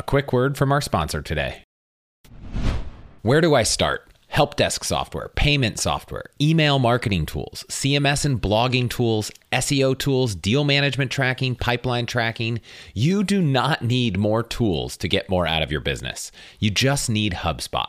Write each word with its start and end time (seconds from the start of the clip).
A 0.00 0.02
quick 0.02 0.32
word 0.32 0.56
from 0.56 0.72
our 0.72 0.80
sponsor 0.80 1.20
today. 1.20 1.62
Where 3.20 3.42
do 3.42 3.54
I 3.54 3.64
start? 3.64 4.10
Help 4.28 4.56
desk 4.56 4.82
software, 4.82 5.28
payment 5.28 5.78
software, 5.78 6.24
email 6.40 6.78
marketing 6.78 7.26
tools, 7.26 7.66
CMS 7.68 8.24
and 8.24 8.40
blogging 8.40 8.88
tools, 8.88 9.30
SEO 9.52 9.98
tools, 9.98 10.34
deal 10.34 10.64
management 10.64 11.10
tracking, 11.10 11.54
pipeline 11.54 12.06
tracking. 12.06 12.62
You 12.94 13.22
do 13.22 13.42
not 13.42 13.82
need 13.82 14.16
more 14.16 14.42
tools 14.42 14.96
to 14.96 15.06
get 15.06 15.28
more 15.28 15.46
out 15.46 15.62
of 15.62 15.70
your 15.70 15.82
business. 15.82 16.32
You 16.60 16.70
just 16.70 17.10
need 17.10 17.34
HubSpot. 17.34 17.88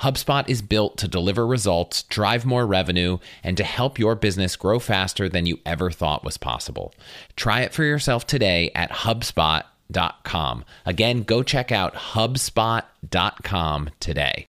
HubSpot 0.00 0.48
is 0.48 0.62
built 0.62 0.96
to 0.98 1.08
deliver 1.08 1.46
results, 1.46 2.02
drive 2.04 2.44
more 2.44 2.66
revenue, 2.66 3.18
and 3.42 3.56
to 3.56 3.64
help 3.64 3.98
your 3.98 4.14
business 4.14 4.56
grow 4.56 4.78
faster 4.78 5.28
than 5.28 5.46
you 5.46 5.58
ever 5.64 5.90
thought 5.90 6.24
was 6.24 6.36
possible. 6.36 6.94
Try 7.36 7.60
it 7.60 7.72
for 7.72 7.84
yourself 7.84 8.26
today 8.26 8.70
at 8.74 8.90
HubSpot.com. 8.90 10.64
Again, 10.84 11.22
go 11.22 11.42
check 11.42 11.72
out 11.72 11.94
HubSpot.com 11.94 13.90
today. 14.00 14.46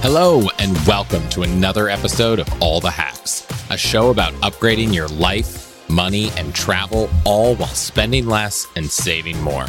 Hello, 0.00 0.46
and 0.58 0.86
welcome 0.86 1.28
to 1.30 1.42
another 1.42 1.88
episode 1.88 2.38
of 2.38 2.62
All 2.62 2.80
the 2.80 2.90
Hacks, 2.90 3.46
a 3.68 3.76
show 3.76 4.10
about 4.10 4.32
upgrading 4.34 4.94
your 4.94 5.08
life, 5.08 5.88
money, 5.90 6.30
and 6.36 6.54
travel, 6.54 7.10
all 7.24 7.56
while 7.56 7.68
spending 7.68 8.26
less 8.26 8.66
and 8.76 8.88
saving 8.88 9.40
more. 9.42 9.66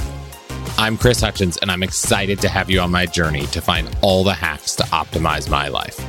I'm 0.77 0.97
Chris 0.97 1.21
Hutchins, 1.21 1.57
and 1.57 1.69
I'm 1.69 1.83
excited 1.83 2.39
to 2.41 2.49
have 2.49 2.69
you 2.69 2.79
on 2.79 2.91
my 2.91 3.05
journey 3.05 3.45
to 3.47 3.61
find 3.61 3.89
all 4.01 4.23
the 4.23 4.33
hacks 4.33 4.75
to 4.77 4.83
optimize 4.83 5.49
my 5.49 5.67
life. 5.67 5.99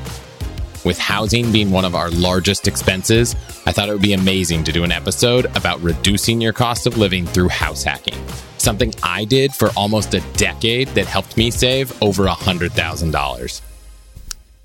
With 0.84 0.98
housing 0.98 1.52
being 1.52 1.70
one 1.70 1.84
of 1.84 1.94
our 1.94 2.10
largest 2.10 2.66
expenses, 2.66 3.34
I 3.66 3.72
thought 3.72 3.88
it 3.88 3.92
would 3.92 4.00
be 4.00 4.14
amazing 4.14 4.64
to 4.64 4.72
do 4.72 4.82
an 4.84 4.92
episode 4.92 5.44
about 5.56 5.82
reducing 5.82 6.40
your 6.40 6.54
cost 6.54 6.86
of 6.86 6.96
living 6.96 7.26
through 7.26 7.48
house 7.48 7.82
hacking, 7.82 8.18
something 8.56 8.94
I 9.02 9.24
did 9.24 9.52
for 9.52 9.70
almost 9.76 10.14
a 10.14 10.20
decade 10.34 10.88
that 10.88 11.06
helped 11.06 11.36
me 11.36 11.50
save 11.50 12.02
over 12.02 12.24
$100,000. 12.26 13.60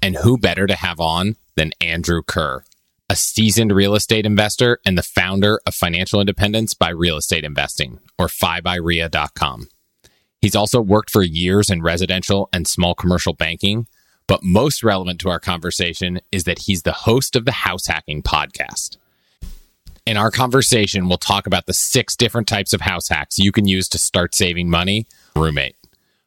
And 0.01 0.15
who 0.15 0.37
better 0.37 0.67
to 0.67 0.75
have 0.75 0.99
on 1.01 1.35
than 1.55 1.71
Andrew 1.81 2.21
Kerr, 2.21 2.63
a 3.09 3.15
seasoned 3.15 3.71
real 3.73 3.95
estate 3.95 4.25
investor 4.25 4.79
and 4.85 4.97
the 4.97 5.03
founder 5.03 5.59
of 5.65 5.75
Financial 5.75 6.21
Independence 6.21 6.73
by 6.73 6.89
Real 6.89 7.17
Estate 7.17 7.43
Investing, 7.43 7.99
or 8.17 8.27
FIbyREI.com. 8.27 9.67
He's 10.45 10.55
also 10.55 10.79
worked 10.79 11.09
for 11.09 11.23
years 11.23 11.71
in 11.71 11.81
residential 11.81 12.49
and 12.53 12.67
small 12.67 12.93
commercial 12.93 13.33
banking, 13.33 13.87
but 14.27 14.43
most 14.43 14.83
relevant 14.83 15.19
to 15.21 15.29
our 15.29 15.39
conversation 15.39 16.21
is 16.31 16.43
that 16.43 16.59
he's 16.59 16.83
the 16.83 16.91
host 16.91 17.35
of 17.35 17.45
the 17.45 17.51
House 17.51 17.87
Hacking 17.87 18.21
podcast. 18.21 18.97
In 20.05 20.17
our 20.17 20.29
conversation, 20.29 21.07
we'll 21.07 21.17
talk 21.17 21.47
about 21.47 21.65
the 21.65 21.73
six 21.73 22.15
different 22.15 22.47
types 22.47 22.73
of 22.73 22.81
house 22.81 23.09
hacks 23.09 23.39
you 23.39 23.51
can 23.51 23.67
use 23.67 23.89
to 23.89 23.97
start 23.97 24.35
saving 24.35 24.69
money, 24.69 25.07
roommate. 25.35 25.77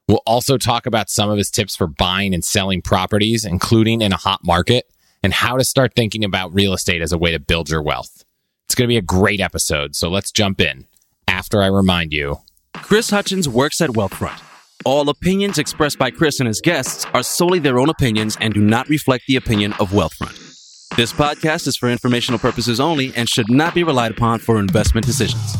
We'll 0.09 0.23
also 0.27 0.59
talk 0.59 0.87
about 0.87 1.11
some 1.11 1.31
of 1.31 1.39
his 1.39 1.53
tips 1.53 1.77
for 1.77 1.87
buying 1.87 2.35
and 2.35 2.45
selling 2.45 2.83
properties, 2.83 3.45
including 3.45 4.03
in 4.03 4.13
a 4.13 4.17
hot 4.17 4.41
market, 4.43 4.91
and 5.23 5.33
how 5.33 5.57
to 5.57 5.63
start 5.63 5.95
thinking 5.95 6.25
about 6.25 6.53
real 6.53 6.73
estate 6.73 7.03
as 7.03 7.13
a 7.13 7.19
way 7.19 7.31
to 7.31 7.39
build 7.39 7.71
your 7.71 7.83
wealth. 7.83 8.25
It's 8.65 8.75
going 8.75 8.89
to 8.89 8.93
be 8.93 8.99
a 8.99 9.01
great 9.01 9.41
episode, 9.41 9.95
so 9.95 10.11
let's 10.11 10.33
jump 10.33 10.61
in 10.61 10.89
after 11.29 11.63
I 11.63 11.69
remind 11.69 12.13
you 12.13 12.41
Chris 12.89 13.11
Hutchins 13.11 13.47
works 13.47 13.83
at 13.83 13.91
Wealthfront. 13.91 14.41
All 14.87 15.11
opinions 15.11 15.59
expressed 15.59 15.99
by 15.99 16.11
Chris 16.11 16.41
and 16.41 16.47
his 16.47 16.63
guests 16.63 17.05
are 17.13 17.23
solely 17.23 17.59
their 17.59 17.79
own 17.79 17.91
opinions 17.91 18.39
and 18.41 18.55
do 18.55 18.63
not 18.63 18.89
reflect 18.89 19.25
the 19.29 19.37
opinion 19.37 19.75
of 19.75 19.91
Wealthfront. 19.91 20.97
This 20.97 21.13
podcast 21.13 21.67
is 21.67 21.77
for 21.77 21.91
informational 21.91 22.39
purposes 22.39 22.81
only 22.81 23.13
and 23.15 23.29
should 23.29 23.51
not 23.51 23.75
be 23.75 23.85
relied 23.85 24.13
upon 24.13 24.39
for 24.39 24.59
investment 24.59 25.05
decisions. 25.05 25.55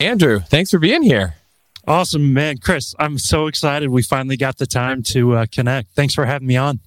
Andrew, 0.00 0.40
thanks 0.40 0.72
for 0.72 0.80
being 0.80 1.04
here. 1.04 1.36
Awesome, 1.86 2.32
man. 2.32 2.58
Chris, 2.58 2.92
I'm 2.98 3.16
so 3.16 3.46
excited 3.46 3.90
we 3.90 4.02
finally 4.02 4.36
got 4.36 4.58
the 4.58 4.66
time 4.66 5.04
to 5.04 5.36
uh, 5.36 5.46
connect. 5.52 5.92
Thanks 5.92 6.14
for 6.14 6.26
having 6.26 6.48
me 6.48 6.56
on. 6.56 6.80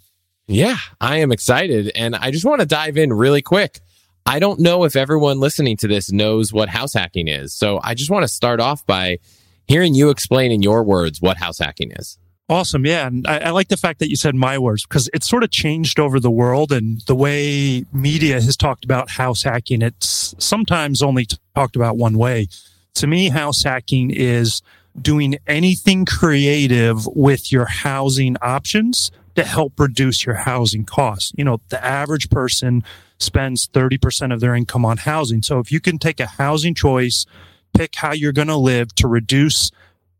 Yeah, 0.46 0.76
I 1.00 1.20
am 1.20 1.32
excited. 1.32 1.94
And 1.96 2.18
I 2.18 2.32
just 2.32 2.44
want 2.44 2.60
to 2.60 2.68
dive 2.68 2.98
in 2.98 3.14
really 3.14 3.42
quick. 3.42 3.80
I 4.26 4.40
don't 4.40 4.60
know 4.60 4.84
if 4.84 4.96
everyone 4.96 5.40
listening 5.40 5.78
to 5.78 5.88
this 5.88 6.12
knows 6.12 6.54
what 6.54 6.70
house 6.70 6.94
hacking 6.94 7.28
is. 7.28 7.54
So 7.54 7.80
I 7.84 7.94
just 7.94 8.10
want 8.10 8.24
to 8.24 8.28
start 8.28 8.60
off 8.60 8.86
by 8.86 9.20
hearing 9.68 9.96
you 9.96 10.10
explain 10.10 10.52
in 10.52 10.62
your 10.62 10.84
words 10.84 11.22
what 11.22 11.38
house 11.38 11.60
hacking 11.60 11.92
is. 11.92 12.18
Awesome. 12.50 12.84
Yeah. 12.84 13.06
And 13.06 13.28
I, 13.28 13.38
I, 13.38 13.50
like 13.52 13.68
the 13.68 13.78
fact 13.78 14.00
that 14.00 14.10
you 14.10 14.16
said 14.16 14.34
my 14.34 14.58
words 14.58 14.84
because 14.84 15.08
it's 15.14 15.30
sort 15.30 15.44
of 15.44 15.52
changed 15.52 16.00
over 16.00 16.20
the 16.20 16.32
world 16.32 16.72
and 16.72 17.02
the 17.02 17.14
way 17.14 17.86
media 17.94 18.42
has 18.42 18.58
talked 18.58 18.84
about 18.84 19.12
house 19.12 19.44
hacking. 19.44 19.84
It's 19.84 20.34
sometimes 20.40 21.04
only 21.04 21.28
talked 21.54 21.76
about 21.76 21.98
one 21.98 22.18
way. 22.18 22.48
To 22.96 23.06
me, 23.06 23.30
house 23.30 23.64
hacking 23.64 24.10
is 24.10 24.64
doing 25.02 25.38
anything 25.48 26.06
creative 26.06 27.06
with 27.08 27.52
your 27.52 27.66
housing 27.66 28.38
options 28.42 29.12
to 29.36 29.44
help 29.44 29.80
reduce 29.80 30.26
your 30.26 30.36
housing 30.36 30.86
costs. 30.86 31.32
You 31.38 31.46
know, 31.46 31.62
the 31.70 31.84
average 31.84 32.30
person 32.30 32.84
spends 33.18 33.68
30% 33.68 34.34
of 34.34 34.40
their 34.40 34.56
income 34.56 34.86
on 34.86 34.98
housing. 34.98 35.42
So 35.42 35.60
if 35.60 35.72
you 35.72 35.80
can 35.80 35.98
take 35.98 36.20
a 36.20 36.26
housing 36.26 36.74
choice, 36.74 37.26
pick 37.74 37.96
how 37.96 38.14
you're 38.14 38.34
going 38.34 38.48
to 38.48 38.56
live 38.56 38.94
to 38.96 39.08
reduce 39.08 39.72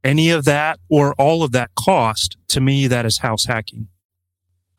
any 0.04 0.30
of 0.30 0.46
that 0.46 0.80
or 0.90 1.14
all 1.16 1.44
of 1.44 1.52
that 1.52 1.72
cost, 1.76 2.38
to 2.50 2.62
me, 2.62 2.88
that 2.88 3.06
is 3.06 3.20
house 3.20 3.46
hacking. 3.46 3.88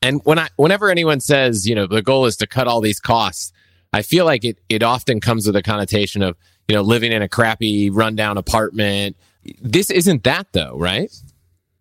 And 0.03 0.21
when 0.25 0.39
I, 0.39 0.49
whenever 0.57 0.89
anyone 0.91 1.21
says, 1.21 1.67
you 1.69 1.75
know, 1.75 1.87
the 1.87 2.03
goal 2.03 2.25
is 2.27 2.37
to 2.37 2.47
cut 2.47 2.67
all 2.67 2.81
these 2.81 3.01
costs, 3.01 3.53
I 3.93 4.03
feel 4.03 4.25
like 4.25 4.45
it, 4.45 4.59
it 4.69 4.83
often 4.83 5.21
comes 5.21 5.47
with 5.47 5.57
a 5.57 5.63
connotation 5.63 6.23
of, 6.23 6.37
you 6.69 6.75
know, 6.75 6.83
living 6.83 7.13
in 7.13 7.23
a 7.23 7.29
crappy 7.29 7.91
rundown 7.91 8.39
apartment. 8.39 9.17
This 9.61 9.91
isn't 9.91 10.25
that 10.25 10.49
though, 10.53 10.77
right? 10.77 11.11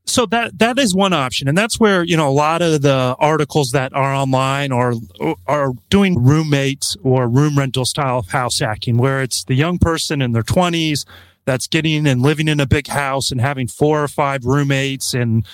so 0.09 0.25
that 0.25 0.57
that 0.57 0.79
is 0.79 0.95
one 0.95 1.13
option 1.13 1.47
and 1.47 1.57
that's 1.57 1.79
where 1.79 2.03
you 2.03 2.17
know 2.17 2.27
a 2.27 2.31
lot 2.31 2.61
of 2.61 2.81
the 2.81 3.15
articles 3.19 3.71
that 3.71 3.93
are 3.93 4.13
online 4.13 4.71
are 4.71 4.93
are 5.47 5.73
doing 5.89 6.21
roommates 6.21 6.97
or 7.03 7.27
room 7.27 7.57
rental 7.57 7.85
style 7.85 8.23
house 8.23 8.59
hacking 8.59 8.97
where 8.97 9.21
it's 9.21 9.43
the 9.45 9.53
young 9.53 9.77
person 9.77 10.21
in 10.21 10.31
their 10.31 10.43
20s 10.43 11.05
that's 11.45 11.67
getting 11.67 12.07
and 12.07 12.21
living 12.21 12.47
in 12.47 12.59
a 12.59 12.65
big 12.65 12.87
house 12.87 13.31
and 13.31 13.39
having 13.39 13.67
four 13.67 14.03
or 14.03 14.07
five 14.07 14.45
roommates 14.45 15.13
and 15.13 15.45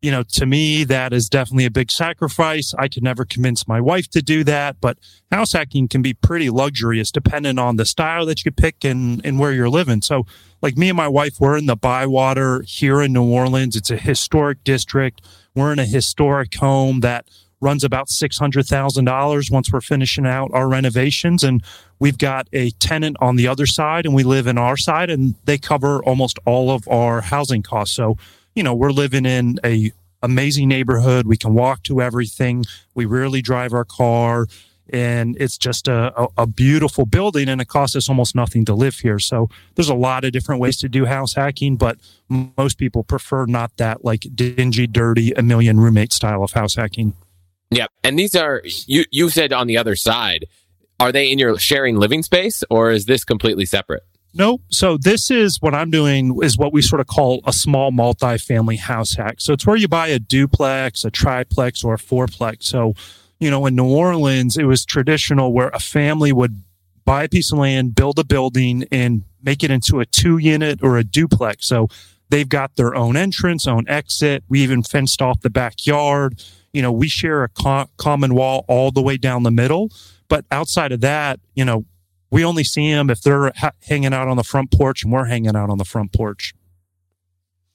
you 0.00 0.12
know, 0.12 0.22
to 0.22 0.46
me, 0.46 0.84
that 0.84 1.12
is 1.12 1.28
definitely 1.28 1.64
a 1.64 1.70
big 1.70 1.90
sacrifice. 1.90 2.72
I 2.78 2.86
could 2.86 3.02
never 3.02 3.24
convince 3.24 3.66
my 3.66 3.80
wife 3.80 4.08
to 4.10 4.22
do 4.22 4.44
that, 4.44 4.80
but 4.80 4.98
house 5.32 5.52
hacking 5.52 5.88
can 5.88 6.02
be 6.02 6.14
pretty 6.14 6.50
luxurious 6.50 7.10
depending 7.10 7.58
on 7.58 7.76
the 7.76 7.84
style 7.84 8.24
that 8.26 8.44
you 8.44 8.52
pick 8.52 8.84
and, 8.84 9.20
and 9.24 9.40
where 9.40 9.52
you're 9.52 9.68
living. 9.68 10.00
So 10.02 10.24
like 10.62 10.76
me 10.76 10.88
and 10.88 10.96
my 10.96 11.08
wife, 11.08 11.40
we're 11.40 11.56
in 11.56 11.66
the 11.66 11.76
Bywater 11.76 12.62
here 12.62 13.02
in 13.02 13.12
New 13.12 13.24
Orleans. 13.24 13.74
It's 13.74 13.90
a 13.90 13.96
historic 13.96 14.62
district. 14.62 15.20
We're 15.54 15.72
in 15.72 15.80
a 15.80 15.86
historic 15.86 16.54
home 16.54 17.00
that 17.00 17.26
runs 17.60 17.82
about 17.82 18.06
$600,000 18.06 19.50
once 19.50 19.72
we're 19.72 19.80
finishing 19.80 20.26
out 20.26 20.50
our 20.54 20.68
renovations. 20.68 21.42
And 21.42 21.60
we've 21.98 22.18
got 22.18 22.46
a 22.52 22.70
tenant 22.70 23.16
on 23.20 23.34
the 23.34 23.48
other 23.48 23.66
side 23.66 24.06
and 24.06 24.14
we 24.14 24.22
live 24.22 24.46
in 24.46 24.58
our 24.58 24.76
side 24.76 25.10
and 25.10 25.34
they 25.44 25.58
cover 25.58 26.00
almost 26.04 26.38
all 26.46 26.70
of 26.70 26.86
our 26.86 27.20
housing 27.20 27.64
costs. 27.64 27.96
So 27.96 28.16
you 28.58 28.64
know, 28.64 28.74
we're 28.74 28.90
living 28.90 29.24
in 29.24 29.60
a 29.64 29.92
amazing 30.20 30.68
neighborhood. 30.68 31.28
We 31.28 31.36
can 31.36 31.54
walk 31.54 31.84
to 31.84 32.02
everything. 32.02 32.64
We 32.92 33.06
rarely 33.06 33.40
drive 33.40 33.72
our 33.72 33.84
car. 33.84 34.48
And 34.90 35.36
it's 35.38 35.56
just 35.56 35.86
a, 35.86 36.12
a, 36.20 36.28
a, 36.38 36.46
beautiful 36.46 37.06
building 37.06 37.48
and 37.48 37.60
it 37.60 37.68
costs 37.68 37.94
us 37.94 38.08
almost 38.08 38.34
nothing 38.34 38.64
to 38.64 38.74
live 38.74 38.96
here. 38.96 39.18
So 39.20 39.48
there's 39.76 39.90
a 39.90 39.94
lot 39.94 40.24
of 40.24 40.32
different 40.32 40.60
ways 40.60 40.78
to 40.78 40.88
do 40.88 41.04
house 41.04 41.34
hacking, 41.34 41.76
but 41.76 41.98
most 42.28 42.78
people 42.78 43.04
prefer 43.04 43.44
not 43.46 43.76
that 43.76 44.02
like 44.02 44.26
dingy, 44.34 44.86
dirty, 44.86 45.30
a 45.32 45.42
million 45.42 45.78
roommate 45.78 46.12
style 46.12 46.42
of 46.42 46.52
house 46.52 46.74
hacking. 46.74 47.12
Yeah. 47.70 47.86
And 48.02 48.18
these 48.18 48.34
are, 48.34 48.62
you, 48.86 49.04
you 49.10 49.28
said 49.28 49.52
on 49.52 49.66
the 49.66 49.76
other 49.76 49.94
side, 49.94 50.46
are 50.98 51.12
they 51.12 51.30
in 51.30 51.38
your 51.38 51.58
sharing 51.58 51.96
living 51.96 52.22
space 52.22 52.64
or 52.70 52.90
is 52.90 53.04
this 53.04 53.24
completely 53.24 53.66
separate? 53.66 54.04
No. 54.38 54.60
So 54.68 54.96
this 54.96 55.32
is 55.32 55.60
what 55.60 55.74
I'm 55.74 55.90
doing 55.90 56.38
is 56.42 56.56
what 56.56 56.72
we 56.72 56.80
sort 56.80 57.00
of 57.00 57.08
call 57.08 57.40
a 57.44 57.52
small 57.52 57.90
multi-family 57.90 58.76
house 58.76 59.14
hack. 59.14 59.40
So 59.40 59.52
it's 59.52 59.66
where 59.66 59.76
you 59.76 59.88
buy 59.88 60.06
a 60.08 60.20
duplex, 60.20 61.04
a 61.04 61.10
triplex, 61.10 61.82
or 61.82 61.94
a 61.94 61.98
fourplex. 61.98 62.62
So, 62.62 62.94
you 63.40 63.50
know, 63.50 63.66
in 63.66 63.74
New 63.74 63.88
Orleans, 63.88 64.56
it 64.56 64.64
was 64.64 64.84
traditional 64.84 65.52
where 65.52 65.70
a 65.70 65.80
family 65.80 66.32
would 66.32 66.62
buy 67.04 67.24
a 67.24 67.28
piece 67.28 67.50
of 67.50 67.58
land, 67.58 67.96
build 67.96 68.20
a 68.20 68.24
building, 68.24 68.86
and 68.92 69.24
make 69.42 69.64
it 69.64 69.72
into 69.72 69.98
a 69.98 70.06
two 70.06 70.38
unit 70.38 70.84
or 70.84 70.96
a 70.96 71.02
duplex. 71.02 71.66
So 71.66 71.88
they've 72.28 72.48
got 72.48 72.76
their 72.76 72.94
own 72.94 73.16
entrance, 73.16 73.66
own 73.66 73.88
exit. 73.88 74.44
We 74.48 74.60
even 74.60 74.84
fenced 74.84 75.20
off 75.20 75.40
the 75.40 75.50
backyard. 75.50 76.40
You 76.72 76.82
know, 76.82 76.92
we 76.92 77.08
share 77.08 77.42
a 77.42 77.48
co- 77.48 77.90
common 77.96 78.34
wall 78.36 78.64
all 78.68 78.92
the 78.92 79.02
way 79.02 79.16
down 79.16 79.42
the 79.42 79.50
middle. 79.50 79.90
But 80.28 80.44
outside 80.52 80.92
of 80.92 81.00
that, 81.00 81.40
you 81.56 81.64
know, 81.64 81.86
we 82.30 82.44
only 82.44 82.64
see 82.64 82.90
them 82.92 83.10
if 83.10 83.22
they're 83.22 83.52
ha- 83.56 83.72
hanging 83.82 84.12
out 84.12 84.28
on 84.28 84.36
the 84.36 84.44
front 84.44 84.70
porch 84.70 85.02
and 85.02 85.12
we're 85.12 85.26
hanging 85.26 85.56
out 85.56 85.70
on 85.70 85.78
the 85.78 85.84
front 85.84 86.12
porch. 86.12 86.54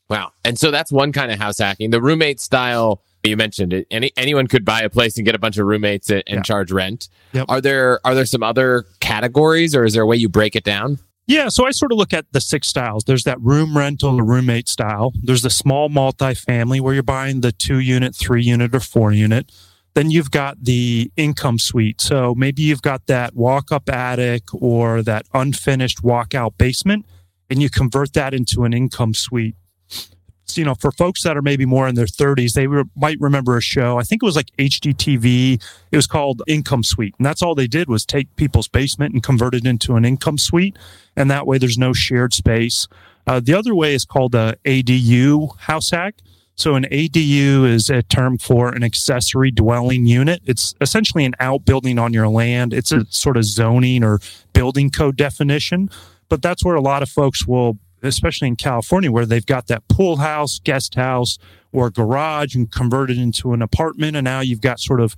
Wow. 0.10 0.32
And 0.44 0.60
so 0.60 0.70
that's 0.70 0.92
one 0.92 1.12
kind 1.12 1.32
of 1.32 1.40
house 1.40 1.60
hacking. 1.60 1.90
The 1.90 2.02
roommate 2.02 2.40
style, 2.40 3.02
you 3.24 3.38
mentioned 3.38 3.74
it. 3.74 3.88
Any, 3.90 4.12
anyone 4.18 4.48
could 4.48 4.66
buy 4.66 4.82
a 4.82 4.90
place 4.90 5.18
and 5.18 5.26
get 5.26 5.34
a 5.34 5.40
bunch 5.40 5.58
of 5.58 5.66
roommates 5.66 6.10
and, 6.10 6.24
and 6.28 6.38
yeah. 6.38 6.42
charge 6.44 6.72
rent. 6.72 7.10
Yep. 7.32 7.46
Are 7.50 7.62
there 7.62 8.00
are 8.06 8.14
there 8.14 8.26
some 8.26 8.44
other 8.44 8.86
categories 9.00 9.74
or 9.76 9.86
is 9.86 9.94
there 9.94 10.04
a 10.04 10.06
way 10.06 10.18
you 10.18 10.30
break 10.30 10.56
it 10.56 10.64
down? 10.64 11.00
Yeah, 11.26 11.48
so 11.48 11.66
I 11.66 11.72
sort 11.72 11.94
of 11.94 11.98
look 11.98 12.12
at 12.12 12.26
the 12.34 12.42
six 12.42 12.68
styles. 12.68 13.06
There's 13.06 13.24
that 13.24 13.40
room 13.40 13.78
rental 13.78 14.20
or 14.20 14.26
roommate 14.26 14.68
style. 14.68 15.14
There's 15.24 15.42
the 15.42 15.50
small 15.50 15.90
multifamily 15.90 16.82
where 16.82 16.94
you're 16.94 17.02
buying 17.02 17.40
the 17.40 17.54
two 17.54 17.80
unit, 17.80 18.14
three 18.14 18.44
unit, 18.44 18.76
or 18.76 18.82
four 18.82 19.14
unit. 19.14 19.50
Then 19.94 20.10
you've 20.10 20.32
got 20.32 20.64
the 20.64 21.12
income 21.16 21.60
suite. 21.60 22.02
So 22.02 22.34
maybe 22.36 22.64
you've 22.64 22.82
got 22.82 23.06
that 23.08 23.36
walk 23.36 23.72
up 23.72 23.90
attic 23.90 24.44
or 24.54 25.04
that 25.04 25.28
unfinished 25.34 26.02
walkout 26.02 26.58
basement, 26.58 27.06
and 27.50 27.62
you 27.62 27.70
convert 27.70 28.14
that 28.14 28.34
into 28.34 28.64
an 28.64 28.74
income 28.74 29.14
suite. 29.14 29.56
So, 30.46 30.62
you 30.62 30.66
know, 30.66 30.76
for 30.76 30.92
folks 30.92 31.24
that 31.24 31.38
are 31.38 31.42
maybe 31.42 31.66
more 31.66 31.88
in 31.88 31.96
their 31.96 32.06
30s, 32.06 32.54
they 32.54 32.68
re- 32.68 32.84
might 32.96 33.18
remember 33.20 33.58
a 33.58 33.62
show. 33.62 33.98
I 33.98 34.04
think 34.04 34.22
it 34.22 34.26
was 34.26 34.36
like 34.36 34.52
HGTV. 34.60 35.62
It 35.92 35.96
was 35.96 36.06
called 36.06 36.42
Income 36.48 36.84
Suite. 36.84 37.16
And 37.18 37.26
that's 37.26 37.42
all 37.42 37.56
they 37.56 37.68
did 37.68 37.88
was 37.88 38.06
take 38.06 38.36
people's 38.36 38.68
basement 38.68 39.14
and 39.14 39.24
convert 39.24 39.56
it 39.56 39.66
into 39.66 39.96
an 39.96 40.06
income 40.06 40.38
suite. 40.38 40.78
And 41.16 41.32
that 41.32 41.48
way 41.48 41.58
there's 41.58 41.78
no 41.78 41.94
shared 41.94 42.34
space. 42.34 42.88
Uh, 43.26 43.40
the 43.40 43.54
other 43.54 43.74
way 43.74 43.96
is 43.96 44.06
called 44.06 44.36
a 44.36 44.56
ADU 44.66 45.58
house 45.60 45.92
hack. 45.92 46.16
So 46.56 46.76
an 46.76 46.86
ADU 46.92 47.68
is 47.68 47.90
a 47.90 48.04
term 48.04 48.38
for 48.38 48.70
an 48.70 48.84
accessory 48.84 49.50
dwelling 49.50 50.06
unit. 50.06 50.42
It's 50.46 50.76
essentially 50.80 51.26
an 51.26 51.34
outbuilding 51.40 51.98
on 51.98 52.14
your 52.14 52.28
land. 52.28 52.74
It's 52.74 52.92
a 52.92 53.06
sort 53.10 53.38
of 53.38 53.46
zoning 53.46 54.04
or 54.04 54.20
building 54.54 54.92
code 54.92 55.18
definition, 55.18 55.90
but 56.30 56.42
that's 56.42 56.64
where 56.64 56.76
a 56.76 56.82
lot 56.82 57.02
of 57.02 57.10
folks 57.10 57.48
will, 57.48 57.80
especially 58.04 58.48
in 58.50 58.56
California, 58.56 59.12
where 59.12 59.26
they've 59.26 59.46
got 59.46 59.68
that 59.68 59.88
pool 59.88 60.18
house, 60.18 60.60
guest 60.60 60.94
house, 60.94 61.40
or 61.72 61.90
garage 61.90 62.56
and 62.56 62.72
convert 62.72 63.10
it 63.10 63.18
into 63.18 63.54
an 63.54 63.62
apartment. 63.64 64.16
And 64.16 64.26
now 64.26 64.42
you've 64.42 64.62
got 64.62 64.80
sort 64.80 65.02
of 65.02 65.16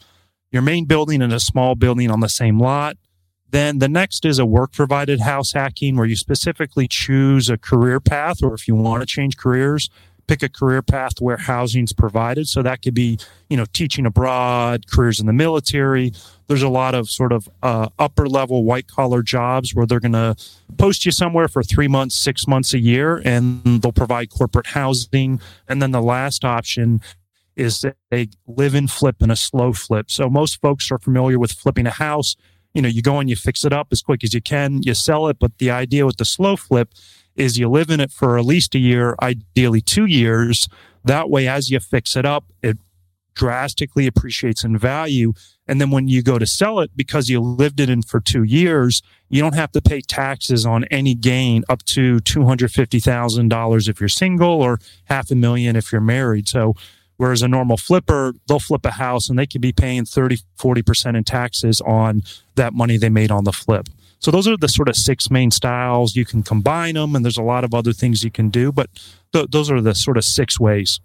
your 0.51 0.61
main 0.61 0.85
building 0.85 1.21
and 1.21 1.33
a 1.33 1.39
small 1.39 1.75
building 1.75 2.09
on 2.09 2.21
the 2.21 2.29
same 2.29 2.59
lot. 2.59 2.95
Then 3.51 3.79
the 3.79 3.89
next 3.89 4.25
is 4.25 4.39
a 4.39 4.45
work 4.45 4.71
provided 4.71 5.19
house 5.19 5.51
hacking 5.51 5.97
where 5.97 6.05
you 6.05 6.15
specifically 6.15 6.87
choose 6.87 7.49
a 7.49 7.57
career 7.57 7.99
path 7.99 8.41
or 8.41 8.53
if 8.53 8.67
you 8.67 8.75
want 8.75 9.01
to 9.01 9.05
change 9.05 9.37
careers, 9.37 9.89
pick 10.27 10.43
a 10.43 10.49
career 10.49 10.81
path 10.81 11.13
where 11.19 11.37
housing's 11.37 11.93
provided. 11.93 12.47
So 12.47 12.61
that 12.63 12.81
could 12.81 12.93
be, 12.93 13.17
you 13.49 13.57
know, 13.57 13.65
teaching 13.73 14.05
abroad, 14.05 14.85
careers 14.89 15.19
in 15.19 15.25
the 15.25 15.33
military. 15.33 16.11
There's 16.47 16.61
a 16.61 16.69
lot 16.69 16.95
of 16.95 17.09
sort 17.09 17.31
of 17.31 17.49
uh, 17.63 17.89
upper 17.99 18.27
level 18.27 18.63
white 18.63 18.87
collar 18.87 19.21
jobs 19.21 19.73
where 19.73 19.85
they're 19.85 19.99
going 19.99 20.13
to 20.13 20.35
post 20.77 21.05
you 21.05 21.11
somewhere 21.11 21.47
for 21.47 21.63
three 21.63 21.87
months, 21.87 22.15
six 22.15 22.47
months 22.47 22.73
a 22.73 22.79
year, 22.79 23.21
and 23.25 23.63
they'll 23.81 23.91
provide 23.91 24.29
corporate 24.29 24.67
housing. 24.67 25.39
And 25.67 25.81
then 25.81 25.91
the 25.91 26.01
last 26.01 26.43
option 26.43 27.01
is 27.55 27.85
they 28.11 28.29
live 28.47 28.75
and 28.75 28.91
flip 28.91 29.17
and 29.21 29.31
a 29.31 29.35
slow 29.35 29.73
flip. 29.73 30.11
So 30.11 30.29
most 30.29 30.59
folks 30.61 30.91
are 30.91 30.97
familiar 30.97 31.39
with 31.39 31.51
flipping 31.51 31.87
a 31.87 31.91
house. 31.91 32.35
You 32.73 32.81
know, 32.81 32.89
you 32.89 33.01
go 33.01 33.19
and 33.19 33.29
you 33.29 33.37
fix 33.37 33.63
it 33.63 33.71
up 33.71 33.87
as 33.91 34.01
quick 34.01 34.23
as 34.23 34.33
you 34.33 34.41
can, 34.41 34.83
you 34.83 34.93
sell 34.93 35.27
it. 35.27 35.39
But 35.39 35.57
the 35.59 35.71
idea 35.71 36.05
with 36.05 36.17
the 36.17 36.25
slow 36.25 36.57
flip 36.57 36.89
is 37.35 37.57
you 37.57 37.69
live 37.69 37.89
in 37.89 37.99
it 37.99 38.11
for 38.11 38.37
at 38.37 38.45
least 38.45 38.75
a 38.75 38.79
year, 38.79 39.15
ideally 39.21 39.81
two 39.81 40.05
years. 40.05 40.67
That 41.03 41.29
way, 41.29 41.47
as 41.47 41.69
you 41.69 41.79
fix 41.79 42.15
it 42.15 42.25
up, 42.25 42.45
it 42.63 42.77
drastically 43.35 44.07
appreciates 44.07 44.63
in 44.63 44.77
value. 44.77 45.33
And 45.67 45.81
then 45.81 45.91
when 45.91 46.07
you 46.07 46.23
go 46.23 46.39
to 46.39 46.45
sell 46.45 46.79
it, 46.79 46.91
because 46.95 47.29
you 47.29 47.39
lived 47.39 47.79
it 47.79 47.89
in 47.89 48.01
for 48.01 48.19
two 48.19 48.43
years, 48.43 49.01
you 49.29 49.41
don't 49.41 49.55
have 49.55 49.71
to 49.73 49.81
pay 49.81 50.01
taxes 50.01 50.65
on 50.65 50.85
any 50.85 51.13
gain 51.13 51.63
up 51.69 51.83
to 51.85 52.17
$250,000 52.19 53.89
if 53.89 53.99
you're 53.99 54.09
single 54.09 54.61
or 54.61 54.79
half 55.05 55.29
a 55.31 55.35
million 55.35 55.75
if 55.75 55.91
you're 55.91 56.01
married. 56.01 56.47
So, 56.47 56.75
whereas 57.17 57.41
a 57.41 57.47
normal 57.47 57.77
flipper, 57.77 58.33
they'll 58.47 58.59
flip 58.59 58.85
a 58.85 58.91
house 58.91 59.29
and 59.29 59.39
they 59.39 59.47
could 59.47 59.61
be 59.61 59.71
paying 59.71 60.05
30, 60.05 60.39
40% 60.57 61.17
in 61.17 61.23
taxes 61.23 61.81
on 61.81 62.23
that 62.55 62.73
money 62.73 62.97
they 62.97 63.09
made 63.09 63.31
on 63.31 63.43
the 63.43 63.53
flip. 63.53 63.87
So 64.19 64.31
those 64.31 64.47
are 64.47 64.57
the 64.57 64.67
sort 64.67 64.89
of 64.89 64.95
six 64.95 65.29
main 65.29 65.51
styles. 65.51 66.15
You 66.15 66.25
can 66.25 66.43
combine 66.43 66.95
them, 66.95 67.15
and 67.15 67.23
there's 67.23 67.37
a 67.37 67.43
lot 67.43 67.63
of 67.63 67.73
other 67.73 67.93
things 67.93 68.23
you 68.23 68.31
can 68.31 68.49
do, 68.49 68.71
but 68.71 68.89
th- 69.33 69.47
those 69.51 69.69
are 69.69 69.81
the 69.81 69.93
sort 69.93 70.17
of 70.17 70.23
six 70.23 70.59
ways. 70.59 70.99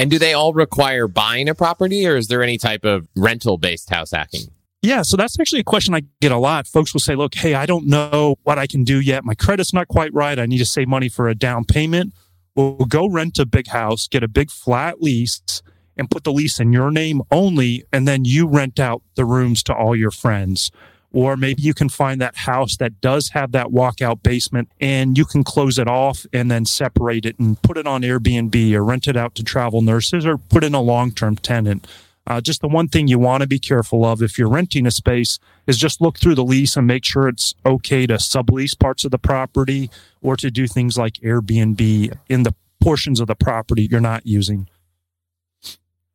And 0.00 0.10
do 0.10 0.18
they 0.18 0.32
all 0.32 0.52
require 0.52 1.08
buying 1.08 1.48
a 1.48 1.54
property, 1.54 2.06
or 2.06 2.16
is 2.16 2.28
there 2.28 2.42
any 2.42 2.56
type 2.56 2.84
of 2.84 3.08
rental 3.16 3.58
based 3.58 3.90
house 3.90 4.12
hacking? 4.12 4.48
Yeah, 4.80 5.02
so 5.02 5.16
that's 5.16 5.38
actually 5.40 5.60
a 5.60 5.64
question 5.64 5.92
I 5.92 6.02
get 6.20 6.30
a 6.30 6.38
lot. 6.38 6.68
Folks 6.68 6.94
will 6.94 7.00
say, 7.00 7.16
look, 7.16 7.34
hey, 7.34 7.54
I 7.54 7.66
don't 7.66 7.86
know 7.86 8.36
what 8.44 8.58
I 8.58 8.68
can 8.68 8.84
do 8.84 9.00
yet. 9.00 9.24
My 9.24 9.34
credit's 9.34 9.74
not 9.74 9.88
quite 9.88 10.14
right. 10.14 10.38
I 10.38 10.46
need 10.46 10.58
to 10.58 10.66
save 10.66 10.86
money 10.86 11.08
for 11.08 11.28
a 11.28 11.34
down 11.34 11.64
payment. 11.64 12.14
Well, 12.54 12.74
go 12.74 13.08
rent 13.08 13.40
a 13.40 13.46
big 13.46 13.68
house, 13.68 14.06
get 14.06 14.22
a 14.22 14.28
big 14.28 14.50
flat 14.50 15.02
lease, 15.02 15.62
and 15.96 16.08
put 16.08 16.22
the 16.22 16.32
lease 16.32 16.60
in 16.60 16.72
your 16.72 16.92
name 16.92 17.22
only. 17.32 17.84
And 17.92 18.06
then 18.06 18.24
you 18.24 18.46
rent 18.46 18.78
out 18.78 19.02
the 19.16 19.24
rooms 19.24 19.64
to 19.64 19.74
all 19.74 19.96
your 19.96 20.12
friends. 20.12 20.70
Or 21.18 21.36
maybe 21.36 21.62
you 21.62 21.74
can 21.74 21.88
find 21.88 22.20
that 22.20 22.36
house 22.36 22.76
that 22.76 23.00
does 23.00 23.30
have 23.30 23.50
that 23.50 23.70
walkout 23.70 24.22
basement 24.22 24.70
and 24.80 25.18
you 25.18 25.24
can 25.24 25.42
close 25.42 25.76
it 25.76 25.88
off 25.88 26.24
and 26.32 26.48
then 26.48 26.64
separate 26.64 27.26
it 27.26 27.36
and 27.40 27.60
put 27.60 27.76
it 27.76 27.88
on 27.88 28.02
Airbnb 28.02 28.72
or 28.72 28.84
rent 28.84 29.08
it 29.08 29.16
out 29.16 29.34
to 29.34 29.42
travel 29.42 29.82
nurses 29.82 30.24
or 30.24 30.38
put 30.38 30.62
in 30.62 30.74
a 30.74 30.80
long 30.80 31.10
term 31.10 31.34
tenant. 31.34 31.88
Uh, 32.28 32.40
just 32.40 32.60
the 32.60 32.68
one 32.68 32.86
thing 32.86 33.08
you 33.08 33.18
want 33.18 33.40
to 33.40 33.48
be 33.48 33.58
careful 33.58 34.04
of 34.04 34.22
if 34.22 34.38
you're 34.38 34.48
renting 34.48 34.86
a 34.86 34.92
space 34.92 35.40
is 35.66 35.76
just 35.76 36.00
look 36.00 36.20
through 36.20 36.36
the 36.36 36.44
lease 36.44 36.76
and 36.76 36.86
make 36.86 37.04
sure 37.04 37.26
it's 37.26 37.52
okay 37.66 38.06
to 38.06 38.14
sublease 38.14 38.78
parts 38.78 39.04
of 39.04 39.10
the 39.10 39.18
property 39.18 39.90
or 40.22 40.36
to 40.36 40.52
do 40.52 40.68
things 40.68 40.96
like 40.96 41.14
Airbnb 41.14 42.16
in 42.28 42.44
the 42.44 42.54
portions 42.80 43.18
of 43.18 43.26
the 43.26 43.34
property 43.34 43.88
you're 43.90 44.00
not 44.00 44.24
using. 44.24 44.68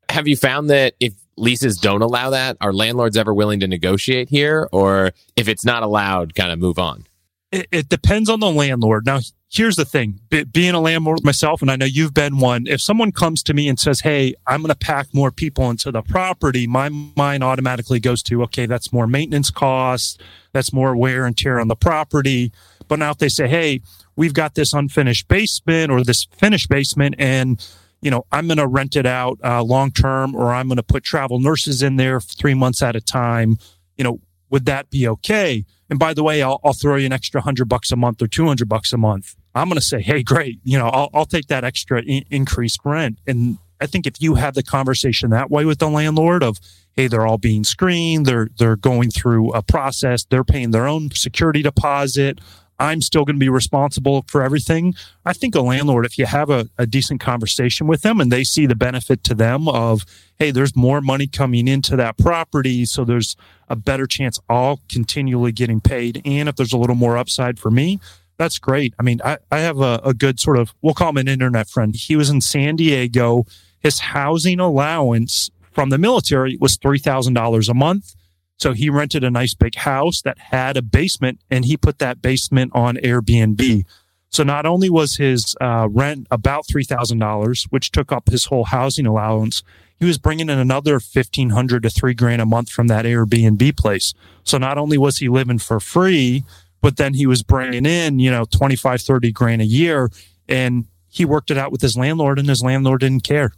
Have 0.07 0.29
you 0.29 0.37
found 0.37 0.69
that 0.69 0.93
if 1.01 1.13
leases 1.37 1.77
don't 1.77 2.01
allow 2.01 2.29
that? 2.31 2.57
Are 2.61 2.73
landlords 2.73 3.17
ever 3.17 3.33
willing 3.33 3.59
to 3.61 3.67
negotiate 3.67 4.29
here? 4.29 4.67
Or 4.71 5.11
if 5.35 5.47
it's 5.47 5.65
not 5.65 5.83
allowed, 5.83 6.35
kind 6.35 6.51
of 6.51 6.59
move 6.59 6.79
on? 6.79 7.07
It, 7.51 7.67
it 7.71 7.89
depends 7.89 8.29
on 8.29 8.39
the 8.39 8.49
landlord. 8.49 9.05
Now, 9.05 9.19
here's 9.51 9.75
the 9.75 9.85
thing 9.85 10.19
Be, 10.29 10.43
being 10.43 10.73
a 10.73 10.79
landlord 10.79 11.23
myself, 11.23 11.61
and 11.61 11.69
I 11.69 11.75
know 11.75 11.85
you've 11.85 12.13
been 12.13 12.39
one, 12.39 12.65
if 12.67 12.81
someone 12.81 13.11
comes 13.11 13.43
to 13.43 13.53
me 13.53 13.67
and 13.67 13.79
says, 13.79 14.01
Hey, 14.01 14.33
I'm 14.47 14.61
going 14.61 14.69
to 14.69 14.75
pack 14.75 15.13
more 15.13 15.31
people 15.31 15.69
into 15.69 15.91
the 15.91 16.01
property, 16.01 16.65
my 16.67 16.89
mind 16.89 17.43
automatically 17.43 17.99
goes 17.99 18.23
to, 18.23 18.43
okay, 18.43 18.65
that's 18.65 18.91
more 18.91 19.07
maintenance 19.07 19.51
costs. 19.51 20.17
That's 20.51 20.73
more 20.73 20.95
wear 20.95 21.25
and 21.25 21.37
tear 21.37 21.59
on 21.59 21.67
the 21.67 21.75
property. 21.75 22.51
But 22.87 22.99
now 22.99 23.11
if 23.11 23.17
they 23.17 23.29
say, 23.29 23.47
Hey, 23.47 23.81
we've 24.15 24.33
got 24.33 24.55
this 24.55 24.73
unfinished 24.73 25.27
basement 25.27 25.91
or 25.91 26.03
this 26.03 26.25
finished 26.25 26.69
basement 26.69 27.15
and 27.17 27.65
you 28.03 28.11
know, 28.11 28.25
I'm 28.31 28.47
going 28.47 28.57
to 28.57 28.67
rent 28.67 28.95
it 28.95 29.05
out 29.05 29.39
uh, 29.43 29.63
long 29.63 29.91
term, 29.91 30.35
or 30.35 30.53
I'm 30.53 30.67
going 30.67 30.77
to 30.77 30.83
put 30.83 31.03
travel 31.03 31.39
nurses 31.39 31.81
in 31.81 31.95
there 31.95 32.19
three 32.19 32.53
months 32.53 32.83
at 32.83 32.95
a 32.95 33.01
time. 33.01 33.57
You 33.97 34.03
know, 34.03 34.19
would 34.49 34.65
that 34.65 34.89
be 34.89 35.07
okay? 35.07 35.65
And 35.89 35.97
by 35.97 36.13
the 36.13 36.23
way, 36.23 36.41
I'll, 36.41 36.59
I'll 36.63 36.73
throw 36.73 36.97
you 36.97 37.05
an 37.05 37.13
extra 37.13 37.41
hundred 37.41 37.69
bucks 37.69 37.91
a 37.91 37.95
month 37.95 38.21
or 38.21 38.27
200 38.27 38.67
bucks 38.67 38.93
a 38.93 38.97
month. 38.97 39.35
I'm 39.55 39.69
going 39.69 39.79
to 39.79 39.85
say, 39.85 40.01
Hey, 40.01 40.21
great. 40.21 40.59
You 40.63 40.77
know, 40.77 40.87
I'll, 40.87 41.09
I'll 41.13 41.25
take 41.25 41.47
that 41.47 41.63
extra 41.63 42.01
in- 42.01 42.25
increased 42.29 42.79
rent. 42.83 43.19
And 43.25 43.57
I 43.79 43.85
think 43.85 44.05
if 44.05 44.21
you 44.21 44.35
have 44.35 44.53
the 44.53 44.63
conversation 44.63 45.29
that 45.29 45.49
way 45.49 45.65
with 45.65 45.79
the 45.79 45.89
landlord 45.89 46.43
of, 46.43 46.59
Hey, 46.93 47.07
they're 47.07 47.25
all 47.25 47.37
being 47.37 47.63
screened. 47.63 48.25
They're, 48.25 48.49
they're 48.57 48.75
going 48.75 49.11
through 49.11 49.51
a 49.53 49.63
process. 49.63 50.25
They're 50.25 50.43
paying 50.43 50.71
their 50.71 50.87
own 50.87 51.09
security 51.11 51.61
deposit. 51.61 52.39
I'm 52.79 53.01
still 53.01 53.25
going 53.25 53.35
to 53.35 53.39
be 53.39 53.49
responsible 53.49 54.25
for 54.27 54.41
everything. 54.41 54.95
I 55.25 55.33
think 55.33 55.55
a 55.55 55.61
landlord, 55.61 56.05
if 56.05 56.17
you 56.17 56.25
have 56.25 56.49
a, 56.49 56.69
a, 56.77 56.85
decent 56.85 57.21
conversation 57.21 57.87
with 57.87 58.01
them 58.01 58.19
and 58.19 58.31
they 58.31 58.43
see 58.43 58.65
the 58.65 58.75
benefit 58.75 59.23
to 59.25 59.35
them 59.35 59.67
of, 59.67 60.05
hey, 60.37 60.51
there's 60.51 60.75
more 60.75 61.01
money 61.01 61.27
coming 61.27 61.67
into 61.67 61.95
that 61.95 62.17
property, 62.17 62.85
so 62.85 63.05
there's 63.05 63.35
a 63.69 63.75
better 63.75 64.05
chance 64.05 64.39
I'll 64.49 64.79
continually 64.89 65.51
getting 65.51 65.81
paid. 65.81 66.21
And 66.25 66.49
if 66.49 66.55
there's 66.55 66.73
a 66.73 66.77
little 66.77 66.95
more 66.95 67.17
upside 67.17 67.59
for 67.59 67.71
me, 67.71 67.99
that's 68.37 68.59
great. 68.59 68.93
I 68.99 69.03
mean, 69.03 69.21
I, 69.23 69.37
I 69.51 69.59
have 69.59 69.79
a, 69.79 70.01
a 70.03 70.13
good 70.13 70.39
sort 70.39 70.57
of, 70.57 70.73
we'll 70.81 70.93
call 70.93 71.09
him 71.09 71.17
an 71.17 71.27
internet 71.27 71.69
friend. 71.69 71.95
He 71.95 72.15
was 72.15 72.29
in 72.29 72.41
San 72.41 72.75
Diego. 72.75 73.45
His 73.79 73.99
housing 73.99 74.59
allowance 74.59 75.51
from 75.71 75.89
the 75.89 75.97
military 75.97 76.57
was 76.57 76.77
$3,000 76.77 77.69
a 77.69 77.73
month 77.73 78.15
so 78.57 78.73
he 78.73 78.89
rented 78.89 79.23
a 79.23 79.31
nice 79.31 79.53
big 79.53 79.75
house 79.75 80.21
that 80.21 80.37
had 80.37 80.77
a 80.77 80.81
basement 80.81 81.39
and 81.49 81.65
he 81.65 81.77
put 81.77 81.99
that 81.99 82.21
basement 82.21 82.71
on 82.73 82.95
Airbnb. 82.97 83.85
So 84.29 84.43
not 84.43 84.65
only 84.65 84.89
was 84.89 85.17
his 85.17 85.55
uh, 85.61 85.87
rent 85.91 86.27
about 86.31 86.65
$3,000, 86.65 87.67
which 87.69 87.91
took 87.91 88.11
up 88.11 88.29
his 88.29 88.45
whole 88.45 88.63
housing 88.63 89.05
allowance, 89.05 89.63
he 89.99 90.05
was 90.05 90.17
bringing 90.17 90.49
in 90.49 90.57
another 90.57 90.93
1500 90.93 91.83
to 91.83 91.89
three 91.89 92.13
grand 92.13 92.41
a 92.41 92.45
month 92.45 92.69
from 92.69 92.87
that 92.87 93.05
Airbnb 93.05 93.77
place. 93.77 94.13
So 94.43 94.57
not 94.57 94.77
only 94.77 94.97
was 94.97 95.17
he 95.17 95.29
living 95.29 95.59
for 95.59 95.79
free, 95.79 96.43
but 96.81 96.97
then 96.97 97.13
he 97.13 97.25
was 97.25 97.43
bringing 97.43 97.85
in, 97.85 98.19
you 98.19 98.31
know, 98.31 98.45
25, 98.45 99.01
30 99.01 99.31
grand 99.31 99.61
a 99.61 99.65
year 99.65 100.09
and 100.49 100.85
he 101.07 101.25
worked 101.25 101.51
it 101.51 101.57
out 101.57 101.71
with 101.71 101.81
his 101.81 101.95
landlord 101.95 102.39
and 102.39 102.49
his 102.49 102.63
landlord 102.63 103.01
didn't 103.01 103.23
care. 103.23 103.53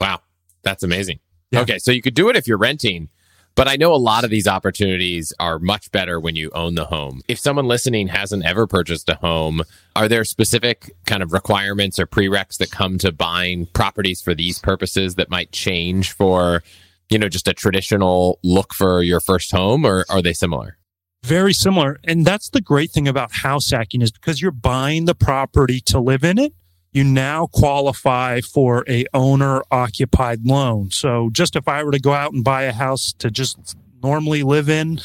Wow. 0.00 0.20
That's 0.62 0.82
amazing. 0.82 1.18
Yeah. 1.50 1.62
Okay. 1.62 1.78
So 1.78 1.90
you 1.90 2.00
could 2.00 2.14
do 2.14 2.28
it 2.28 2.36
if 2.36 2.46
you're 2.46 2.58
renting, 2.58 3.08
but 3.54 3.68
I 3.68 3.76
know 3.76 3.92
a 3.92 3.96
lot 3.96 4.24
of 4.24 4.30
these 4.30 4.46
opportunities 4.46 5.32
are 5.38 5.58
much 5.58 5.90
better 5.92 6.18
when 6.18 6.36
you 6.36 6.50
own 6.54 6.74
the 6.74 6.86
home. 6.86 7.22
If 7.28 7.38
someone 7.38 7.66
listening 7.66 8.08
hasn't 8.08 8.44
ever 8.44 8.66
purchased 8.66 9.08
a 9.08 9.16
home, 9.16 9.62
are 9.94 10.08
there 10.08 10.24
specific 10.24 10.94
kind 11.06 11.22
of 11.22 11.32
requirements 11.32 11.98
or 11.98 12.06
prereqs 12.06 12.58
that 12.58 12.70
come 12.70 12.98
to 12.98 13.12
buying 13.12 13.66
properties 13.66 14.22
for 14.22 14.34
these 14.34 14.58
purposes 14.58 15.16
that 15.16 15.30
might 15.30 15.52
change 15.52 16.12
for, 16.12 16.62
you 17.10 17.18
know, 17.18 17.28
just 17.28 17.48
a 17.48 17.52
traditional 17.52 18.38
look 18.42 18.72
for 18.72 19.02
your 19.02 19.20
first 19.20 19.50
home 19.50 19.84
or 19.84 20.04
are 20.08 20.22
they 20.22 20.32
similar? 20.32 20.78
Very 21.22 21.52
similar. 21.52 22.00
And 22.04 22.24
that's 22.24 22.48
the 22.48 22.62
great 22.62 22.90
thing 22.92 23.06
about 23.06 23.30
house 23.32 23.70
hacking 23.70 24.00
is 24.00 24.10
because 24.10 24.40
you're 24.40 24.52
buying 24.52 25.04
the 25.04 25.14
property 25.14 25.80
to 25.82 26.00
live 26.00 26.24
in 26.24 26.38
it, 26.38 26.54
you 26.92 27.04
now 27.04 27.46
qualify 27.46 28.40
for 28.40 28.84
a 28.88 29.06
owner 29.14 29.62
occupied 29.70 30.44
loan. 30.44 30.90
So 30.90 31.30
just 31.32 31.54
if 31.54 31.68
I 31.68 31.84
were 31.84 31.92
to 31.92 32.00
go 32.00 32.12
out 32.12 32.32
and 32.32 32.42
buy 32.42 32.64
a 32.64 32.72
house 32.72 33.12
to 33.18 33.30
just 33.30 33.76
normally 34.02 34.42
live 34.42 34.68
in, 34.68 35.00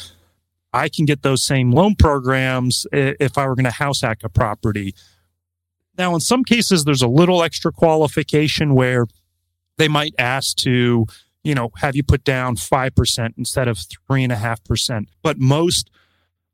I 0.72 0.88
can 0.88 1.04
get 1.04 1.22
those 1.22 1.42
same 1.42 1.70
loan 1.70 1.94
programs 1.94 2.86
if 2.92 3.38
I 3.38 3.46
were 3.46 3.54
going 3.54 3.64
to 3.64 3.70
house 3.70 4.00
hack 4.00 4.24
a 4.24 4.28
property. 4.28 4.94
Now, 5.96 6.12
in 6.14 6.20
some 6.20 6.44
cases, 6.44 6.84
there's 6.84 7.02
a 7.02 7.08
little 7.08 7.42
extra 7.42 7.72
qualification 7.72 8.74
where 8.74 9.06
they 9.78 9.88
might 9.88 10.14
ask 10.18 10.56
to, 10.58 11.06
you 11.44 11.54
know, 11.54 11.70
have 11.76 11.96
you 11.96 12.02
put 12.02 12.24
down 12.24 12.56
5% 12.56 13.34
instead 13.38 13.68
of 13.68 13.78
3.5%. 13.78 15.06
But 15.22 15.38
most 15.38 15.90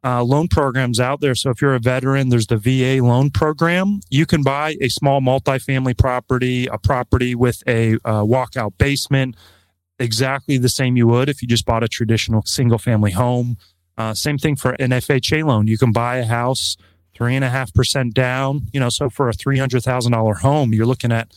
uh, 0.04 0.22
loan 0.22 0.48
programs 0.48 0.98
out 0.98 1.20
there. 1.20 1.34
So 1.34 1.50
if 1.50 1.62
you're 1.62 1.74
a 1.74 1.80
veteran, 1.80 2.28
there's 2.28 2.46
the 2.46 2.56
VA 2.56 3.04
loan 3.04 3.30
program. 3.30 4.00
You 4.10 4.26
can 4.26 4.42
buy 4.42 4.76
a 4.80 4.88
small 4.88 5.20
multifamily 5.20 5.96
property, 5.96 6.66
a 6.66 6.78
property 6.78 7.34
with 7.34 7.62
a 7.66 7.94
uh, 8.04 8.22
walkout 8.22 8.78
basement, 8.78 9.36
exactly 9.98 10.58
the 10.58 10.68
same 10.68 10.96
you 10.96 11.06
would 11.06 11.28
if 11.28 11.42
you 11.42 11.48
just 11.48 11.64
bought 11.64 11.84
a 11.84 11.88
traditional 11.88 12.42
single 12.42 12.78
family 12.78 13.12
home. 13.12 13.56
Uh, 13.96 14.14
same 14.14 14.38
thing 14.38 14.56
for 14.56 14.72
an 14.72 14.90
FHA 14.90 15.44
loan. 15.44 15.66
You 15.66 15.78
can 15.78 15.92
buy 15.92 16.16
a 16.16 16.24
house 16.24 16.76
three 17.14 17.36
and 17.36 17.44
a 17.44 17.50
half 17.50 17.72
percent 17.72 18.14
down. 18.14 18.68
You 18.72 18.80
know, 18.80 18.88
so 18.88 19.08
for 19.08 19.28
a 19.28 19.32
three 19.32 19.58
hundred 19.58 19.82
thousand 19.82 20.12
dollar 20.12 20.34
home, 20.34 20.72
you're 20.74 20.86
looking 20.86 21.12
at 21.12 21.32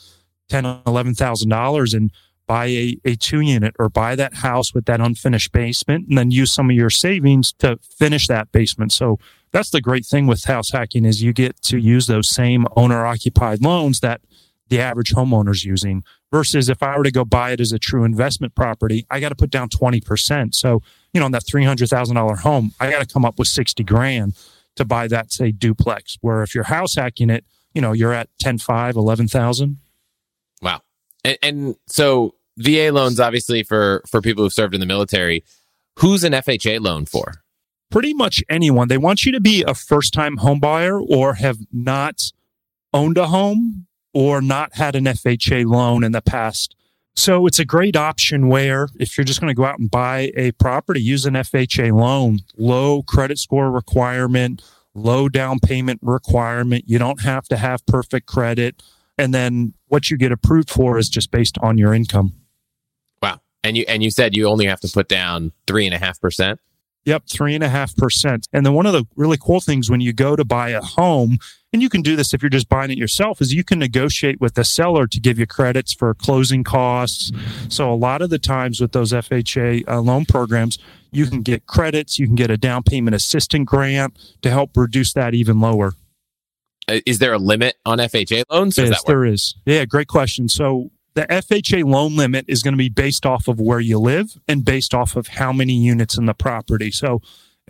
ten, 0.50 0.65
eleven 0.88 1.13
thousand 1.13 1.50
dollars, 1.50 1.93
and 1.93 2.12
buy 2.48 2.66
a, 2.68 2.98
a 3.06 3.16
two 3.16 3.42
unit 3.42 3.75
or 3.80 3.90
buy 3.90 4.16
that 4.16 4.36
house 4.36 4.74
with 4.74 4.86
that 4.86 5.02
unfinished 5.02 5.52
basement 5.52 6.08
and 6.08 6.18
then 6.18 6.32
use 6.32 6.54
some 6.54 6.70
of 6.70 6.75
your 6.75 6.90
savings 6.90 7.54
to 7.54 7.80
finish 7.82 8.28
that 8.28 8.52
basement. 8.52 8.92
So 8.92 9.20
that's 9.52 9.70
the 9.70 9.82
great 9.82 10.06
thing 10.06 10.28
with 10.28 10.44
house 10.46 10.72
hacking 10.72 11.06
is 11.06 11.24
you 11.24 11.34
get 11.34 11.62
to 11.64 11.78
use 11.78 12.08
those 12.08 12.30
same 12.30 12.68
owner 12.75 13.06
occupied 13.06 13.62
loans 13.64 14.00
that 14.02 14.22
the 14.70 14.80
average 14.82 15.14
homeowner's 15.14 15.64
using 15.64 16.04
versus 16.32 16.70
if 16.70 16.82
I 16.82 16.98
were 16.98 17.04
to 17.04 17.12
go 17.12 17.24
buy 17.24 17.52
it 17.52 17.62
as 17.62 17.72
a 17.72 17.80
true 17.80 18.04
investment 18.04 18.56
property, 18.56 19.06
I 19.10 19.20
got 19.20 19.30
to 19.30 19.36
put 19.36 19.52
down 19.52 19.70
20%. 19.70 20.56
So, 20.56 20.82
you 21.14 21.20
know, 21.20 21.25
on 21.25 21.32
that 21.32 21.44
$300,000 21.44 22.40
home, 22.40 22.74
I 22.80 22.90
got 22.90 23.00
to 23.00 23.06
come 23.06 23.25
up 23.25 23.38
with 23.38 23.48
60 23.48 23.84
grand 23.84 24.34
to 24.75 24.86
buy 24.86 25.08
that, 25.08 25.32
say, 25.32 25.52
duplex. 25.52 26.18
Where 26.22 26.44
if 26.44 26.54
you're 26.54 26.66
house 26.66 26.96
hacking 26.96 27.30
it, 27.30 27.46
you 27.74 27.82
know, 27.82 27.94
you're 27.94 28.14
at 28.14 28.30
10, 28.40 28.58
5, 28.58 28.96
11,000. 28.96 29.78
And, 31.25 31.38
and 31.41 31.75
so 31.88 32.36
VA 32.58 32.91
loans, 32.91 33.20
obviously 33.20 33.63
for 33.63 34.03
for 34.08 34.22
people 34.22 34.44
who've 34.44 34.53
served 34.53 34.74
in 34.74 34.79
the 34.79 34.86
military, 34.86 35.44
who's 36.00 36.24
an 36.24 36.34
FHA 36.34 36.79
loan 36.79 37.05
for? 37.05 37.34
Pretty 37.91 38.13
much 38.13 38.44
anyone. 38.50 38.88
They 38.88 38.98
want 38.98 39.25
you 39.25 39.32
to 39.32 39.41
be 39.41 39.63
a 39.63 39.74
first 39.74 40.13
time 40.13 40.38
home 40.38 40.60
buyer 40.60 41.00
or 41.00 41.36
have 41.36 41.58
not 41.72 42.32
owned 42.94 43.17
a 43.17 43.27
home 43.27 43.88
or 44.13 44.41
not 44.41 44.75
had 44.75 44.96
an 44.96 45.05
FHA 45.05 45.65
loan 45.65 46.03
in 46.03 46.12
the 46.13 46.22
past. 46.22 46.75
So 47.17 47.48
it's 47.48 47.60
a 47.60 47.65
great 47.65 47.96
option 47.96 48.50
where 48.50 48.89
if 49.00 49.17
you're 49.17 49.25
just 49.25 49.39
going 49.39 49.50
to 49.50 49.55
go 49.55 49.65
out 49.65 49.79
and 49.79 49.89
buy 49.89 50.32
a 50.36 50.51
property, 50.53 51.01
use 51.01 51.25
an 51.25 51.34
FHA 51.34 51.94
loan, 51.94 52.39
low 52.58 53.03
credit 53.03 53.39
score 53.39 53.72
requirement, 53.72 54.62
low 54.94 55.29
down 55.29 55.60
payment 55.60 56.00
requirement. 56.01 56.86
You 56.88 57.00
don't 57.00 57.22
have 57.22 57.46
to 57.50 57.58
have 57.58 57.86
perfect 57.86 58.27
credit. 58.27 58.84
And 59.17 59.34
then 59.34 59.74
what 59.96 60.10
you 60.10 60.18
get 60.18 60.34
approved 60.34 60.70
for 60.70 60.98
is 60.98 61.08
just 61.08 61.32
based 61.32 61.58
on 61.60 61.78
your 61.78 61.94
income. 61.94 62.34
Wow. 63.22 63.40
And 63.64 63.78
you 63.78 63.86
and 63.88 64.04
you 64.04 64.12
said 64.12 64.36
you 64.36 64.46
only 64.46 64.66
have 64.66 64.82
to 64.82 64.90
put 64.90 65.08
down 65.08 65.54
three 65.68 65.86
and 65.86 65.96
a 65.96 65.98
half 65.98 66.20
percent. 66.20 66.60
Yep, 67.06 67.24
three 67.32 67.56
and 67.56 67.64
a 67.64 67.70
half 67.70 67.96
percent. 67.96 68.50
And 68.52 68.66
then 68.66 68.74
one 68.74 68.86
of 68.86 68.92
the 68.92 69.06
really 69.16 69.38
cool 69.38 69.62
things 69.62 69.90
when 69.90 70.02
you 70.02 70.12
go 70.12 70.36
to 70.36 70.44
buy 70.44 70.70
a 70.72 70.82
home, 70.82 71.38
and 71.72 71.82
you 71.82 71.88
can 71.88 72.02
do 72.02 72.18
this 72.18 72.34
if 72.34 72.42
you're 72.42 72.50
just 72.50 72.68
buying 72.68 72.92
it 72.92 72.98
yourself, 72.98 73.40
is 73.40 73.54
you 73.54 73.64
can 73.64 73.80
negotiate 73.80 74.42
with 74.42 74.56
the 74.56 74.66
seller 74.66 75.08
to 75.08 75.20
give 75.22 75.40
you 75.40 75.48
credits 75.48 75.94
for 75.94 76.14
closing 76.14 76.66
costs. 76.66 77.32
So 77.70 77.94
a 77.94 77.96
lot 77.96 78.22
of 78.22 78.30
the 78.32 78.40
times 78.40 78.82
with 78.82 78.92
those 78.92 79.14
FHA 79.14 79.88
uh, 79.88 80.02
loan 80.02 80.25
programs, 80.25 80.78
you 81.12 81.28
can 81.28 81.42
get 81.42 81.68
credits, 81.68 82.20
you 82.20 82.25
can 82.25 82.36
get 82.36 82.52
a 82.52 82.58
down 82.58 82.84
payment 82.84 83.16
assistant 83.16 83.66
grant 83.66 84.18
to 84.42 84.50
help 84.50 84.75
reduce 84.75 85.14
that 85.14 85.34
even 85.34 85.62
lower. 85.62 85.94
Uh, 86.88 87.00
is 87.06 87.20
there 87.20 87.34
a 87.34 87.39
limit 87.39 87.75
on 87.86 87.98
FHA 87.98 88.44
loans? 88.50 88.77
Yes, 88.77 89.04
there 89.04 89.25
is. 89.25 89.56
Yeah, 89.65 89.86
great 89.86 90.08
question. 90.08 90.48
So 90.50 90.92
the 91.15 91.25
FHA 91.27 91.84
loan 91.86 92.15
limit 92.15 92.46
is 92.48 92.62
going 92.62 92.74
to 92.74 92.77
be 92.77 92.89
based 92.89 93.25
off 93.25 93.48
of 93.48 93.60
where 93.60 93.80
you 93.80 93.98
live 93.98 94.38
and 94.48 94.63
based 94.63 94.94
off 94.94 95.15
of 95.15 95.27
how 95.27 95.51
many 95.51 95.74
units 95.74 96.18
in 96.18 96.25
the 96.25 96.34
property. 96.34 96.92
So 96.92 97.22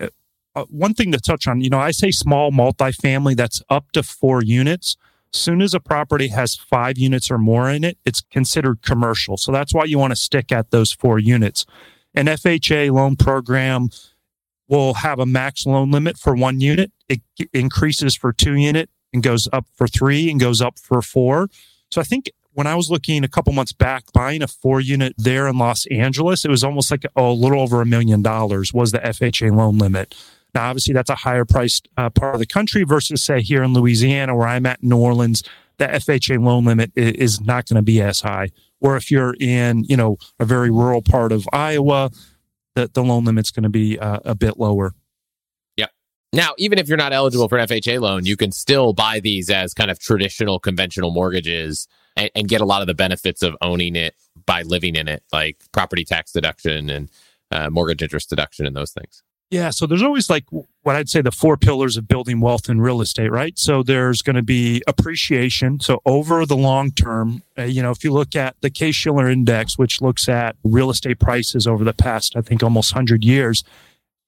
uh, 0.02 0.08
uh, 0.56 0.66
one 0.70 0.94
thing 0.94 1.12
to 1.12 1.20
touch 1.20 1.48
on, 1.48 1.62
you 1.62 1.70
know, 1.70 1.80
I 1.80 1.92
say 1.92 2.12
small 2.12 2.52
multifamily 2.52 3.38
that's 3.38 3.62
up 3.70 3.92
to 3.94 4.04
four 4.04 4.44
units. 4.44 4.98
Soon 5.32 5.62
as 5.62 5.74
a 5.74 5.80
property 5.80 6.30
has 6.30 6.56
five 6.56 6.98
units 6.98 7.30
or 7.30 7.38
more 7.38 7.70
in 7.70 7.84
it, 7.84 7.98
it's 8.06 8.22
considered 8.22 8.82
commercial. 8.82 9.38
So 9.38 9.52
that's 9.52 9.74
why 9.74 9.84
you 9.86 10.00
want 10.00 10.12
to 10.12 10.16
stick 10.16 10.52
at 10.52 10.72
those 10.72 10.92
four 10.92 11.20
units. 11.20 11.66
An 12.14 12.26
FHA 12.26 12.92
loan 12.92 13.16
program 13.16 13.90
will 14.68 14.96
have 14.96 15.20
a 15.20 15.26
max 15.26 15.66
loan 15.66 15.92
limit 15.92 16.18
for 16.18 16.34
one 16.36 16.62
unit. 16.62 16.92
It 17.08 17.22
increases 17.54 18.16
for 18.16 18.34
two 18.34 18.56
unit 18.56 18.90
and 19.16 19.24
goes 19.24 19.48
up 19.52 19.66
for 19.74 19.88
three 19.88 20.30
and 20.30 20.40
goes 20.40 20.62
up 20.62 20.78
for 20.78 21.02
four. 21.02 21.50
So 21.90 22.00
I 22.00 22.04
think 22.04 22.30
when 22.54 22.68
I 22.68 22.76
was 22.76 22.90
looking 22.90 23.24
a 23.24 23.28
couple 23.28 23.52
months 23.54 23.74
back, 23.74 24.04
buying 24.14 24.42
a 24.42 24.48
four 24.48 24.80
unit 24.80 25.14
there 25.18 25.48
in 25.48 25.58
Los 25.58 25.86
Angeles, 25.88 26.46
it 26.46 26.52
was 26.52 26.64
almost 26.64 26.92
like 26.92 27.06
a, 27.06 27.22
a 27.22 27.32
little 27.32 27.60
over 27.60 27.82
a 27.82 27.86
million 27.86 28.22
dollars 28.22 28.74
was 28.74 28.92
the 28.92 29.00
FHA 29.00 29.56
loan 29.56 29.78
limit. 29.78 30.16
Now, 30.54 30.70
obviously, 30.70 30.94
that's 30.94 31.10
a 31.10 31.16
higher 31.16 31.44
priced 31.44 31.90
uh, 31.98 32.10
part 32.10 32.36
of 32.36 32.40
the 32.40 32.46
country 32.46 32.84
versus, 32.84 33.24
say, 33.24 33.42
here 33.42 33.62
in 33.62 33.74
Louisiana, 33.74 34.36
where 34.36 34.48
I'm 34.48 34.66
at 34.66 34.82
New 34.82 34.98
Orleans, 34.98 35.44
the 35.78 35.88
FHA 35.88 36.42
loan 36.42 36.64
limit 36.64 36.92
is 36.96 37.42
not 37.42 37.68
going 37.68 37.76
to 37.76 37.84
be 37.84 38.02
as 38.02 38.22
high. 38.22 38.52
Or 38.80 38.96
if 38.96 39.12
you're 39.12 39.36
in, 39.40 39.84
you 39.84 39.98
know, 39.98 40.18
a 40.40 40.46
very 40.46 40.72
rural 40.72 41.02
part 41.02 41.34
of 41.34 41.46
Iowa, 41.52 42.12
the, 42.76 42.90
the 42.94 43.04
loan 43.04 43.26
limit's 43.26 43.52
going 43.52 43.64
to 43.64 43.70
be 43.70 44.00
uh, 44.00 44.20
a 44.24 44.36
bit 44.36 44.58
lower. 44.58 44.94
Now, 46.34 46.54
even 46.58 46.80
if 46.80 46.88
you're 46.88 46.98
not 46.98 47.14
eligible 47.14 47.48
for 47.48 47.58
an 47.58 47.68
FHA 47.68 48.02
loan, 48.02 48.26
you 48.26 48.36
can 48.36 48.52
still 48.52 48.94
buy 48.94 49.20
these 49.20 49.50
as 49.50 49.74
kind 49.74 49.90
of 49.90 50.00
traditional 50.00 50.60
conventional 50.60 51.12
mortgages 51.12 51.88
and, 52.18 52.30
and, 52.36 52.48
get 52.48 52.62
a 52.62 52.66
lot 52.66 52.82
of 52.82 52.88
the 52.88 52.94
benefits 52.94 53.42
of 53.42 53.56
owning 53.62 53.96
it 53.96 54.16
by 54.46 54.64
living 54.64 54.96
in 54.96 55.08
it, 55.08 55.24
like 55.32 55.58
property 55.72 56.04
tax 56.04 56.32
deduction 56.32 56.90
and 56.90 57.10
uh, 57.52 57.70
mortgage 57.70 58.02
interest 58.02 58.30
deduction 58.30 58.66
and 58.66 58.76
those 58.76 58.92
things. 58.92 59.24
Yeah. 59.52 59.70
So 59.70 59.86
there's 59.86 60.02
always 60.02 60.30
like 60.30 60.46
what 60.82 60.96
I'd 60.96 61.08
say 61.08 61.22
the 61.22 61.32
four 61.32 61.56
pillars 61.56 61.98
of 61.98 62.08
building 62.08 62.42
wealth 62.42 62.68
in 62.68 62.82
real 62.82 63.00
estate, 63.00 63.32
right? 63.32 63.58
So 63.58 63.84
there's 63.84 64.22
going 64.22 64.36
to 64.36 64.44
be 64.44 64.82
appreciation. 64.88 65.80
So 65.80 66.02
over 66.06 66.46
the 66.46 66.58
long 66.58 66.92
term, 66.92 67.44
uh, 67.58 67.64
you 67.64 67.82
know, 67.84 67.92
if 67.92 68.04
you 68.04 68.12
look 68.12 68.36
at 68.36 68.56
the 68.62 68.72
Case 68.72 68.96
Shiller 68.96 69.30
Index, 69.30 69.78
which 69.78 70.02
looks 70.02 70.28
at 70.28 70.56
real 70.64 70.90
estate 70.90 71.20
prices 71.20 71.68
over 71.68 71.84
the 71.84 71.94
past, 71.94 72.36
I 72.36 72.42
think 72.42 72.64
almost 72.64 72.94
100 72.94 73.24
years, 73.24 73.64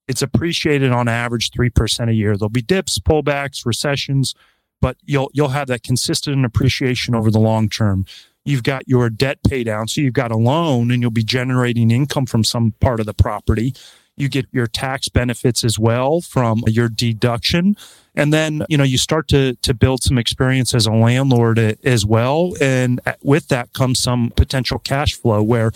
it's 0.07 0.21
appreciated 0.21 0.91
on 0.91 1.07
average 1.07 1.51
3% 1.51 2.09
a 2.09 2.13
year. 2.13 2.37
There'll 2.37 2.49
be 2.49 2.61
dips, 2.61 2.99
pullbacks, 2.99 3.65
recessions, 3.65 4.33
but 4.81 4.97
you'll, 5.03 5.29
you'll 5.33 5.49
have 5.49 5.67
that 5.67 5.83
consistent 5.83 6.45
appreciation 6.45 7.15
over 7.15 7.29
the 7.29 7.39
long 7.39 7.69
term. 7.69 8.05
You've 8.45 8.63
got 8.63 8.87
your 8.87 9.09
debt 9.09 9.39
pay 9.47 9.63
down. 9.63 9.89
So 9.89 9.99
you've 9.99 10.13
got 10.13 10.31
a 10.31 10.37
loan 10.37 10.91
and 10.91 11.01
you'll 11.01 11.11
be 11.11 11.23
generating 11.23 11.91
income 11.91 12.25
from 12.25 12.43
some 12.43 12.73
part 12.79 13.01
of 13.01 13.05
the 13.05 13.13
property. 13.13 13.73
You 14.15 14.29
get 14.29 14.47
your 14.51 14.67
tax 14.67 15.09
benefits 15.09 15.63
as 15.63 15.77
well 15.77 16.21
from 16.21 16.63
your 16.65 16.87
deduction. 16.87 17.75
And 18.15 18.33
then, 18.33 18.63
you 18.69 18.77
know, 18.77 18.83
you 18.83 18.97
start 18.97 19.27
to, 19.27 19.55
to 19.55 19.73
build 19.73 20.01
some 20.01 20.17
experience 20.17 20.73
as 20.73 20.87
a 20.87 20.91
landlord 20.91 21.59
as 21.59 22.05
well. 22.05 22.53
And 22.61 23.01
with 23.21 23.49
that 23.49 23.73
comes 23.73 23.99
some 23.99 24.31
potential 24.35 24.79
cash 24.79 25.13
flow 25.13 25.43
where 25.43 25.71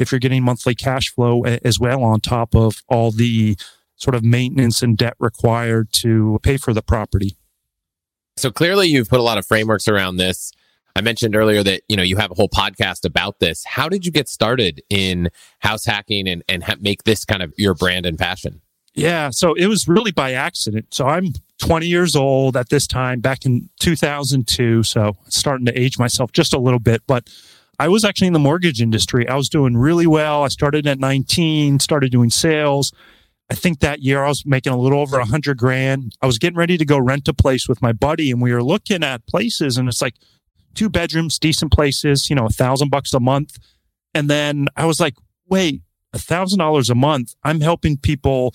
if 0.00 0.10
you're 0.10 0.18
getting 0.18 0.42
monthly 0.42 0.74
cash 0.74 1.12
flow 1.12 1.44
as 1.44 1.78
well 1.78 2.02
on 2.02 2.20
top 2.20 2.54
of 2.54 2.82
all 2.88 3.10
the 3.10 3.56
sort 3.96 4.14
of 4.14 4.24
maintenance 4.24 4.82
and 4.82 4.96
debt 4.96 5.14
required 5.18 5.92
to 5.92 6.38
pay 6.42 6.56
for 6.56 6.72
the 6.72 6.82
property. 6.82 7.36
So 8.36 8.50
clearly 8.50 8.88
you've 8.88 9.10
put 9.10 9.20
a 9.20 9.22
lot 9.22 9.36
of 9.36 9.46
frameworks 9.46 9.86
around 9.86 10.16
this. 10.16 10.52
I 10.96 11.02
mentioned 11.02 11.36
earlier 11.36 11.62
that, 11.62 11.82
you 11.88 11.96
know, 11.96 12.02
you 12.02 12.16
have 12.16 12.30
a 12.30 12.34
whole 12.34 12.48
podcast 12.48 13.04
about 13.04 13.38
this. 13.38 13.64
How 13.64 13.88
did 13.88 14.04
you 14.04 14.10
get 14.10 14.28
started 14.28 14.82
in 14.90 15.30
house 15.60 15.84
hacking 15.84 16.26
and, 16.26 16.42
and 16.48 16.64
ha- 16.64 16.76
make 16.80 17.04
this 17.04 17.24
kind 17.24 17.42
of 17.42 17.52
your 17.56 17.74
brand 17.74 18.06
and 18.06 18.18
passion? 18.18 18.62
Yeah. 18.94 19.30
So 19.30 19.54
it 19.54 19.66
was 19.66 19.86
really 19.86 20.10
by 20.10 20.32
accident. 20.32 20.92
So 20.92 21.06
I'm 21.06 21.34
20 21.58 21.86
years 21.86 22.16
old 22.16 22.56
at 22.56 22.70
this 22.70 22.86
time 22.86 23.20
back 23.20 23.46
in 23.46 23.68
2002. 23.78 24.82
So 24.82 25.16
starting 25.28 25.66
to 25.66 25.78
age 25.78 25.98
myself 25.98 26.32
just 26.32 26.52
a 26.52 26.58
little 26.58 26.80
bit, 26.80 27.02
but 27.06 27.28
I 27.80 27.88
was 27.88 28.04
actually 28.04 28.26
in 28.26 28.34
the 28.34 28.38
mortgage 28.38 28.82
industry. 28.82 29.26
I 29.26 29.36
was 29.36 29.48
doing 29.48 29.74
really 29.74 30.06
well. 30.06 30.42
I 30.42 30.48
started 30.48 30.86
at 30.86 30.98
19, 30.98 31.78
started 31.78 32.12
doing 32.12 32.28
sales. 32.28 32.92
I 33.50 33.54
think 33.54 33.80
that 33.80 34.00
year 34.00 34.22
I 34.22 34.28
was 34.28 34.44
making 34.44 34.74
a 34.74 34.76
little 34.76 35.00
over 35.00 35.18
a 35.18 35.24
hundred 35.24 35.56
grand. 35.56 36.14
I 36.20 36.26
was 36.26 36.36
getting 36.36 36.58
ready 36.58 36.76
to 36.76 36.84
go 36.84 36.98
rent 36.98 37.26
a 37.26 37.32
place 37.32 37.70
with 37.70 37.80
my 37.80 37.92
buddy 37.92 38.30
and 38.30 38.42
we 38.42 38.52
were 38.52 38.62
looking 38.62 39.02
at 39.02 39.26
places 39.26 39.78
and 39.78 39.88
it's 39.88 40.02
like 40.02 40.16
two 40.74 40.90
bedrooms, 40.90 41.38
decent 41.38 41.72
places, 41.72 42.28
you 42.28 42.36
know, 42.36 42.44
a 42.44 42.50
thousand 42.50 42.90
bucks 42.90 43.14
a 43.14 43.18
month. 43.18 43.56
And 44.12 44.28
then 44.28 44.68
I 44.76 44.84
was 44.84 45.00
like, 45.00 45.14
wait, 45.48 45.80
a 46.12 46.18
thousand 46.18 46.58
dollars 46.58 46.90
a 46.90 46.94
month. 46.94 47.34
I'm 47.44 47.62
helping 47.62 47.96
people 47.96 48.52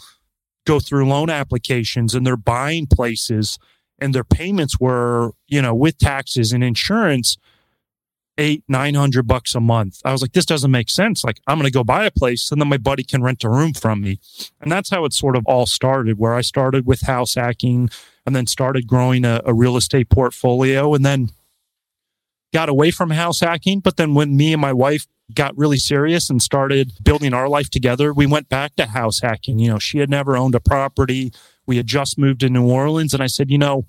go 0.68 0.80
through 0.80 1.10
loan 1.10 1.32
applications 1.32 2.14
and 2.14 2.28
they're 2.28 2.38
buying 2.38 2.86
places 2.86 3.58
and 3.98 4.14
their 4.14 4.24
payments 4.24 4.80
were, 4.80 5.32
you 5.48 5.64
know, 5.64 5.74
with 5.74 5.98
taxes 5.98 6.52
and 6.52 6.64
insurance 6.64 7.38
eight, 8.38 8.64
nine 8.68 8.96
hundred 8.96 9.28
bucks 9.28 9.56
a 9.56 9.60
month. 9.60 10.02
I 10.04 10.12
was 10.12 10.22
like, 10.22 10.34
this 10.34 10.46
doesn't 10.46 10.72
make 10.72 10.90
sense. 10.90 11.24
Like, 11.24 11.40
I'm 11.48 11.58
going 11.58 11.68
to 11.68 11.72
go 11.72 11.84
buy 11.84 12.06
a 12.06 12.12
place 12.12 12.52
and 12.52 12.60
then 12.60 12.68
my 12.68 12.78
buddy 12.78 13.04
can 13.04 13.24
rent 13.24 13.44
a 13.44 13.50
room 13.50 13.74
from 13.74 14.02
me. 14.02 14.20
And 14.60 14.72
that's 14.72 14.90
how 14.90 15.06
it 15.06 15.14
sort 15.14 15.36
of 15.36 15.46
all 15.46 15.66
started, 15.66 16.20
where 16.20 16.34
I 16.34 16.42
started 16.42 16.86
with 16.86 17.02
house 17.02 17.36
hacking 17.36 17.90
and 18.26 18.36
then 18.36 18.48
started 18.48 18.88
growing 18.88 19.24
a, 19.24 19.42
a 19.46 19.54
real 19.54 19.78
estate 19.78 20.10
portfolio 20.10 20.94
and 20.94 21.06
then 21.06 21.30
got 22.54 22.70
away 22.70 22.92
from 22.92 23.12
house 23.12 23.40
hacking. 23.40 23.80
But 23.80 23.98
then 23.98 24.14
when 24.14 24.36
me 24.36 24.52
and 24.54 24.62
my 24.62 24.74
wife 24.74 25.08
got 25.34 25.58
really 25.58 25.78
serious 25.78 26.30
and 26.30 26.42
started 26.42 26.92
building 27.04 27.34
our 27.34 27.50
life 27.50 27.70
together, 27.70 28.14
we 28.14 28.26
went 28.26 28.50
back 28.50 28.76
to 28.76 28.86
house 28.88 29.22
hacking. 29.22 29.60
You 29.60 29.70
know, 29.70 29.80
she 29.80 30.00
had 30.00 30.10
never 30.10 30.38
owned 30.38 30.56
a 30.56 30.60
property. 30.60 31.34
We 31.66 31.78
had 31.78 31.88
just 31.88 32.18
moved 32.18 32.42
to 32.42 32.50
New 32.50 32.70
Orleans. 32.70 33.14
And 33.14 33.24
I 33.24 33.28
said, 33.28 33.50
you 33.50 33.58
know, 33.58 33.86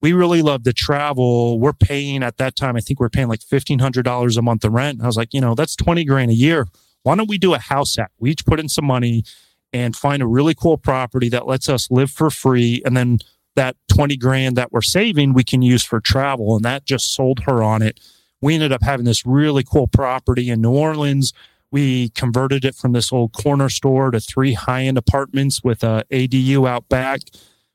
we 0.00 0.12
really 0.12 0.42
love 0.42 0.62
to 0.64 0.72
travel. 0.72 1.58
We're 1.58 1.72
paying 1.72 2.22
at 2.22 2.36
that 2.36 2.56
time, 2.56 2.76
I 2.76 2.80
think 2.80 3.00
we're 3.00 3.08
paying 3.08 3.28
like 3.28 3.40
$1,500 3.40 4.36
a 4.36 4.42
month 4.42 4.64
of 4.64 4.72
rent. 4.72 5.02
I 5.02 5.06
was 5.06 5.16
like, 5.16 5.34
you 5.34 5.40
know, 5.40 5.54
that's 5.54 5.74
20 5.76 6.04
grand 6.04 6.30
a 6.30 6.34
year. 6.34 6.66
Why 7.02 7.14
don't 7.14 7.28
we 7.28 7.38
do 7.38 7.54
a 7.54 7.58
house 7.58 7.96
hack? 7.96 8.12
We 8.18 8.30
each 8.30 8.44
put 8.44 8.60
in 8.60 8.68
some 8.68 8.84
money 8.84 9.24
and 9.72 9.96
find 9.96 10.22
a 10.22 10.26
really 10.26 10.54
cool 10.54 10.78
property 10.78 11.28
that 11.30 11.46
lets 11.46 11.68
us 11.68 11.90
live 11.90 12.10
for 12.10 12.30
free. 12.30 12.82
And 12.84 12.96
then 12.96 13.18
that 13.56 13.76
20 13.92 14.16
grand 14.16 14.56
that 14.56 14.72
we're 14.72 14.82
saving, 14.82 15.34
we 15.34 15.44
can 15.44 15.62
use 15.62 15.82
for 15.82 16.00
travel. 16.00 16.56
And 16.56 16.64
that 16.64 16.84
just 16.84 17.14
sold 17.14 17.40
her 17.40 17.62
on 17.62 17.82
it. 17.82 18.00
We 18.40 18.54
ended 18.54 18.72
up 18.72 18.82
having 18.82 19.04
this 19.04 19.26
really 19.26 19.64
cool 19.64 19.88
property 19.88 20.48
in 20.48 20.60
New 20.60 20.70
Orleans. 20.70 21.32
We 21.70 22.10
converted 22.10 22.64
it 22.64 22.74
from 22.74 22.92
this 22.92 23.12
old 23.12 23.32
corner 23.32 23.68
store 23.68 24.10
to 24.12 24.20
three 24.20 24.54
high 24.54 24.84
end 24.84 24.96
apartments 24.96 25.62
with 25.62 25.82
a 25.82 26.04
ADU 26.10 26.68
out 26.68 26.88
back 26.88 27.20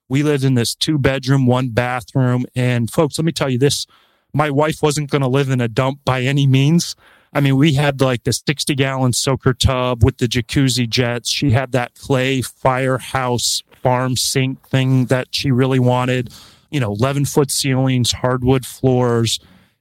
we 0.10 0.24
lived 0.24 0.44
in 0.44 0.54
this 0.54 0.76
two 0.76 0.98
bedroom, 0.98 1.46
one 1.46 1.70
bathroom. 1.70 2.46
And 2.56 2.92
folks, 2.92 3.18
let 3.18 3.26
me 3.26 3.32
tell 3.32 3.50
you 3.50 3.58
this 3.58 3.88
my 4.34 4.50
wife 4.50 4.82
wasn't 4.82 5.12
going 5.12 5.22
to 5.22 5.28
live 5.28 5.50
in 5.50 5.62
a 5.62 5.68
dump 5.68 6.00
by 6.06 6.22
any 6.22 6.48
means. 6.48 6.96
I 7.34 7.40
mean, 7.40 7.56
we 7.56 7.74
had 7.74 8.02
like 8.02 8.24
the 8.24 8.34
60 8.34 8.76
gallon 8.76 9.14
soaker 9.14 9.54
tub 9.54 10.04
with 10.04 10.18
the 10.18 10.28
jacuzzi 10.28 10.88
jets. 10.88 11.30
She 11.30 11.52
had 11.52 11.72
that 11.72 11.96
clay 11.96 12.42
firehouse 12.42 13.64
farm 13.82 14.16
sink 14.16 14.62
thing 14.68 15.06
that 15.06 15.28
she 15.32 15.52
really 15.52 15.80
wanted, 15.80 16.32
you 16.70 16.80
know, 16.80 16.94
11 16.94 17.26
foot 17.26 17.52
ceilings, 17.52 18.12
hardwood 18.12 18.66
floors. 18.66 19.40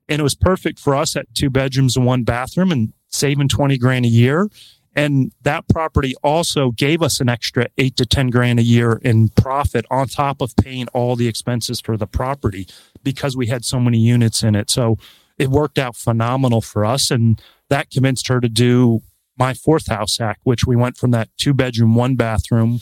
And 0.08 0.20
it 0.20 0.22
was 0.22 0.34
perfect 0.34 0.78
for 0.78 0.94
us 0.94 1.14
at 1.14 1.32
two 1.34 1.50
bedrooms 1.50 1.96
and 1.96 2.06
one 2.06 2.24
bathroom 2.24 2.72
and 2.72 2.92
saving 3.08 3.48
20 3.48 3.78
grand 3.78 4.04
a 4.04 4.08
year. 4.08 4.48
And 4.94 5.32
that 5.42 5.66
property 5.68 6.14
also 6.22 6.70
gave 6.70 7.02
us 7.02 7.20
an 7.20 7.28
extra 7.28 7.68
eight 7.78 7.96
to 7.96 8.06
10 8.06 8.28
grand 8.28 8.58
a 8.58 8.62
year 8.62 9.00
in 9.02 9.28
profit 9.30 9.86
on 9.90 10.08
top 10.08 10.40
of 10.40 10.54
paying 10.56 10.88
all 10.88 11.16
the 11.16 11.28
expenses 11.28 11.80
for 11.80 11.96
the 11.96 12.06
property 12.06 12.66
because 13.02 13.36
we 13.36 13.46
had 13.46 13.64
so 13.64 13.80
many 13.80 13.98
units 13.98 14.42
in 14.42 14.54
it. 14.54 14.70
So 14.70 14.98
it 15.38 15.48
worked 15.48 15.78
out 15.78 15.96
phenomenal 15.96 16.60
for 16.60 16.84
us. 16.84 17.10
And 17.10 17.40
that 17.70 17.90
convinced 17.90 18.28
her 18.28 18.40
to 18.40 18.48
do 18.48 19.00
my 19.38 19.54
fourth 19.54 19.88
house 19.88 20.18
hack, 20.18 20.38
which 20.44 20.66
we 20.66 20.76
went 20.76 20.96
from 20.96 21.10
that 21.12 21.30
two 21.38 21.54
bedroom, 21.54 21.94
one 21.94 22.16
bathroom 22.16 22.80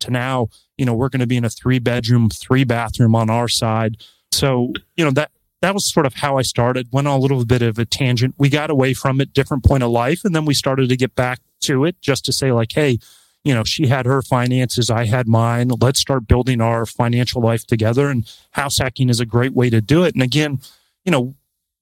to 0.00 0.10
now, 0.10 0.48
you 0.78 0.84
know, 0.84 0.94
we're 0.94 1.08
going 1.08 1.20
to 1.20 1.26
be 1.26 1.36
in 1.36 1.44
a 1.44 1.50
three 1.50 1.78
bedroom, 1.78 2.30
three 2.30 2.64
bathroom 2.64 3.14
on 3.14 3.28
our 3.28 3.48
side. 3.48 3.96
So, 4.32 4.72
you 4.96 5.04
know, 5.04 5.10
that 5.12 5.30
that 5.60 5.74
was 5.74 5.90
sort 5.92 6.06
of 6.06 6.14
how 6.14 6.38
I 6.38 6.42
started. 6.42 6.88
Went 6.90 7.06
on 7.06 7.18
a 7.18 7.22
little 7.22 7.44
bit 7.44 7.62
of 7.62 7.78
a 7.78 7.84
tangent. 7.84 8.34
We 8.38 8.48
got 8.48 8.70
away 8.70 8.94
from 8.94 9.20
it, 9.20 9.32
different 9.32 9.64
point 9.64 9.82
of 9.82 9.90
life, 9.90 10.24
and 10.24 10.34
then 10.34 10.44
we 10.44 10.54
started 10.54 10.88
to 10.88 10.96
get 10.96 11.14
back 11.14 11.40
to 11.62 11.84
it 11.84 12.00
just 12.00 12.24
to 12.24 12.32
say 12.32 12.52
like, 12.52 12.72
hey, 12.72 12.98
you 13.44 13.54
know, 13.54 13.64
she 13.64 13.86
had 13.86 14.06
her 14.06 14.22
finances, 14.22 14.90
I 14.90 15.06
had 15.06 15.26
mine. 15.26 15.68
Let's 15.80 16.00
start 16.00 16.28
building 16.28 16.60
our 16.60 16.84
financial 16.84 17.40
life 17.40 17.66
together. 17.66 18.08
And 18.10 18.30
house 18.50 18.78
hacking 18.78 19.08
is 19.08 19.20
a 19.20 19.26
great 19.26 19.54
way 19.54 19.70
to 19.70 19.80
do 19.80 20.04
it. 20.04 20.14
And 20.14 20.22
again, 20.22 20.60
you 21.04 21.12
know, 21.12 21.34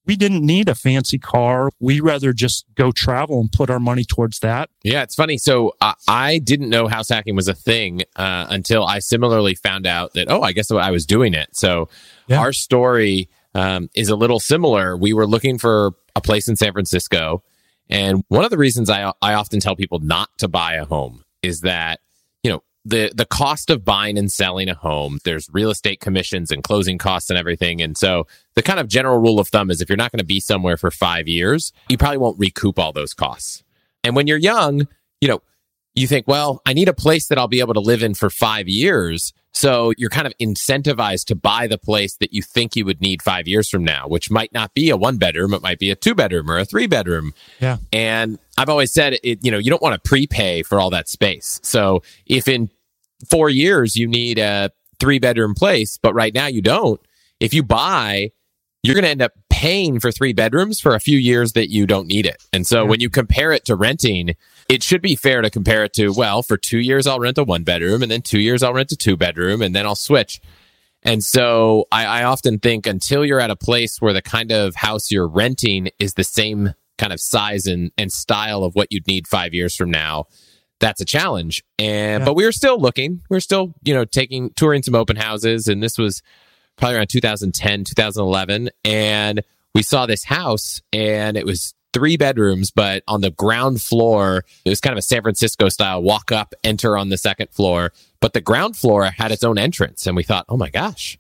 we 0.07 0.17
didn't 0.17 0.45
need 0.45 0.69
a 0.69 0.75
fancy 0.75 1.19
car. 1.19 1.71
We 1.81 2.01
rather 2.01 2.33
just 2.33 2.65
go 2.77 2.93
travel 2.93 3.41
and 3.41 3.53
put 3.53 3.69
our 3.69 3.81
money 3.81 4.05
towards 4.05 4.39
that. 4.39 4.71
Yeah, 4.83 5.03
it's 5.03 5.15
funny. 5.15 5.37
So 5.37 5.75
uh, 5.83 5.93
I 6.07 6.39
didn't 6.39 6.71
know 6.71 6.87
house 6.87 7.11
hacking 7.11 7.37
was 7.37 7.49
a 7.49 7.55
thing 7.55 8.03
uh, 8.17 8.47
until 8.49 8.87
I 8.87 9.01
similarly 9.01 9.55
found 9.55 9.87
out 9.87 10.15
that, 10.15 10.31
oh, 10.31 10.43
I 10.43 10.53
guess 10.53 10.71
I 10.71 10.91
was 10.91 11.05
doing 11.05 11.35
it. 11.35 11.55
So 11.55 11.91
yeah. 12.27 12.39
our 12.39 12.55
story 12.55 13.29
um, 13.55 13.89
is 13.95 14.09
a 14.09 14.17
little 14.17 14.41
similar. 14.41 14.97
We 14.97 15.13
were 15.13 15.27
looking 15.27 15.59
for 15.59 15.93
a 16.15 16.21
place 16.21 16.49
in 16.49 16.57
San 16.57 16.73
Francisco. 16.73 17.43
And 17.89 18.23
one 18.29 18.45
of 18.45 18.51
the 18.51 18.59
reasons 18.59 18.91
I, 18.91 19.13
I 19.23 19.35
often 19.35 19.61
tell 19.61 19.77
people 19.77 19.99
not 20.01 20.29
to 20.39 20.49
buy 20.49 20.75
a 20.75 20.85
home 20.85 21.25
is 21.43 21.61
that, 21.61 22.01
you 22.43 22.51
know, 22.51 22.63
the, 22.85 23.11
the 23.15 23.25
cost 23.27 23.71
of 23.71 23.85
buying 23.85 24.19
and 24.19 24.31
selling 24.31 24.69
a 24.69 24.75
home, 24.75 25.19
there's 25.25 25.49
real 25.53 25.71
estate 25.71 26.01
commissions 26.01 26.51
and 26.51 26.63
closing 26.63 26.99
costs 26.99 27.31
and 27.31 27.39
everything. 27.39 27.81
And 27.81 27.97
so 27.97 28.27
the 28.55 28.63
kind 28.63 28.81
of 28.81 28.89
general 28.89 29.19
rule 29.19 29.41
of 29.41 29.49
thumb 29.49 29.71
is 29.71 29.81
if 29.81 29.89
you're 29.89 29.97
not 29.97 30.13
going 30.13 30.19
to 30.19 30.25
be 30.25 30.41
somewhere 30.41 30.77
for 30.77 30.91
five 30.91 31.29
years, 31.29 31.73
you 31.89 31.99
probably 31.99 32.19
won't 32.19 32.39
recoup 32.39 32.79
all 32.79 32.93
those 32.93 33.15
costs. 33.15 33.63
And 34.05 34.15
when 34.15 34.27
you're 34.27 34.39
young, 34.39 34.87
you 35.21 35.29
know, 35.29 35.43
you 35.95 36.07
think, 36.07 36.29
well, 36.29 36.63
I 36.65 36.73
need 36.73 36.89
a 36.89 36.95
place 36.95 37.27
that 37.29 37.39
I'll 37.39 37.49
be 37.49 37.61
able 37.61 37.75
to 37.75 37.81
live 37.81 38.03
in 38.03 38.15
for 38.15 38.31
five 38.31 38.69
years. 38.69 39.33
So 39.59 39.93
you're 39.99 40.09
kind 40.09 40.29
of 40.29 40.33
incentivized 40.41 41.25
to 41.25 41.35
buy 41.35 41.67
the 41.67 41.79
place 41.79 42.15
that 42.19 42.33
you 42.33 42.43
think 42.43 42.77
you 42.77 42.85
would 42.85 43.01
need 43.01 43.23
five 43.23 43.49
years 43.49 43.69
from 43.69 43.83
now, 43.83 44.07
which 44.07 44.31
might 44.31 44.53
not 44.53 44.73
be 44.73 44.89
a 44.89 44.97
one 44.97 45.17
bedroom. 45.17 45.53
It 45.53 45.63
might 45.63 45.81
be 45.81 45.91
a 45.91 45.97
two 45.97 46.15
bedroom 46.15 46.49
or 46.49 46.59
a 46.59 46.65
three 46.65 46.87
bedroom. 46.87 47.35
Yeah. 47.59 47.79
And 47.93 48.39
I've 48.57 48.69
always 48.69 48.93
said 48.93 49.19
it, 49.25 49.45
you 49.45 49.51
know, 49.51 49.59
you 49.59 49.69
don't 49.69 49.83
want 49.83 50.01
to 50.01 50.09
prepay 50.09 50.63
for 50.63 50.79
all 50.79 50.91
that 50.91 51.09
space. 51.09 51.59
So 51.65 52.05
if 52.25 52.47
in 52.47 52.71
four 53.29 53.51
years 53.51 53.97
you 53.97 54.07
need 54.07 54.39
a 54.39 54.71
three 55.01 55.19
bedroom 55.19 55.57
place, 55.57 55.99
but 56.01 56.15
right 56.15 56.33
now 56.33 56.47
you 56.47 56.63
don't, 56.63 57.01
if 57.41 57.53
you 57.53 57.65
buy, 57.65 58.31
you're 58.85 58.95
going 58.95 59.07
to 59.07 59.11
end 59.11 59.23
up 59.23 59.33
paying 59.51 59.99
for 59.99 60.13
three 60.13 60.33
bedrooms 60.33 60.79
for 60.79 60.95
a 60.95 61.01
few 61.01 61.19
years 61.19 61.55
that 61.55 61.69
you 61.69 61.85
don't 61.85 62.07
need 62.07 62.27
it. 62.27 62.41
And 62.53 62.65
so 62.65 62.83
yeah. 62.83 62.91
when 62.91 63.01
you 63.01 63.11
compare 63.11 63.51
it 63.51 63.65
to 63.65 63.75
renting, 63.75 64.37
it 64.69 64.83
should 64.83 65.01
be 65.01 65.17
fair 65.17 65.41
to 65.41 65.51
compare 65.51 65.85
it 65.85 65.95
to, 65.95 66.13
well, 66.13 66.43
for 66.43 66.57
two 66.57 66.79
years, 66.79 67.07
I'll 67.07 67.19
rent 67.19 67.39
a 67.39 67.45
one 67.45 67.65
bedroom 67.65 68.03
and 68.03 68.11
then 68.11 68.23
two 68.23 68.41
years, 68.41 68.63
I'll 68.63 68.75
rent 68.75 68.93
a 68.93 68.97
two 68.97 69.17
bedroom 69.17 69.63
and 69.63 69.75
then 69.75 69.87
I'll 69.87 69.95
switch. 69.95 70.41
And 71.03 71.25
so 71.25 71.87
I, 71.91 72.05
I, 72.05 72.25
often 72.25 72.59
think 72.59 72.87
until 72.87 73.25
you're 73.25 73.41
at 73.41 73.51
a 73.51 73.57
place 73.57 74.01
where 74.01 74.13
the 74.13 74.21
kind 74.21 74.51
of 74.51 74.75
house 74.75 75.13
you're 75.13 75.29
renting 75.29 75.91
is 75.99 76.15
the 76.15 76.25
same 76.25 76.75
kind 76.99 77.13
of 77.13 77.21
size 77.21 77.67
and, 77.67 77.93
and 77.97 78.13
style 78.13 78.65
of 78.65 78.75
what 78.75 78.89
you'd 78.91 79.07
need 79.07 79.29
five 79.29 79.55
years 79.55 79.77
from 79.77 79.91
now, 79.91 80.27
that's 80.81 81.01
a 81.01 81.05
challenge. 81.05 81.63
And, 81.79 82.21
yeah. 82.21 82.25
but 82.25 82.35
we 82.35 82.45
were 82.45 82.53
still 82.53 82.81
looking, 82.81 83.23
we 83.31 83.37
are 83.37 83.41
still, 83.41 83.75
you 83.85 83.95
know, 83.95 84.05
taking, 84.05 84.51
touring 84.51 84.83
some 84.83 84.97
open 84.97 85.17
houses. 85.17 85.69
And 85.69 85.83
this 85.83 85.97
was 85.97 86.21
probably 86.77 86.97
around 86.97 87.11
2010, 87.11 87.85
2011. 87.85 88.71
And 88.85 89.43
we 89.75 89.83
saw 89.83 90.07
this 90.07 90.25
house 90.25 90.83
and 90.93 91.37
it 91.37 91.47
was 91.47 91.75
three 91.93 92.17
bedrooms, 92.17 92.71
but 92.71 93.03
on 93.09 93.21
the 93.21 93.31
ground 93.31 93.83
floor, 93.83 94.45
it 94.65 94.69
was 94.69 94.81
kind 94.81 94.93
of 94.93 94.99
a 94.99 95.03
San 95.03 95.23
Francisco 95.23 95.69
style 95.69 96.03
walk 96.03 96.31
up, 96.33 96.55
enter 96.65 96.97
on 96.97 97.09
the 97.09 97.19
second 97.19 97.51
floor. 97.51 97.93
But 98.21 98.33
the 98.33 98.41
ground 98.41 98.77
floor 98.77 99.05
had 99.07 99.33
its 99.33 99.45
own 99.45 99.59
entrance. 99.59 100.07
And 100.07 100.17
we 100.17 100.23
thought, 100.23 100.45
oh 100.49 100.57
my 100.57 100.71
gosh. 100.71 101.19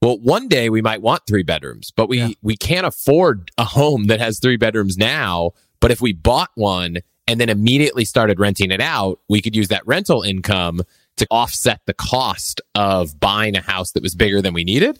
Well, 0.00 0.18
one 0.18 0.48
day 0.48 0.68
we 0.68 0.82
might 0.82 1.00
want 1.00 1.22
three 1.28 1.44
bedrooms, 1.44 1.92
but 1.94 2.08
we, 2.08 2.18
yeah. 2.18 2.28
we 2.42 2.56
can't 2.56 2.86
afford 2.86 3.52
a 3.56 3.64
home 3.64 4.08
that 4.08 4.20
has 4.20 4.40
three 4.40 4.56
bedrooms 4.56 4.98
now. 4.98 5.52
But 5.80 5.92
if 5.92 6.00
we 6.00 6.12
bought 6.12 6.50
one 6.54 6.98
and 7.28 7.40
then 7.40 7.48
immediately 7.48 8.04
started 8.04 8.40
renting 8.40 8.72
it 8.72 8.80
out, 8.80 9.20
we 9.28 9.40
could 9.40 9.54
use 9.54 9.68
that 9.68 9.86
rental 9.86 10.22
income 10.22 10.82
to 11.18 11.26
offset 11.30 11.82
the 11.86 11.94
cost 11.94 12.60
of 12.74 13.20
buying 13.20 13.56
a 13.56 13.60
house 13.60 13.92
that 13.92 14.02
was 14.02 14.14
bigger 14.14 14.42
than 14.42 14.54
we 14.54 14.64
needed. 14.64 14.98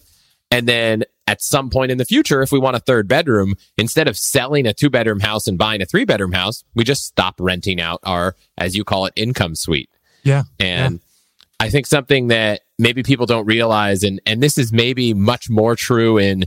And 0.53 0.69
then 0.69 1.05
at 1.27 1.41
some 1.41 1.71
point 1.71 1.93
in 1.93 1.99
the 1.99 2.05
future, 2.05 2.43
if 2.43 2.51
we 2.51 2.59
want 2.59 2.77
a 2.77 2.81
third 2.81 3.07
bedroom, 3.07 3.55
instead 3.79 4.09
of 4.09 4.17
selling 4.17 4.67
a 4.67 4.75
two 4.75 4.91
bedroom 4.91 5.21
house 5.21 5.47
and 5.47 5.57
buying 5.57 5.81
a 5.81 5.87
three 5.87 6.05
bedroom 6.05 6.33
house, 6.33 6.65
we 6.75 6.85
just 6.85 7.05
stop 7.05 7.37
renting 7.39 7.81
out 7.81 8.01
our, 8.03 8.35
as 8.59 8.75
you 8.75 8.85
call 8.85 9.07
it, 9.07 9.13
income 9.17 9.55
suite. 9.55 9.89
Yeah. 10.25 10.43
And 10.59 10.95
yeah. 10.95 11.67
I 11.67 11.71
think 11.71 11.87
something 11.87 12.29
that 12.29 12.63
maybe 12.79 13.03
people 13.03 13.27
don't 13.27 13.47
realize, 13.47 14.03
and, 14.03 14.21
and 14.27 14.43
this 14.43 14.59
is 14.59 14.73
maybe 14.73 15.15
much 15.15 15.49
more 15.49 15.77
true 15.77 16.19
in, 16.19 16.47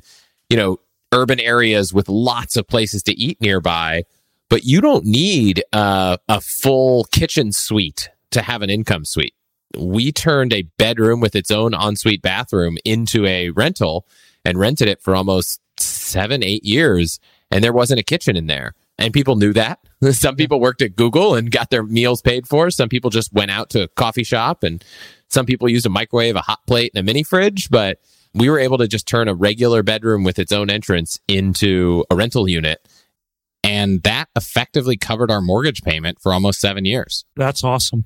you 0.49 0.57
know, 0.57 0.79
urban 1.13 1.39
areas 1.39 1.93
with 1.93 2.09
lots 2.09 2.57
of 2.57 2.67
places 2.67 3.01
to 3.03 3.13
eat 3.17 3.39
nearby, 3.39 4.03
but 4.49 4.65
you 4.65 4.81
don't 4.81 5.05
need 5.05 5.63
uh, 5.71 6.17
a 6.27 6.41
full 6.41 7.05
kitchen 7.05 7.53
suite 7.53 8.09
to 8.31 8.41
have 8.41 8.61
an 8.61 8.69
income 8.69 9.05
suite. 9.05 9.33
we 9.77 10.11
turned 10.11 10.53
a 10.53 10.63
bedroom 10.77 11.19
with 11.19 11.35
its 11.35 11.51
own 11.51 11.73
ensuite 11.73 12.21
bathroom 12.21 12.77
into 12.85 13.25
a 13.25 13.49
rental 13.51 14.05
and 14.45 14.59
rented 14.59 14.87
it 14.87 15.01
for 15.01 15.15
almost 15.15 15.59
seven, 15.79 16.43
eight 16.43 16.63
years. 16.63 17.19
And 17.51 17.63
there 17.63 17.73
wasn't 17.73 17.99
a 17.99 18.03
kitchen 18.03 18.37
in 18.37 18.47
there. 18.47 18.73
And 18.97 19.13
people 19.13 19.35
knew 19.35 19.51
that. 19.53 19.79
Some 20.11 20.35
people 20.35 20.59
worked 20.59 20.81
at 20.81 20.95
Google 20.95 21.35
and 21.35 21.51
got 21.51 21.69
their 21.69 21.83
meals 21.83 22.21
paid 22.21 22.47
for. 22.47 22.69
Some 22.69 22.87
people 22.87 23.09
just 23.09 23.33
went 23.33 23.51
out 23.51 23.69
to 23.71 23.83
a 23.83 23.87
coffee 23.89 24.23
shop 24.23 24.63
and 24.63 24.83
some 25.27 25.45
people 25.45 25.67
used 25.67 25.85
a 25.85 25.89
microwave, 25.89 26.35
a 26.35 26.41
hot 26.41 26.59
plate, 26.67 26.91
and 26.93 26.99
a 26.99 27.03
mini 27.03 27.23
fridge. 27.23 27.69
But 27.69 27.99
we 28.33 28.49
were 28.49 28.59
able 28.59 28.77
to 28.77 28.87
just 28.87 29.07
turn 29.07 29.27
a 29.27 29.33
regular 29.33 29.83
bedroom 29.83 30.23
with 30.23 30.39
its 30.39 30.51
own 30.51 30.69
entrance 30.69 31.19
into 31.27 32.05
a 32.09 32.15
rental 32.15 32.47
unit. 32.47 32.87
And 33.63 34.03
that 34.03 34.29
effectively 34.35 34.95
covered 34.95 35.31
our 35.31 35.41
mortgage 35.41 35.81
payment 35.81 36.19
for 36.21 36.31
almost 36.31 36.59
seven 36.59 36.85
years. 36.85 37.25
That's 37.35 37.63
awesome. 37.63 38.05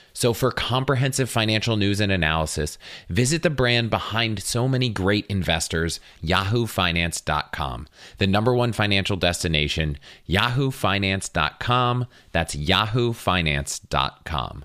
So, 0.13 0.33
for 0.33 0.51
comprehensive 0.51 1.29
financial 1.29 1.77
news 1.77 1.99
and 1.99 2.11
analysis, 2.11 2.77
visit 3.09 3.43
the 3.43 3.49
brand 3.49 3.89
behind 3.89 4.43
so 4.43 4.67
many 4.67 4.89
great 4.89 5.25
investors, 5.27 5.99
yahoofinance.com. 6.23 7.87
The 8.17 8.27
number 8.27 8.53
one 8.53 8.73
financial 8.73 9.17
destination, 9.17 9.97
yahoofinance.com. 10.27 12.07
That's 12.31 12.55
yahoofinance.com. 12.55 14.63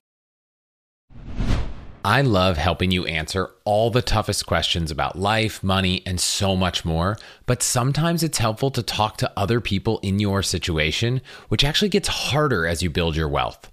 I 2.07 2.23
love 2.23 2.57
helping 2.57 2.93
you 2.93 3.05
answer 3.05 3.51
all 3.65 3.91
the 3.91 4.01
toughest 4.01 4.47
questions 4.47 4.93
about 4.93 5.19
life, 5.19 5.61
money, 5.65 6.05
and 6.07 6.21
so 6.21 6.55
much 6.55 6.85
more. 6.85 7.19
But 7.47 7.65
sometimes 7.65 8.23
it's 8.23 8.39
helpful 8.39 8.71
to 8.71 8.83
talk 8.85 9.17
to 9.17 9.33
other 9.37 9.61
people 9.61 9.99
in 10.05 10.21
your 10.21 10.41
situation, 10.41 11.21
which 11.49 11.65
actually 11.65 11.89
gets 11.89 12.07
harder 12.07 12.65
as 12.65 12.81
you 12.81 12.91
build 12.91 13.17
your 13.17 13.29
wealth. 13.29 13.73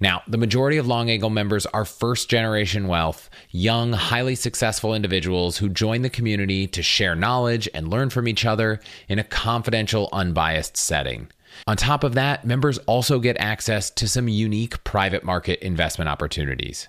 Now, 0.00 0.22
the 0.26 0.38
majority 0.38 0.78
of 0.78 0.86
Long 0.86 1.10
Angle 1.10 1.28
members 1.28 1.66
are 1.66 1.84
first 1.84 2.30
generation 2.30 2.88
wealth, 2.88 3.28
young, 3.50 3.92
highly 3.92 4.34
successful 4.34 4.94
individuals 4.94 5.58
who 5.58 5.68
join 5.68 6.00
the 6.00 6.08
community 6.08 6.66
to 6.68 6.82
share 6.82 7.14
knowledge 7.14 7.68
and 7.74 7.88
learn 7.88 8.08
from 8.08 8.26
each 8.26 8.46
other 8.46 8.80
in 9.08 9.18
a 9.18 9.24
confidential, 9.24 10.08
unbiased 10.10 10.78
setting. 10.78 11.28
On 11.66 11.76
top 11.76 12.02
of 12.02 12.14
that, 12.14 12.46
members 12.46 12.78
also 12.78 13.18
get 13.18 13.36
access 13.38 13.90
to 13.90 14.08
some 14.08 14.28
unique 14.28 14.82
private 14.84 15.22
market 15.22 15.60
investment 15.60 16.08
opportunities. 16.08 16.88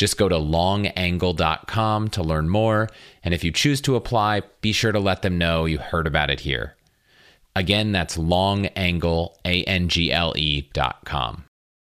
Just 0.00 0.16
go 0.16 0.30
to 0.30 0.36
longangle.com 0.36 2.08
to 2.08 2.22
learn 2.22 2.48
more. 2.48 2.88
And 3.22 3.34
if 3.34 3.44
you 3.44 3.52
choose 3.52 3.82
to 3.82 3.96
apply, 3.96 4.40
be 4.62 4.72
sure 4.72 4.92
to 4.92 4.98
let 4.98 5.20
them 5.20 5.36
know 5.36 5.66
you 5.66 5.76
heard 5.76 6.06
about 6.06 6.30
it 6.30 6.40
here. 6.40 6.74
Again, 7.54 7.92
that's 7.92 8.16
longangle, 8.16 9.34
A-N-G-L-E 9.44 10.70
dot 10.72 11.04
com. 11.04 11.44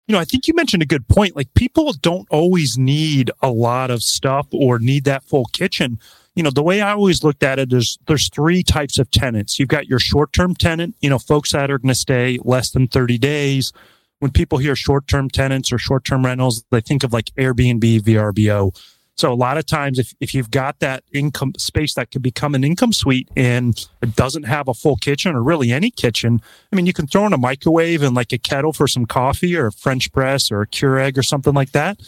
You 0.07 0.13
know, 0.13 0.19
I 0.19 0.25
think 0.25 0.47
you 0.47 0.55
mentioned 0.55 0.81
a 0.81 0.87
good 0.87 1.07
point. 1.09 1.35
Like 1.35 1.53
people 1.53 1.93
don't 2.01 2.27
always 2.31 2.75
need 2.75 3.29
a 3.43 3.51
lot 3.51 3.91
of 3.91 4.01
stuff 4.01 4.47
or 4.51 4.79
need 4.79 5.03
that 5.03 5.23
full 5.23 5.45
kitchen. 5.53 5.99
You 6.33 6.41
know, 6.41 6.49
the 6.49 6.63
way 6.63 6.81
I 6.81 6.93
always 6.93 7.23
looked 7.23 7.43
at 7.43 7.59
it 7.59 7.71
is 7.71 7.99
there's 8.07 8.29
three 8.29 8.63
types 8.63 8.97
of 8.97 9.11
tenants. 9.11 9.59
You've 9.59 9.69
got 9.69 9.85
your 9.85 9.99
short-term 9.99 10.55
tenant, 10.55 10.95
you 11.01 11.09
know, 11.11 11.19
folks 11.19 11.51
that 11.51 11.69
are 11.69 11.77
going 11.77 11.89
to 11.89 11.95
stay 11.95 12.39
less 12.43 12.71
than 12.71 12.87
30 12.87 13.19
days 13.19 13.71
when 14.21 14.31
people 14.31 14.59
hear 14.59 14.75
short 14.75 15.07
term 15.07 15.29
tenants 15.29 15.71
or 15.73 15.79
short 15.79 16.05
term 16.05 16.23
rentals, 16.23 16.63
they 16.69 16.79
think 16.79 17.03
of 17.03 17.11
like 17.11 17.25
Airbnb, 17.37 18.01
VRBO. 18.01 18.79
So 19.15 19.31
a 19.31 19.35
lot 19.35 19.57
of 19.57 19.65
times, 19.65 19.99
if, 19.99 20.13
if 20.19 20.33
you've 20.33 20.51
got 20.51 20.79
that 20.79 21.03
income 21.11 21.53
space 21.57 21.95
that 21.95 22.11
could 22.11 22.21
become 22.21 22.55
an 22.55 22.63
income 22.63 22.93
suite 22.93 23.29
and 23.35 23.77
it 24.01 24.15
doesn't 24.15 24.43
have 24.43 24.67
a 24.67 24.73
full 24.73 24.95
kitchen 24.95 25.35
or 25.35 25.43
really 25.43 25.71
any 25.71 25.91
kitchen, 25.91 26.39
I 26.71 26.75
mean, 26.75 26.85
you 26.85 26.93
can 26.93 27.07
throw 27.07 27.25
in 27.25 27.33
a 27.33 27.37
microwave 27.37 28.03
and 28.03 28.15
like 28.15 28.31
a 28.31 28.37
kettle 28.37 28.73
for 28.73 28.87
some 28.87 29.05
coffee 29.05 29.55
or 29.55 29.67
a 29.67 29.71
French 29.71 30.11
press 30.11 30.51
or 30.51 30.61
a 30.61 30.67
Keurig 30.67 31.17
or 31.17 31.23
something 31.23 31.53
like 31.53 31.71
that 31.71 31.99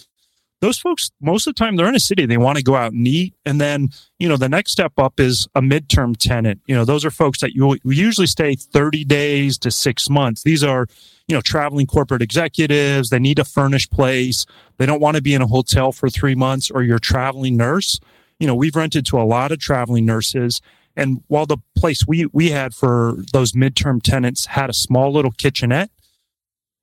those 0.63 0.79
folks, 0.79 1.11
most 1.19 1.45
of 1.45 1.53
the 1.53 1.59
time, 1.59 1.75
they're 1.75 1.89
in 1.89 1.95
a 1.95 1.99
city. 1.99 2.25
They 2.25 2.37
want 2.37 2.57
to 2.57 2.63
go 2.63 2.77
out 2.77 2.93
and 2.93 3.05
eat. 3.05 3.35
And 3.45 3.59
then, 3.59 3.89
you 4.17 4.29
know, 4.29 4.37
the 4.37 4.47
next 4.47 4.71
step 4.71 4.93
up 4.97 5.19
is 5.19 5.45
a 5.55 5.61
midterm 5.61 6.15
tenant. 6.15 6.61
You 6.67 6.73
know, 6.73 6.85
those 6.85 7.03
are 7.03 7.11
folks 7.11 7.41
that 7.41 7.53
you 7.53 7.77
usually 7.83 8.27
stay 8.27 8.55
30 8.55 9.03
days 9.03 9.57
to 9.57 9.71
six 9.71 10.09
months. 10.09 10.43
These 10.43 10.63
are, 10.63 10.87
you 11.27 11.35
know, 11.35 11.41
traveling 11.41 11.85
corporate 11.85 12.21
executives. 12.21 13.09
They 13.09 13.19
need 13.19 13.39
a 13.39 13.43
furnished 13.43 13.91
place. 13.91 14.45
They 14.77 14.85
don't 14.85 15.01
want 15.01 15.17
to 15.17 15.21
be 15.21 15.33
in 15.33 15.41
a 15.41 15.47
hotel 15.47 15.91
for 15.91 16.09
three 16.09 16.33
months 16.33 16.71
or 16.71 16.81
you're 16.81 16.97
traveling 16.97 17.57
nurse. 17.57 17.99
You 18.39 18.47
know, 18.47 18.55
we've 18.55 18.75
rented 18.77 19.05
to 19.07 19.19
a 19.19 19.23
lot 19.23 19.51
of 19.51 19.59
traveling 19.59 20.05
nurses. 20.05 20.61
And 20.95 21.23
while 21.27 21.45
the 21.45 21.57
place 21.75 22.07
we, 22.07 22.27
we 22.31 22.51
had 22.51 22.73
for 22.73 23.17
those 23.33 23.51
midterm 23.51 24.01
tenants 24.01 24.45
had 24.45 24.69
a 24.69 24.73
small 24.73 25.11
little 25.11 25.31
kitchenette, 25.31 25.91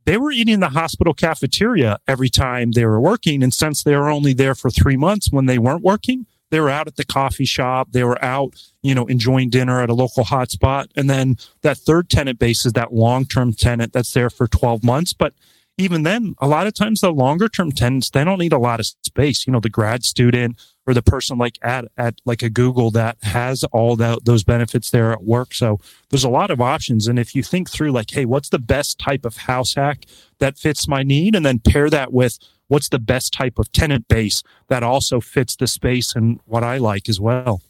they 0.05 0.17
were 0.17 0.33
eating 0.33 0.61
the 0.61 0.71
hospital 0.71 1.15
cafeteria 1.15 1.99
every 2.09 2.29
time 2.29 2.73
they 2.73 2.85
were 2.85 3.01
working. 3.01 3.43
And 3.43 3.53
since 3.53 3.83
they 3.83 3.95
were 3.95 4.09
only 4.09 4.33
there 4.33 4.55
for 4.55 4.71
three 4.71 4.97
months 4.97 5.31
when 5.31 5.47
they 5.47 5.59
weren't 5.59 5.83
working, 5.83 6.27
they 6.51 6.61
were 6.61 6.71
out 6.71 6.89
at 6.89 6.97
the 6.97 7.05
coffee 7.05 7.45
shop. 7.45 7.93
They 7.93 8.05
were 8.05 8.23
out, 8.25 8.55
you 8.83 8.95
know, 8.95 9.07
enjoying 9.07 9.51
dinner 9.51 9.81
at 9.81 9.91
a 9.91 9.95
local 9.95 10.25
hotspot. 10.25 10.87
And 10.97 11.09
then 11.09 11.37
that 11.63 11.79
third 11.79 12.11
tenant 12.11 12.39
base 12.39 12.67
is 12.67 12.73
that 12.73 12.93
long 12.93 13.25
term 13.25 13.53
tenant 13.53 13.93
that's 13.93 14.13
there 14.13 14.31
for 14.31 14.49
12 14.49 14.83
months. 14.83 15.13
But 15.13 15.35
even 15.81 16.03
then, 16.03 16.35
a 16.39 16.47
lot 16.47 16.67
of 16.67 16.75
times 16.75 17.01
the 17.01 17.11
longer 17.11 17.49
term 17.49 17.73
tenants, 17.73 18.11
they 18.11 18.23
don't 18.23 18.39
need 18.39 18.53
a 18.53 18.59
lot 18.59 18.81
of 18.81 18.87
space. 18.87 19.47
You 19.47 19.53
know, 19.53 19.61
the 19.61 19.71
grad 19.71 20.05
student 20.05 20.57
or 20.87 20.95
the 20.95 21.03
person 21.03 21.39
like 21.39 21.59
at, 21.63 21.87
at 21.97 22.21
like 22.25 22.43
a 22.43 22.51
Google 22.51 22.91
that 22.93 23.17
has 23.23 23.65
all 23.73 23.97
that, 23.97 24.25
those 24.25 24.45
benefits 24.45 24.91
there 24.91 25.13
at 25.13 25.25
work. 25.25 25.55
So 25.55 25.79
there's 26.11 26.25
a 26.25 26.31
lot 26.31 26.51
of 26.51 26.61
options. 26.61 27.09
And 27.09 27.19
if 27.19 27.35
you 27.35 27.43
think 27.43 27.71
through 27.71 27.93
like, 27.93 28.11
Hey, 28.11 28.25
what's 28.25 28.51
the 28.51 28.59
best 28.59 28.99
type 28.99 29.25
of 29.25 29.37
house 29.37 29.75
hack 29.75 30.05
that 30.39 30.59
fits 30.59 30.87
my 30.87 31.03
need? 31.03 31.35
And 31.35 31.45
then 31.45 31.59
pair 31.59 31.89
that 31.91 32.13
with 32.13 32.39
what's 32.69 32.89
the 32.89 32.99
best 32.99 33.33
type 33.33 33.59
of 33.59 33.73
tenant 33.73 34.07
base 34.09 34.43
that 34.69 34.83
also 34.83 35.21
fits 35.21 35.57
the 35.57 35.67
space 35.67 36.15
and 36.15 36.41
what 36.45 36.63
I 36.63 36.79
like 36.79 37.09
as 37.09 37.21
well. 37.21 37.63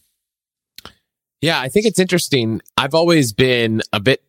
Yeah, 1.40 1.58
I 1.58 1.68
think 1.68 1.86
it's 1.86 1.98
interesting. 1.98 2.60
I've 2.76 2.94
always 2.94 3.32
been 3.32 3.80
a 3.92 4.00
bit 4.00 4.22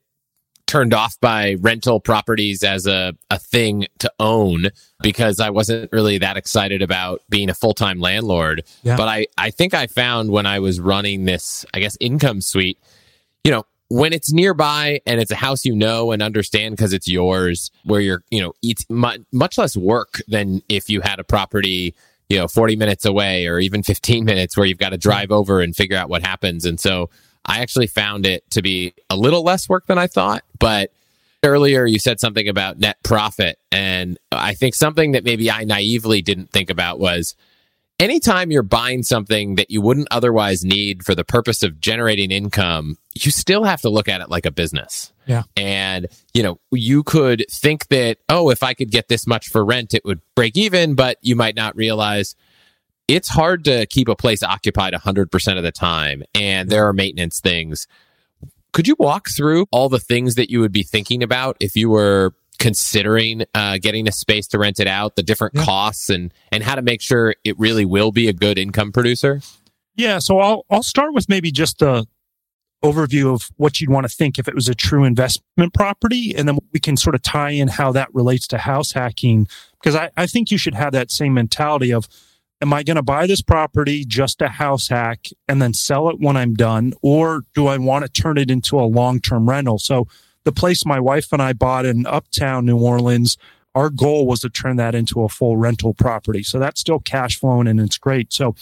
turned 0.71 0.93
off 0.93 1.19
by 1.19 1.55
rental 1.59 1.99
properties 1.99 2.63
as 2.63 2.87
a, 2.87 3.13
a 3.29 3.37
thing 3.37 3.85
to 3.99 4.09
own 4.21 4.69
because 5.01 5.41
I 5.41 5.49
wasn't 5.49 5.91
really 5.91 6.17
that 6.19 6.37
excited 6.37 6.81
about 6.81 7.21
being 7.29 7.49
a 7.49 7.53
full 7.53 7.73
time 7.73 7.99
landlord. 7.99 8.63
Yeah. 8.81 8.95
But 8.95 9.09
I, 9.09 9.27
I 9.37 9.49
think 9.49 9.73
I 9.73 9.87
found 9.87 10.31
when 10.31 10.45
I 10.45 10.59
was 10.59 10.79
running 10.79 11.25
this, 11.25 11.65
I 11.73 11.81
guess, 11.81 11.97
income 11.99 12.39
suite, 12.39 12.79
you 13.43 13.51
know, 13.51 13.65
when 13.89 14.13
it's 14.13 14.31
nearby 14.31 15.01
and 15.05 15.19
it's 15.19 15.31
a 15.31 15.35
house 15.35 15.65
you 15.65 15.75
know 15.75 16.13
and 16.13 16.23
understand 16.23 16.77
because 16.77 16.93
it's 16.93 17.09
yours, 17.09 17.69
where 17.83 17.99
you're, 17.99 18.23
you 18.29 18.41
know, 18.41 18.53
it's 18.63 18.85
much 18.89 19.57
less 19.57 19.75
work 19.75 20.21
than 20.29 20.61
if 20.69 20.89
you 20.89 21.01
had 21.01 21.19
a 21.19 21.25
property, 21.25 21.93
you 22.29 22.37
know, 22.37 22.47
40 22.47 22.77
minutes 22.77 23.03
away 23.03 23.45
or 23.45 23.59
even 23.59 23.83
15 23.83 24.23
minutes 24.23 24.55
where 24.55 24.65
you've 24.65 24.77
got 24.77 24.91
to 24.91 24.97
drive 24.97 25.31
over 25.31 25.59
and 25.59 25.75
figure 25.75 25.97
out 25.97 26.07
what 26.07 26.21
happens. 26.21 26.63
And 26.63 26.79
so 26.79 27.09
I 27.45 27.59
actually 27.59 27.87
found 27.87 28.25
it 28.25 28.49
to 28.51 28.61
be 28.61 28.93
a 29.09 29.15
little 29.15 29.43
less 29.43 29.67
work 29.67 29.87
than 29.87 29.97
I 29.97 30.07
thought. 30.07 30.43
But 30.59 30.91
earlier 31.43 31.85
you 31.85 31.99
said 31.99 32.19
something 32.19 32.47
about 32.47 32.79
net 32.79 32.97
profit. 33.03 33.57
And 33.71 34.17
I 34.31 34.53
think 34.53 34.75
something 34.75 35.13
that 35.13 35.23
maybe 35.23 35.49
I 35.49 35.63
naively 35.63 36.21
didn't 36.21 36.51
think 36.51 36.69
about 36.69 36.99
was 36.99 37.35
anytime 37.99 38.51
you're 38.51 38.63
buying 38.63 39.03
something 39.03 39.55
that 39.55 39.71
you 39.71 39.81
wouldn't 39.81 40.07
otherwise 40.11 40.63
need 40.63 41.03
for 41.03 41.15
the 41.15 41.23
purpose 41.23 41.63
of 41.63 41.79
generating 41.79 42.31
income, 42.31 42.97
you 43.13 43.31
still 43.31 43.63
have 43.63 43.81
to 43.81 43.89
look 43.89 44.07
at 44.07 44.21
it 44.21 44.29
like 44.29 44.45
a 44.45 44.51
business. 44.51 45.11
Yeah. 45.25 45.43
And, 45.55 46.07
you 46.33 46.43
know, 46.43 46.59
you 46.71 47.03
could 47.03 47.45
think 47.49 47.87
that, 47.87 48.17
oh, 48.27 48.49
if 48.49 48.63
I 48.63 48.73
could 48.73 48.91
get 48.91 49.07
this 49.07 49.27
much 49.27 49.49
for 49.49 49.63
rent, 49.63 49.93
it 49.93 50.03
would 50.03 50.21
break 50.35 50.57
even, 50.57 50.95
but 50.95 51.17
you 51.21 51.35
might 51.35 51.55
not 51.55 51.75
realize 51.75 52.35
it's 53.11 53.27
hard 53.27 53.65
to 53.65 53.85
keep 53.87 54.07
a 54.07 54.15
place 54.15 54.41
occupied 54.41 54.93
100% 54.93 55.57
of 55.57 55.63
the 55.63 55.71
time. 55.71 56.23
And 56.33 56.69
there 56.69 56.87
are 56.87 56.93
maintenance 56.93 57.41
things. 57.41 57.85
Could 58.71 58.87
you 58.87 58.95
walk 58.97 59.27
through 59.35 59.65
all 59.69 59.89
the 59.89 59.99
things 59.99 60.35
that 60.35 60.49
you 60.49 60.61
would 60.61 60.71
be 60.71 60.83
thinking 60.83 61.21
about 61.21 61.57
if 61.59 61.75
you 61.75 61.89
were 61.89 62.33
considering 62.57 63.43
uh, 63.53 63.79
getting 63.81 64.07
a 64.07 64.13
space 64.13 64.47
to 64.47 64.59
rent 64.59 64.79
it 64.79 64.87
out, 64.87 65.17
the 65.17 65.23
different 65.23 65.55
yeah. 65.55 65.65
costs, 65.65 66.09
and 66.09 66.33
and 66.53 66.63
how 66.63 66.75
to 66.75 66.81
make 66.81 67.01
sure 67.01 67.35
it 67.43 67.59
really 67.59 67.83
will 67.83 68.13
be 68.13 68.29
a 68.29 68.33
good 68.33 68.57
income 68.57 68.93
producer? 68.93 69.41
Yeah, 69.95 70.19
so 70.19 70.39
I'll 70.39 70.65
I'll 70.69 70.83
start 70.83 71.13
with 71.13 71.27
maybe 71.27 71.51
just 71.51 71.79
the 71.79 72.05
overview 72.81 73.33
of 73.33 73.49
what 73.57 73.81
you'd 73.81 73.89
want 73.89 74.07
to 74.07 74.15
think 74.15 74.39
if 74.39 74.47
it 74.47 74.55
was 74.55 74.69
a 74.69 74.75
true 74.75 75.03
investment 75.03 75.73
property, 75.73 76.33
and 76.33 76.47
then 76.47 76.59
we 76.71 76.79
can 76.79 76.95
sort 76.95 77.13
of 77.13 77.21
tie 77.21 77.49
in 77.49 77.67
how 77.67 77.91
that 77.91 78.13
relates 78.13 78.47
to 78.47 78.57
house 78.57 78.93
hacking 78.93 79.49
because 79.81 79.95
I, 79.95 80.11
I 80.15 80.27
think 80.27 80.49
you 80.49 80.57
should 80.57 80.75
have 80.75 80.93
that 80.93 81.11
same 81.11 81.33
mentality 81.33 81.91
of 81.91 82.07
am 82.61 82.73
I 82.73 82.83
going 82.83 82.95
to 82.95 83.03
buy 83.03 83.27
this 83.27 83.41
property 83.41 84.05
just 84.05 84.41
a 84.41 84.47
house 84.47 84.87
hack 84.87 85.27
and 85.47 85.61
then 85.61 85.73
sell 85.73 86.09
it 86.09 86.19
when 86.19 86.37
I'm 86.37 86.53
done? 86.53 86.93
Or 87.01 87.43
do 87.53 87.67
I 87.67 87.77
want 87.77 88.05
to 88.05 88.21
turn 88.21 88.37
it 88.37 88.51
into 88.51 88.79
a 88.79 88.85
long 88.85 89.19
term 89.19 89.49
rental? 89.49 89.79
So 89.79 90.07
the 90.43 90.51
place 90.51 90.85
my 90.85 90.99
wife 90.99 91.31
and 91.31 91.41
I 91.41 91.53
bought 91.53 91.85
in 91.85 92.05
uptown 92.05 92.65
New 92.65 92.77
Orleans, 92.77 93.37
our 93.73 93.89
goal 93.89 94.27
was 94.27 94.41
to 94.41 94.49
turn 94.49 94.75
that 94.77 94.95
into 94.95 95.23
a 95.23 95.29
full 95.29 95.57
rental 95.57 95.93
property. 95.93 96.43
So 96.43 96.59
that's 96.59 96.81
still 96.81 96.99
cash 96.99 97.39
flowing 97.39 97.67
and 97.67 97.79
it's 97.79 97.97
great. 97.97 98.31
So 98.33 98.55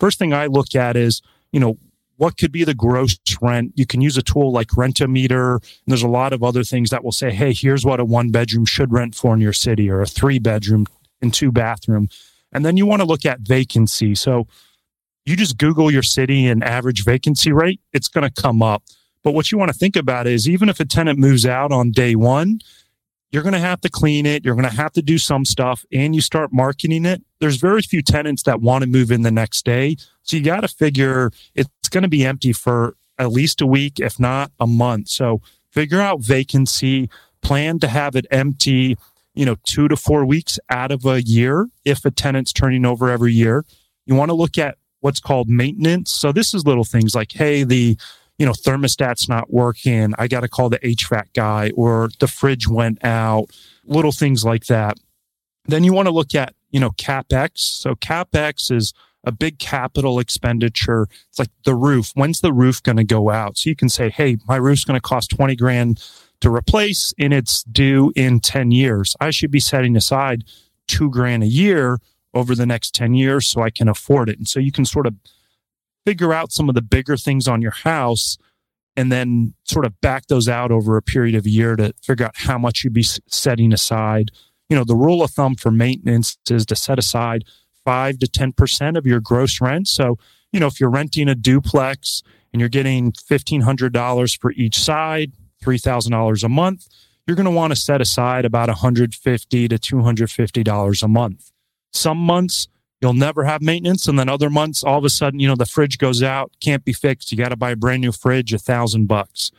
first 0.00 0.18
thing 0.18 0.32
I 0.32 0.46
look 0.46 0.74
at 0.74 0.96
is, 0.96 1.22
you 1.52 1.60
know, 1.60 1.78
what 2.16 2.38
could 2.38 2.52
be 2.52 2.64
the 2.64 2.74
gross 2.74 3.18
rent? 3.42 3.72
You 3.74 3.86
can 3.86 4.00
use 4.00 4.16
a 4.16 4.22
tool 4.22 4.52
like 4.52 4.68
Rentometer. 4.68 5.54
And 5.56 5.88
there's 5.88 6.02
a 6.02 6.08
lot 6.08 6.32
of 6.32 6.44
other 6.44 6.62
things 6.62 6.90
that 6.90 7.02
will 7.02 7.12
say, 7.12 7.32
hey, 7.32 7.52
here's 7.52 7.84
what 7.84 7.98
a 7.98 8.04
one 8.04 8.30
bedroom 8.30 8.64
should 8.64 8.92
rent 8.92 9.16
for 9.16 9.34
in 9.34 9.40
your 9.40 9.52
city 9.52 9.90
or 9.90 10.00
a 10.00 10.06
three 10.06 10.38
bedroom 10.38 10.86
and 11.20 11.34
two 11.34 11.50
bathroom. 11.50 12.08
And 12.54 12.64
then 12.64 12.76
you 12.76 12.86
want 12.86 13.02
to 13.02 13.06
look 13.06 13.26
at 13.26 13.40
vacancy. 13.40 14.14
So 14.14 14.46
you 15.26 15.36
just 15.36 15.58
Google 15.58 15.90
your 15.90 16.02
city 16.02 16.46
and 16.46 16.62
average 16.62 17.04
vacancy 17.04 17.52
rate, 17.52 17.80
it's 17.92 18.08
going 18.08 18.28
to 18.28 18.42
come 18.42 18.62
up. 18.62 18.84
But 19.22 19.32
what 19.32 19.50
you 19.50 19.58
want 19.58 19.72
to 19.72 19.78
think 19.78 19.96
about 19.96 20.26
is 20.26 20.48
even 20.48 20.68
if 20.68 20.80
a 20.80 20.84
tenant 20.84 21.18
moves 21.18 21.46
out 21.46 21.72
on 21.72 21.90
day 21.90 22.14
one, 22.14 22.60
you're 23.32 23.42
going 23.42 23.54
to 23.54 23.58
have 23.58 23.80
to 23.80 23.88
clean 23.88 24.26
it. 24.26 24.44
You're 24.44 24.54
going 24.54 24.68
to 24.68 24.76
have 24.76 24.92
to 24.92 25.02
do 25.02 25.18
some 25.18 25.44
stuff 25.44 25.84
and 25.92 26.14
you 26.14 26.20
start 26.20 26.52
marketing 26.52 27.04
it. 27.04 27.22
There's 27.40 27.56
very 27.56 27.82
few 27.82 28.00
tenants 28.00 28.44
that 28.44 28.60
want 28.60 28.84
to 28.84 28.88
move 28.88 29.10
in 29.10 29.22
the 29.22 29.30
next 29.30 29.64
day. 29.64 29.96
So 30.22 30.36
you 30.36 30.44
got 30.44 30.60
to 30.60 30.68
figure 30.68 31.32
it's 31.54 31.88
going 31.90 32.02
to 32.02 32.08
be 32.08 32.24
empty 32.24 32.52
for 32.52 32.96
at 33.18 33.32
least 33.32 33.60
a 33.60 33.66
week, 33.66 33.98
if 33.98 34.20
not 34.20 34.52
a 34.60 34.66
month. 34.66 35.08
So 35.08 35.40
figure 35.70 36.00
out 36.00 36.20
vacancy, 36.20 37.10
plan 37.42 37.78
to 37.80 37.88
have 37.88 38.14
it 38.14 38.26
empty, 38.30 38.96
you 39.34 39.44
know, 39.44 39.56
two 39.64 39.88
to 39.88 39.96
four 39.96 40.24
weeks 40.24 40.58
out 40.70 40.92
of 40.92 41.04
a 41.04 41.22
year 41.22 41.68
if 41.84 42.04
a 42.04 42.10
tenant's 42.10 42.52
turning 42.52 42.84
over 42.84 43.10
every 43.10 43.32
year. 43.32 43.64
You 44.06 44.14
want 44.14 44.30
to 44.30 44.34
look 44.34 44.58
at 44.58 44.78
what's 45.00 45.20
called 45.20 45.48
maintenance. 45.48 46.12
So 46.12 46.32
this 46.32 46.54
is 46.54 46.64
little 46.64 46.84
things 46.84 47.14
like, 47.14 47.32
hey, 47.32 47.64
the 47.64 47.98
you 48.38 48.46
know, 48.46 48.52
thermostat's 48.52 49.28
not 49.28 49.52
working. 49.52 50.12
I 50.18 50.26
got 50.26 50.40
to 50.40 50.48
call 50.48 50.68
the 50.68 50.78
HVAC 50.80 51.34
guy 51.34 51.70
or 51.76 52.10
the 52.18 52.26
fridge 52.26 52.66
went 52.66 53.04
out, 53.04 53.46
little 53.84 54.12
things 54.12 54.44
like 54.44 54.66
that. 54.66 54.98
Then 55.66 55.84
you 55.84 55.92
want 55.92 56.06
to 56.06 56.12
look 56.12 56.34
at, 56.34 56.54
you 56.70 56.80
know, 56.80 56.90
CapEx. 56.90 57.58
So 57.58 57.94
CapEx 57.94 58.72
is 58.72 58.92
a 59.24 59.32
big 59.32 59.58
capital 59.58 60.18
expenditure. 60.18 61.06
It's 61.30 61.38
like 61.38 61.50
the 61.64 61.74
roof. 61.74 62.10
When's 62.14 62.40
the 62.40 62.52
roof 62.52 62.82
going 62.82 62.96
to 62.96 63.04
go 63.04 63.30
out? 63.30 63.56
So 63.56 63.70
you 63.70 63.76
can 63.76 63.88
say, 63.88 64.10
Hey, 64.10 64.36
my 64.46 64.56
roof's 64.56 64.84
going 64.84 64.98
to 64.98 65.00
cost 65.00 65.30
20 65.30 65.56
grand 65.56 66.02
to 66.44 66.54
replace 66.54 67.14
and 67.18 67.32
it's 67.32 67.62
due 67.64 68.12
in 68.14 68.38
10 68.38 68.70
years. 68.70 69.16
I 69.18 69.30
should 69.30 69.50
be 69.50 69.60
setting 69.60 69.96
aside 69.96 70.44
two 70.86 71.08
grand 71.08 71.42
a 71.42 71.46
year 71.46 71.98
over 72.34 72.54
the 72.54 72.66
next 72.66 72.94
10 72.94 73.14
years 73.14 73.48
so 73.48 73.62
I 73.62 73.70
can 73.70 73.88
afford 73.88 74.28
it. 74.28 74.36
And 74.36 74.46
so 74.46 74.60
you 74.60 74.70
can 74.70 74.84
sort 74.84 75.06
of 75.06 75.14
figure 76.04 76.34
out 76.34 76.52
some 76.52 76.68
of 76.68 76.74
the 76.74 76.82
bigger 76.82 77.16
things 77.16 77.48
on 77.48 77.62
your 77.62 77.70
house 77.70 78.36
and 78.94 79.10
then 79.10 79.54
sort 79.64 79.86
of 79.86 79.98
back 80.02 80.26
those 80.26 80.46
out 80.46 80.70
over 80.70 80.98
a 80.98 81.02
period 81.02 81.34
of 81.34 81.46
a 81.46 81.50
year 81.50 81.76
to 81.76 81.94
figure 82.02 82.26
out 82.26 82.36
how 82.36 82.58
much 82.58 82.84
you'd 82.84 82.92
be 82.92 83.06
setting 83.26 83.72
aside. 83.72 84.30
You 84.68 84.76
know, 84.76 84.84
the 84.84 84.94
rule 84.94 85.22
of 85.22 85.30
thumb 85.30 85.54
for 85.54 85.70
maintenance 85.70 86.36
is 86.50 86.66
to 86.66 86.76
set 86.76 86.98
aside 86.98 87.44
five 87.86 88.18
to 88.18 88.26
10% 88.26 88.98
of 88.98 89.06
your 89.06 89.20
gross 89.20 89.62
rent. 89.62 89.88
So, 89.88 90.18
you 90.52 90.60
know, 90.60 90.66
if 90.66 90.78
you're 90.78 90.90
renting 90.90 91.30
a 91.30 91.34
duplex 91.34 92.22
and 92.52 92.60
you're 92.60 92.68
getting 92.68 93.12
$1,500 93.12 94.38
for 94.38 94.52
each 94.52 94.78
side, 94.78 95.32
$3,000 95.64 96.44
a 96.44 96.48
month, 96.48 96.88
you're 97.26 97.36
going 97.36 97.44
to 97.44 97.50
want 97.50 97.72
to 97.72 97.76
set 97.76 98.00
aside 98.00 98.44
about 98.44 98.68
150 98.68 99.68
to 99.68 99.78
$250 99.78 101.02
a 101.02 101.08
month. 101.08 101.50
Some 101.92 102.18
months 102.18 102.68
you'll 103.04 103.12
never 103.12 103.44
have 103.44 103.60
maintenance. 103.60 104.08
And 104.08 104.18
then 104.18 104.30
other 104.30 104.48
months, 104.48 104.82
all 104.82 104.98
of 104.98 105.04
a 105.04 105.10
sudden, 105.10 105.38
you 105.38 105.46
know, 105.46 105.56
the 105.56 105.66
fridge 105.66 105.98
goes 105.98 106.22
out, 106.22 106.52
can't 106.60 106.84
be 106.86 106.94
fixed. 106.94 107.30
You 107.30 107.36
got 107.36 107.50
to 107.50 107.56
buy 107.56 107.72
a 107.72 107.76
brand 107.76 108.00
new 108.00 108.12
fridge, 108.12 108.54
a 108.54 108.58
thousand 108.58 109.06
bucks. 109.06 109.50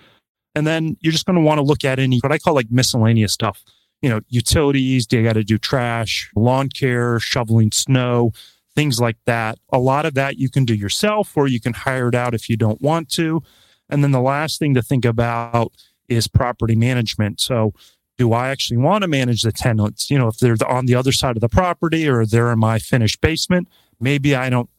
And 0.56 0.66
then 0.66 0.98
you're 1.02 1.12
just 1.12 1.28
going 1.28 1.36
to 1.36 1.44
want 1.44 1.60
to 1.60 1.64
look 1.64 1.86
at 1.86 2.00
any, 2.00 2.18
what 2.20 2.32
I 2.32 2.40
call 2.40 2.56
like 2.56 2.72
miscellaneous 2.72 3.34
stuff. 3.34 3.64
You 4.02 4.10
know, 4.10 4.22
utilities, 4.30 5.06
you 5.12 5.24
got 5.24 5.34
to 5.34 5.44
do 5.44 5.60
trash, 5.60 6.32
lawn 6.36 6.70
care, 6.70 7.20
shoveling 7.20 7.72
snow, 7.72 8.34
things 8.76 9.00
like 9.00 9.18
that. 9.26 9.60
A 9.72 9.78
lot 9.78 10.08
of 10.08 10.16
that 10.16 10.38
you 10.38 10.50
can 10.50 10.66
do 10.66 10.74
yourself 10.74 11.38
or 11.38 11.48
you 11.48 11.60
can 11.60 11.74
hire 11.74 12.10
it 12.10 12.16
out 12.16 12.34
if 12.34 12.50
you 12.50 12.58
don't 12.58 12.82
want 12.82 13.10
to. 13.12 13.44
And 13.90 14.04
then 14.04 14.12
the 14.12 14.22
last 14.22 14.58
thing 14.58 14.74
to 14.74 14.82
think 14.82 15.06
about 15.06 15.72
is 16.08 16.28
property 16.28 16.76
management. 16.76 17.40
So 17.40 17.74
do 18.18 18.34
I 18.34 18.50
actually 18.50 18.78
want 18.78 19.02
to 19.02 19.08
manage 19.08 19.42
the 19.42 19.52
tenants? 19.52 20.10
You 20.10 20.18
know, 20.18 20.28
if 20.28 20.38
they're 20.38 20.56
on 20.68 20.86
the 20.86 20.96
other 20.96 21.12
side 21.12 21.36
of 21.36 21.42
the 21.42 21.50
property 21.50 22.08
or 22.08 22.26
they're 22.26 22.52
in 22.52 22.60
my 22.60 22.80
finished 22.80 23.22
basement, 23.22 23.68
maybe 24.00 24.36
I 24.36 24.50
don't 24.50 24.70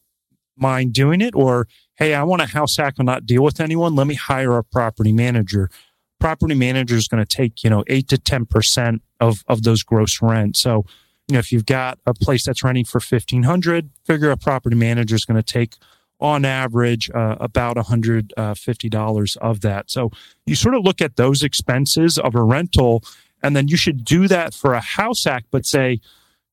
mind 0.57 0.95
doing 0.95 1.21
it. 1.21 1.35
Or, 1.35 1.69
hey, 1.97 2.15
I 2.15 2.23
want 2.23 2.43
a 2.43 2.47
house 2.47 2.77
hack 2.77 2.95
and 2.99 3.07
not 3.07 3.27
deal 3.27 3.43
with 3.43 3.61
anyone. 3.61 3.95
Let 3.95 4.07
me 4.07 4.15
hire 4.15 4.57
a 4.57 4.65
property 4.65 5.13
manager. 5.13 5.69
Property 6.19 6.55
manager 6.55 6.97
is 6.97 7.09
going 7.09 7.23
to 7.23 7.37
take, 7.37 7.63
you 7.63 7.69
know, 7.69 7.85
eight 7.89 8.09
to 8.09 8.17
10% 8.17 9.01
of, 9.21 9.45
of 9.49 9.63
those 9.65 9.83
gross 9.83 10.23
rent. 10.23 10.57
So, 10.57 10.87
you 11.29 11.35
know, 11.35 11.39
if 11.39 11.53
you've 11.53 11.67
got 11.67 11.99
a 12.07 12.15
place 12.15 12.47
that's 12.47 12.63
renting 12.63 12.87
for 12.87 13.01
1500, 13.01 13.91
figure 14.05 14.31
a 14.31 14.37
property 14.37 14.77
manager 14.77 15.15
is 15.15 15.27
going 15.27 15.37
to 15.37 15.43
take 15.43 15.75
on 16.21 16.45
average 16.45 17.11
uh, 17.11 17.37
about 17.41 17.77
$150 17.77 19.37
uh, 19.37 19.41
of 19.41 19.61
that. 19.61 19.91
So 19.91 20.11
you 20.47 20.55
sort 20.55 20.75
of 20.75 20.83
look 20.85 21.01
at 21.01 21.17
those 21.17 21.43
expenses 21.43 22.19
of 22.19 22.35
a 22.35 22.43
rental 22.43 23.03
and 23.43 23.55
then 23.55 23.69
you 23.69 23.77
should 23.77 24.05
do 24.05 24.29
that 24.29 24.55
for 24.55 24.75
a 24.75 24.81
house 24.81 25.25
hack, 25.25 25.45
but 25.51 25.67
say, 25.67 26.01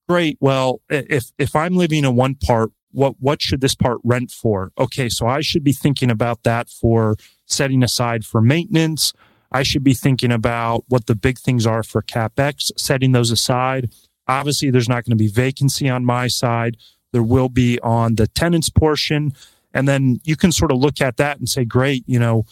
great, 0.07 0.37
well, 0.39 0.81
if, 0.89 1.31
if 1.37 1.55
I'm 1.55 1.75
living 1.75 2.03
in 2.03 2.15
one 2.15 2.35
part, 2.35 2.71
what, 2.91 3.15
what 3.19 3.41
should 3.41 3.61
this 3.61 3.73
part 3.73 3.99
rent 4.03 4.31
for? 4.31 4.71
Okay. 4.77 5.09
So 5.09 5.25
I 5.25 5.41
should 5.41 5.63
be 5.63 5.73
thinking 5.73 6.11
about 6.11 6.43
that 6.43 6.69
for 6.69 7.15
setting 7.45 7.83
aside 7.83 8.25
for 8.25 8.41
maintenance. 8.41 9.13
I 9.51 9.63
should 9.63 9.83
be 9.83 9.93
thinking 9.93 10.31
about 10.31 10.83
what 10.87 11.05
the 11.05 11.15
big 11.15 11.39
things 11.39 11.65
are 11.65 11.83
for 11.83 12.01
CapEx, 12.01 12.71
setting 12.77 13.11
those 13.11 13.31
aside. 13.31 13.91
Obviously, 14.27 14.69
there's 14.71 14.89
not 14.89 15.05
going 15.05 15.17
to 15.17 15.23
be 15.23 15.27
vacancy 15.27 15.89
on 15.89 16.05
my 16.05 16.27
side. 16.27 16.77
There 17.11 17.23
will 17.23 17.49
be 17.49 17.79
on 17.81 18.15
the 18.15 18.27
tenants 18.27 18.69
portion. 18.69 19.33
And 19.73 19.87
then 19.87 20.19
you 20.23 20.35
can 20.35 20.51
sort 20.51 20.71
of 20.71 20.77
look 20.77 21.01
at 21.01 21.17
that 21.17 21.39
and 21.39 21.49
say, 21.49 21.65
great, 21.65 22.03
you 22.07 22.19
know, 22.19 22.45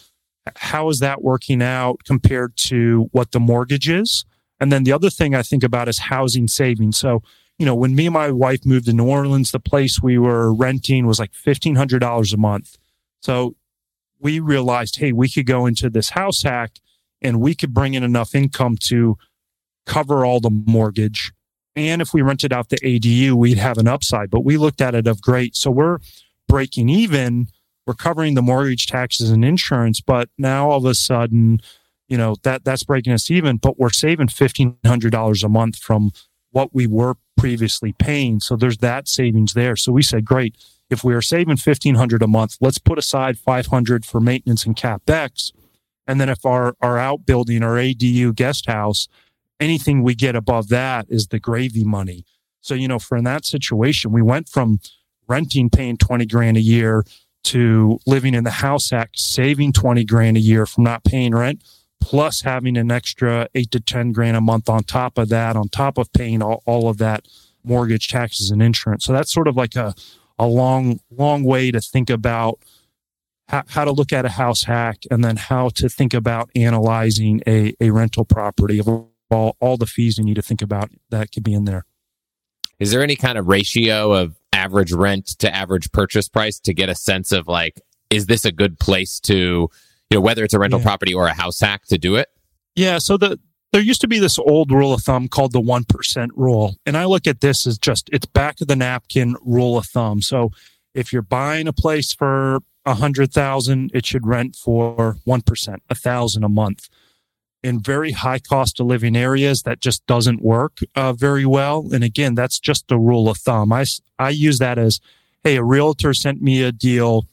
how 0.55 0.89
is 0.89 0.99
that 0.99 1.21
working 1.21 1.61
out 1.61 1.99
compared 2.03 2.55
to 2.57 3.09
what 3.11 3.31
the 3.31 3.39
mortgage 3.39 3.89
is? 3.89 4.25
And 4.59 4.71
then 4.71 4.83
the 4.83 4.91
other 4.91 5.09
thing 5.09 5.35
I 5.35 5.43
think 5.43 5.63
about 5.63 5.87
is 5.87 5.99
housing 5.99 6.47
savings. 6.47 6.97
So, 6.97 7.21
you 7.57 7.65
know, 7.65 7.75
when 7.75 7.95
me 7.95 8.07
and 8.07 8.13
my 8.13 8.31
wife 8.31 8.65
moved 8.65 8.85
to 8.85 8.93
New 8.93 9.07
Orleans, 9.07 9.51
the 9.51 9.59
place 9.59 10.01
we 10.01 10.17
were 10.17 10.53
renting 10.53 11.05
was 11.05 11.19
like 11.19 11.31
$1,500 11.31 12.33
a 12.33 12.37
month. 12.37 12.77
So 13.21 13.55
we 14.19 14.39
realized, 14.39 14.97
hey, 14.97 15.11
we 15.11 15.29
could 15.29 15.45
go 15.45 15.65
into 15.65 15.89
this 15.89 16.11
house 16.11 16.41
hack 16.43 16.79
and 17.21 17.39
we 17.39 17.53
could 17.53 17.73
bring 17.73 17.93
in 17.93 18.03
enough 18.03 18.33
income 18.33 18.77
to 18.87 19.17
cover 19.85 20.25
all 20.25 20.39
the 20.39 20.49
mortgage. 20.49 21.33
And 21.75 22.01
if 22.01 22.13
we 22.13 22.21
rented 22.21 22.51
out 22.51 22.69
the 22.69 22.77
ADU, 22.77 23.33
we'd 23.33 23.57
have 23.57 23.77
an 23.77 23.87
upside. 23.87 24.29
But 24.29 24.43
we 24.43 24.57
looked 24.57 24.81
at 24.81 24.95
it 24.95 25.07
of 25.07 25.21
great. 25.21 25.55
So 25.55 25.71
we're 25.71 25.99
breaking 26.51 26.89
even. 26.89 27.47
We're 27.87 27.93
covering 27.93 28.35
the 28.35 28.41
mortgage 28.41 28.85
taxes 28.87 29.31
and 29.31 29.43
insurance, 29.43 30.01
but 30.01 30.29
now 30.37 30.69
all 30.69 30.77
of 30.77 30.85
a 30.85 30.93
sudden, 30.93 31.61
you 32.07 32.17
know, 32.17 32.35
that 32.43 32.63
that's 32.63 32.83
breaking 32.83 33.13
us 33.13 33.31
even, 33.31 33.57
but 33.57 33.79
we're 33.79 33.89
saving 33.89 34.27
fifteen 34.27 34.77
hundred 34.85 35.11
dollars 35.11 35.43
a 35.43 35.49
month 35.49 35.77
from 35.77 36.11
what 36.51 36.75
we 36.75 36.85
were 36.85 37.15
previously 37.37 37.93
paying. 37.93 38.39
So 38.39 38.55
there's 38.55 38.79
that 38.79 39.07
savings 39.07 39.53
there. 39.53 39.75
So 39.75 39.91
we 39.91 40.03
said, 40.03 40.25
great. 40.25 40.55
If 40.89 41.03
we 41.05 41.13
are 41.13 41.21
saving 41.21 41.57
1500 41.57 42.21
a 42.21 42.27
month, 42.27 42.57
let's 42.59 42.77
put 42.77 42.99
aside 42.99 43.39
500 43.39 44.05
for 44.05 44.19
maintenance 44.19 44.65
and 44.65 44.75
capex. 44.75 45.53
And 46.05 46.19
then 46.19 46.27
if 46.27 46.45
our, 46.45 46.75
our 46.81 46.97
outbuilding, 46.97 47.63
our 47.63 47.75
ADU 47.75 48.35
guest 48.35 48.65
house, 48.65 49.07
anything 49.61 50.03
we 50.03 50.15
get 50.15 50.35
above 50.35 50.67
that 50.67 51.05
is 51.07 51.27
the 51.27 51.39
gravy 51.39 51.85
money. 51.85 52.25
So, 52.59 52.75
you 52.75 52.89
know, 52.89 52.99
for 52.99 53.17
in 53.17 53.23
that 53.23 53.45
situation, 53.45 54.11
we 54.11 54.21
went 54.21 54.49
from 54.49 54.79
renting, 55.27 55.69
paying 55.69 55.97
20 55.97 56.25
grand 56.25 56.57
a 56.57 56.61
year 56.61 57.03
to 57.43 57.99
living 58.05 58.33
in 58.33 58.43
the 58.43 58.51
house 58.51 58.89
hack, 58.91 59.11
saving 59.15 59.73
20 59.73 60.03
grand 60.05 60.37
a 60.37 60.39
year 60.39 60.65
from 60.65 60.83
not 60.83 61.03
paying 61.03 61.33
rent 61.33 61.63
plus 62.01 62.41
having 62.41 62.75
an 62.75 62.91
extra 62.91 63.47
eight 63.55 63.71
to 63.71 63.79
10 63.79 64.11
grand 64.11 64.35
a 64.35 64.41
month 64.41 64.67
on 64.67 64.83
top 64.83 65.17
of 65.17 65.29
that, 65.29 65.55
on 65.55 65.69
top 65.69 65.97
of 65.97 66.11
paying 66.11 66.41
all, 66.41 66.61
all 66.65 66.89
of 66.89 66.97
that 66.97 67.25
mortgage 67.63 68.09
taxes 68.09 68.49
and 68.49 68.61
insurance. 68.61 69.05
So 69.05 69.13
that's 69.13 69.31
sort 69.31 69.47
of 69.47 69.55
like 69.55 69.75
a, 69.75 69.93
a 70.37 70.47
long, 70.47 70.99
long 71.11 71.43
way 71.43 71.71
to 71.71 71.79
think 71.79 72.09
about 72.09 72.59
how, 73.47 73.63
how 73.69 73.85
to 73.85 73.91
look 73.91 74.11
at 74.11 74.25
a 74.25 74.29
house 74.29 74.63
hack 74.63 75.03
and 75.09 75.23
then 75.23 75.37
how 75.37 75.69
to 75.69 75.87
think 75.87 76.13
about 76.13 76.49
analyzing 76.55 77.41
a, 77.47 77.73
a 77.79 77.91
rental 77.91 78.25
property 78.25 78.79
of 78.79 78.87
all, 78.87 79.55
all 79.59 79.77
the 79.77 79.85
fees 79.85 80.17
you 80.17 80.25
need 80.25 80.35
to 80.35 80.41
think 80.41 80.61
about 80.61 80.89
that 81.09 81.31
could 81.31 81.43
be 81.43 81.53
in 81.53 81.65
there. 81.65 81.85
Is 82.79 82.91
there 82.91 83.03
any 83.03 83.15
kind 83.15 83.37
of 83.37 83.47
ratio 83.47 84.11
of 84.11 84.35
average 84.53 84.91
rent 84.91 85.27
to 85.39 85.53
average 85.53 85.91
purchase 85.91 86.27
price 86.29 86.59
to 86.59 86.73
get 86.73 86.89
a 86.89 86.95
sense 86.95 87.31
of 87.31 87.47
like, 87.47 87.81
is 88.09 88.25
this 88.25 88.45
a 88.45 88.51
good 88.51 88.79
place 88.79 89.19
to 89.21 89.69
you 90.11 90.17
know, 90.17 90.21
whether 90.21 90.43
it's 90.43 90.53
a 90.53 90.59
rental 90.59 90.79
yeah. 90.79 90.85
property 90.85 91.13
or 91.13 91.25
a 91.27 91.33
house 91.33 91.59
hack 91.59 91.85
to 91.87 91.97
do 91.97 92.15
it? 92.15 92.27
Yeah. 92.75 92.97
So 92.97 93.15
the, 93.15 93.39
there 93.71 93.81
used 93.81 94.01
to 94.01 94.07
be 94.07 94.19
this 94.19 94.37
old 94.37 94.69
rule 94.69 94.93
of 94.93 95.01
thumb 95.01 95.29
called 95.29 95.53
the 95.53 95.61
1% 95.61 96.29
rule. 96.35 96.75
And 96.85 96.97
I 96.97 97.05
look 97.05 97.25
at 97.25 97.39
this 97.39 97.65
as 97.65 97.77
just, 97.77 98.09
it's 98.11 98.25
back 98.25 98.59
of 98.59 98.67
the 98.67 98.75
napkin 98.75 99.37
rule 99.41 99.77
of 99.77 99.85
thumb. 99.85 100.21
So 100.21 100.51
if 100.93 101.13
you're 101.13 101.21
buying 101.21 101.67
a 101.67 101.73
place 101.73 102.13
for 102.13 102.59
a 102.85 102.95
hundred 102.95 103.31
thousand, 103.31 103.91
it 103.93 104.05
should 104.05 104.27
rent 104.27 104.57
for 104.57 105.15
1%, 105.25 105.77
a 105.89 105.95
thousand 105.95 106.43
a 106.43 106.49
month. 106.49 106.89
In 107.63 107.79
very 107.79 108.11
high 108.11 108.39
cost 108.39 108.79
of 108.79 108.87
living 108.87 109.15
areas, 109.15 109.63
that 109.63 109.79
just 109.79 110.05
doesn't 110.07 110.41
work 110.41 110.79
uh, 110.95 111.13
very 111.13 111.45
well. 111.45 111.87
And 111.93 112.03
again, 112.03 112.33
that's 112.33 112.59
just 112.59 112.91
a 112.91 112.97
rule 112.97 113.29
of 113.29 113.37
thumb. 113.37 113.71
I, 113.71 113.85
I 114.17 114.29
use 114.29 114.59
that 114.59 114.79
as, 114.79 114.99
Hey, 115.43 115.57
a 115.57 115.63
realtor 115.63 116.13
sent 116.13 116.41
me 116.41 116.63
a 116.63 116.71
deal 116.71 117.27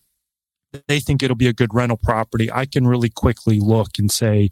they 0.86 1.00
think 1.00 1.22
it'll 1.22 1.36
be 1.36 1.48
a 1.48 1.52
good 1.52 1.74
rental 1.74 1.96
property, 1.96 2.50
I 2.52 2.66
can 2.66 2.86
really 2.86 3.08
quickly 3.08 3.58
look 3.60 3.98
and 3.98 4.10
say, 4.10 4.50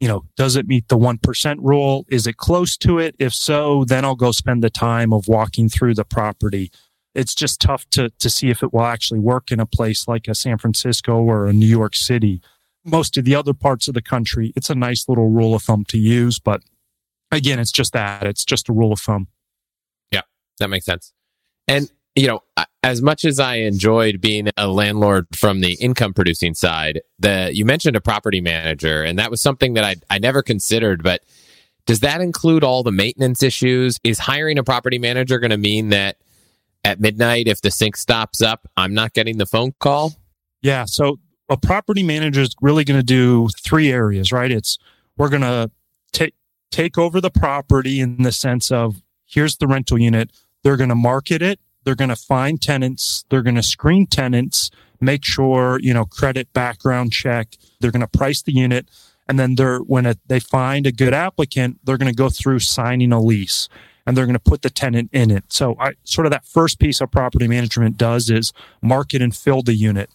you 0.00 0.06
know, 0.06 0.24
does 0.36 0.54
it 0.54 0.68
meet 0.68 0.88
the 0.88 0.98
1% 0.98 1.58
rule? 1.60 2.06
Is 2.08 2.26
it 2.26 2.36
close 2.36 2.76
to 2.78 2.98
it? 2.98 3.16
If 3.18 3.34
so, 3.34 3.84
then 3.84 4.04
I'll 4.04 4.14
go 4.14 4.30
spend 4.30 4.62
the 4.62 4.70
time 4.70 5.12
of 5.12 5.26
walking 5.26 5.68
through 5.68 5.94
the 5.94 6.04
property. 6.04 6.70
It's 7.14 7.34
just 7.34 7.60
tough 7.60 7.88
to, 7.90 8.10
to 8.10 8.30
see 8.30 8.48
if 8.48 8.62
it 8.62 8.72
will 8.72 8.84
actually 8.84 9.18
work 9.18 9.50
in 9.50 9.58
a 9.58 9.66
place 9.66 10.06
like 10.06 10.28
a 10.28 10.36
San 10.36 10.58
Francisco 10.58 11.16
or 11.16 11.46
a 11.46 11.52
New 11.52 11.66
York 11.66 11.96
City. 11.96 12.40
Most 12.84 13.16
of 13.16 13.24
the 13.24 13.34
other 13.34 13.54
parts 13.54 13.88
of 13.88 13.94
the 13.94 14.02
country, 14.02 14.52
it's 14.56 14.70
a 14.70 14.74
nice 14.74 15.08
little 15.08 15.28
rule 15.28 15.54
of 15.54 15.62
thumb 15.62 15.84
to 15.88 15.98
use. 15.98 16.38
But 16.38 16.62
again, 17.30 17.58
it's 17.58 17.72
just 17.72 17.92
that. 17.92 18.26
It's 18.26 18.44
just 18.44 18.68
a 18.68 18.72
rule 18.72 18.92
of 18.92 19.00
thumb. 19.00 19.28
Yeah, 20.10 20.22
that 20.58 20.68
makes 20.68 20.86
sense. 20.86 21.12
And 21.66 21.90
you 22.14 22.26
know, 22.26 22.40
as 22.82 23.00
much 23.00 23.24
as 23.24 23.38
I 23.38 23.56
enjoyed 23.56 24.20
being 24.20 24.48
a 24.56 24.66
landlord 24.66 25.26
from 25.36 25.60
the 25.60 25.74
income 25.74 26.14
producing 26.14 26.54
side, 26.54 27.00
the 27.18 27.50
you 27.52 27.64
mentioned 27.64 27.96
a 27.96 28.00
property 28.00 28.40
manager, 28.40 29.02
and 29.04 29.18
that 29.18 29.30
was 29.30 29.40
something 29.40 29.74
that 29.74 29.84
I 29.84 29.96
I 30.10 30.18
never 30.18 30.42
considered. 30.42 31.02
But 31.02 31.22
does 31.86 32.00
that 32.00 32.20
include 32.20 32.64
all 32.64 32.82
the 32.82 32.92
maintenance 32.92 33.42
issues? 33.42 33.98
Is 34.02 34.18
hiring 34.18 34.58
a 34.58 34.64
property 34.64 34.98
manager 34.98 35.38
going 35.38 35.50
to 35.50 35.58
mean 35.58 35.90
that 35.90 36.16
at 36.84 37.00
midnight, 37.00 37.46
if 37.46 37.60
the 37.60 37.70
sink 37.70 37.96
stops 37.96 38.42
up, 38.42 38.68
I'm 38.76 38.94
not 38.94 39.12
getting 39.12 39.38
the 39.38 39.46
phone 39.46 39.72
call? 39.78 40.14
Yeah. 40.60 40.86
So 40.86 41.18
a 41.48 41.56
property 41.56 42.02
manager 42.02 42.42
is 42.42 42.54
really 42.60 42.84
going 42.84 42.98
to 42.98 43.06
do 43.06 43.48
three 43.58 43.90
areas, 43.90 44.32
right? 44.32 44.50
It's 44.50 44.78
we're 45.16 45.30
going 45.30 45.42
to 45.42 45.70
take 46.12 46.34
take 46.70 46.98
over 46.98 47.20
the 47.20 47.30
property 47.30 48.00
in 48.00 48.22
the 48.22 48.32
sense 48.32 48.70
of 48.70 49.02
here's 49.24 49.56
the 49.56 49.66
rental 49.66 49.98
unit. 49.98 50.30
They're 50.62 50.76
going 50.76 50.90
to 50.90 50.94
market 50.94 51.42
it 51.42 51.60
they're 51.88 51.94
going 51.94 52.10
to 52.10 52.16
find 52.16 52.60
tenants. 52.60 53.24
They're 53.30 53.40
going 53.40 53.54
to 53.54 53.62
screen 53.62 54.06
tenants, 54.06 54.70
make 55.00 55.24
sure, 55.24 55.78
you 55.80 55.94
know, 55.94 56.04
credit 56.04 56.52
background 56.52 57.12
check. 57.12 57.56
They're 57.80 57.90
going 57.90 58.06
to 58.06 58.18
price 58.18 58.42
the 58.42 58.52
unit. 58.52 58.90
And 59.26 59.38
then 59.38 59.54
they're, 59.54 59.78
when 59.78 60.14
they 60.26 60.38
find 60.38 60.86
a 60.86 60.92
good 60.92 61.14
applicant, 61.14 61.78
they're 61.82 61.96
going 61.96 62.12
to 62.12 62.14
go 62.14 62.28
through 62.28 62.58
signing 62.58 63.10
a 63.10 63.18
lease 63.18 63.70
and 64.06 64.14
they're 64.14 64.26
going 64.26 64.34
to 64.34 64.38
put 64.38 64.60
the 64.60 64.68
tenant 64.68 65.08
in 65.14 65.30
it. 65.30 65.44
So 65.48 65.76
I 65.80 65.94
sort 66.04 66.26
of 66.26 66.30
that 66.30 66.44
first 66.44 66.78
piece 66.78 67.00
of 67.00 67.10
property 67.10 67.48
management 67.48 67.96
does 67.96 68.28
is 68.28 68.52
market 68.82 69.22
and 69.22 69.34
fill 69.34 69.62
the 69.62 69.74
unit. 69.74 70.10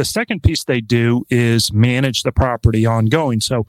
The 0.00 0.06
second 0.06 0.42
piece 0.42 0.64
they 0.64 0.80
do 0.80 1.26
is 1.28 1.74
manage 1.74 2.22
the 2.22 2.32
property 2.32 2.86
ongoing. 2.86 3.38
So 3.42 3.66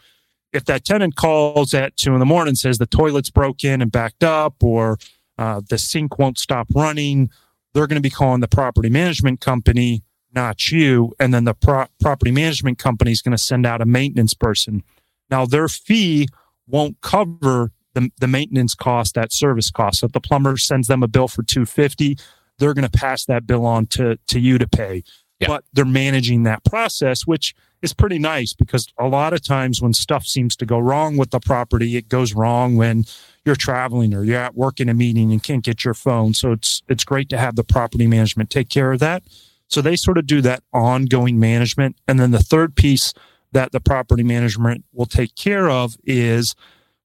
if 0.54 0.64
that 0.64 0.86
tenant 0.86 1.18
calls 1.18 1.74
at 1.74 1.98
two 1.98 2.14
in 2.14 2.22
the 2.22 2.26
morning 2.26 2.52
and 2.52 2.58
says 2.58 2.78
the 2.78 2.86
toilet's 2.86 3.30
broken 3.30 3.82
and 3.82 3.92
backed 3.92 4.24
up 4.24 4.64
or 4.64 4.98
uh, 5.38 5.60
the 5.70 5.78
sink 5.78 6.18
won't 6.20 6.40
stop 6.40 6.70
running. 6.74 7.32
They're 7.74 7.86
going 7.86 7.98
to 7.98 8.02
be 8.02 8.10
calling 8.10 8.40
the 8.40 8.48
property 8.48 8.90
management 8.90 9.42
company, 9.42 10.04
not 10.34 10.72
you. 10.72 11.14
And 11.20 11.34
then 11.34 11.44
the 11.44 11.54
pro- 11.54 11.88
property 12.00 12.32
management 12.32 12.78
company 12.78 13.12
is 13.12 13.22
going 13.22 13.36
to 13.36 13.44
send 13.44 13.66
out 13.66 13.82
a 13.82 13.86
maintenance 13.86 14.34
person. 14.34 14.84
Now, 15.30 15.46
their 15.46 15.68
fee 15.68 16.30
won't 16.66 17.02
cover 17.02 17.74
the, 17.94 18.10
the 18.22 18.28
maintenance 18.30 18.74
cost, 18.74 19.16
that 19.16 19.34
service 19.34 19.70
cost. 19.70 20.00
So 20.00 20.06
if 20.06 20.14
the 20.14 20.22
plumber 20.22 20.56
sends 20.56 20.88
them 20.88 21.04
a 21.04 21.10
bill 21.10 21.28
for 21.28 21.44
250, 21.44 22.18
they're 22.58 22.74
going 22.74 22.90
to 22.90 22.98
pass 22.98 23.26
that 23.26 23.46
bill 23.46 23.66
on 23.66 23.86
to, 23.88 24.18
to 24.30 24.40
you 24.40 24.58
to 24.60 24.68
pay. 24.70 25.04
Yeah. 25.42 25.48
But 25.48 25.66
they're 25.74 25.86
managing 25.86 26.44
that 26.44 26.64
process, 26.64 27.26
which 27.26 27.56
is 27.82 27.94
pretty 27.94 28.20
nice 28.20 28.54
because 28.54 28.88
a 29.00 29.08
lot 29.08 29.34
of 29.34 29.44
times 29.44 29.82
when 29.82 29.94
stuff 29.94 30.26
seems 30.26 30.56
to 30.58 30.66
go 30.68 30.78
wrong 30.78 31.18
with 31.18 31.32
the 31.32 31.40
property, 31.40 31.98
it 31.98 32.08
goes 32.08 32.36
wrong 32.36 32.76
when 32.78 33.06
you're 33.44 33.56
traveling 33.56 34.14
or 34.14 34.24
you're 34.24 34.38
at 34.38 34.56
work 34.56 34.80
in 34.80 34.88
a 34.88 34.94
meeting 34.94 35.32
and 35.32 35.42
can't 35.42 35.64
get 35.64 35.84
your 35.84 35.96
phone. 35.96 36.36
So 36.36 36.52
it's 36.52 36.84
it's 36.88 37.04
great 37.04 37.28
to 37.30 37.38
have 37.38 37.56
the 37.56 37.64
property 37.64 38.06
management 38.06 38.52
take 38.52 38.70
care 38.70 38.92
of 38.92 39.00
that. 39.00 39.24
So 39.68 39.82
they 39.82 39.96
sort 39.96 40.20
of 40.20 40.28
do 40.28 40.42
that 40.42 40.64
ongoing 40.74 41.40
management. 41.40 41.96
And 42.08 42.20
then 42.20 42.32
the 42.32 42.40
third 42.40 42.76
piece 42.76 43.14
that 43.52 43.72
the 43.72 43.80
property 43.80 44.24
management 44.24 44.86
will 44.94 45.06
take 45.06 45.36
care 45.36 45.70
of 45.70 45.98
is 46.04 46.56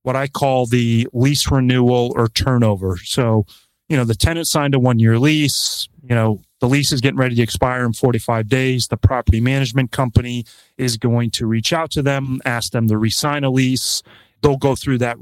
what 0.03 0.15
I 0.15 0.29
call 0.29 0.67
the 0.67 1.09
lease 1.13 1.51
renewal 1.51 2.13
or 2.15 2.29
turnover. 2.29 2.99
So, 2.99 3.47
you 3.89 3.97
know, 3.97 4.05
the 4.05 4.15
tenant 4.15 4.47
signed 4.47 4.75
a 4.75 4.79
one 4.79 4.99
year 4.99 5.19
lease, 5.19 5.89
you 6.03 6.15
know, 6.15 6.43
the 6.61 6.69
lease 6.69 6.93
is 6.93 7.01
getting 7.01 7.19
ready 7.19 7.35
to 7.35 7.43
expire 7.43 7.85
in 7.85 7.93
45 7.93 8.49
days. 8.49 8.89
The 8.89 8.97
property 8.97 9.41
management 9.41 9.93
company 9.93 10.45
is 10.79 10.97
going 10.97 11.31
to 11.33 11.47
reach 11.47 11.73
out 11.73 11.91
to 11.93 12.03
them, 12.03 12.41
ask 12.45 12.73
them 12.73 12.89
to 12.89 12.97
re-sign 12.97 13.45
a 13.45 13.51
lease. 13.51 14.03
They'll 14.43 14.57
go 14.57 14.75
through 14.75 14.99
that 14.99 15.19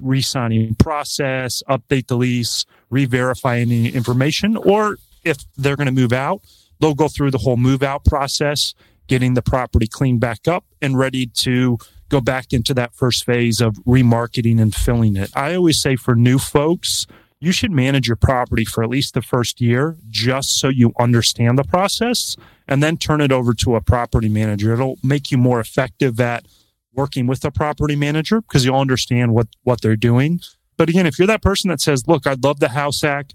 re-signing 0.00 0.74
process, 0.76 1.62
update 1.68 2.06
the 2.06 2.16
lease, 2.16 2.64
re-verify 2.90 3.58
any 3.58 3.88
information, 3.88 4.56
or 4.56 4.98
if 5.24 5.38
they're 5.56 5.76
going 5.76 5.86
to 5.86 5.92
move 5.92 6.12
out, 6.12 6.42
they'll 6.80 6.94
go 6.94 7.08
through 7.08 7.30
the 7.30 7.38
whole 7.38 7.56
move 7.56 7.82
out 7.82 8.04
process, 8.04 8.74
getting 9.08 9.34
the 9.34 9.42
property 9.42 9.86
cleaned 9.86 10.20
back 10.20 10.46
up 10.46 10.64
and 10.80 10.98
ready 10.98 11.26
to 11.26 11.78
go 12.08 12.20
back 12.20 12.52
into 12.52 12.72
that 12.74 12.94
first 12.94 13.24
phase 13.24 13.60
of 13.60 13.74
remarketing 13.84 14.60
and 14.60 14.74
filling 14.74 15.16
it. 15.16 15.30
I 15.34 15.54
always 15.54 15.80
say 15.80 15.96
for 15.96 16.14
new 16.14 16.38
folks, 16.38 17.06
you 17.40 17.52
should 17.52 17.70
manage 17.70 18.08
your 18.08 18.16
property 18.16 18.64
for 18.64 18.82
at 18.82 18.90
least 18.90 19.14
the 19.14 19.22
first 19.22 19.60
year 19.60 19.96
just 20.08 20.58
so 20.58 20.68
you 20.68 20.92
understand 20.98 21.58
the 21.58 21.64
process 21.64 22.36
and 22.66 22.82
then 22.82 22.96
turn 22.96 23.20
it 23.20 23.30
over 23.30 23.54
to 23.54 23.76
a 23.76 23.80
property 23.80 24.28
manager. 24.28 24.72
It'll 24.72 24.98
make 25.02 25.30
you 25.30 25.38
more 25.38 25.60
effective 25.60 26.20
at 26.20 26.46
working 26.92 27.26
with 27.26 27.44
a 27.44 27.50
property 27.50 27.94
manager 27.94 28.40
because 28.40 28.64
you'll 28.64 28.80
understand 28.80 29.32
what, 29.32 29.46
what 29.62 29.80
they're 29.80 29.96
doing. 29.96 30.40
But 30.76 30.88
again, 30.88 31.06
if 31.06 31.18
you're 31.18 31.26
that 31.28 31.42
person 31.42 31.70
that 31.70 31.80
says, 31.80 32.08
look, 32.08 32.26
I'd 32.26 32.42
love 32.42 32.60
the 32.60 32.70
house 32.70 33.02
hack, 33.02 33.32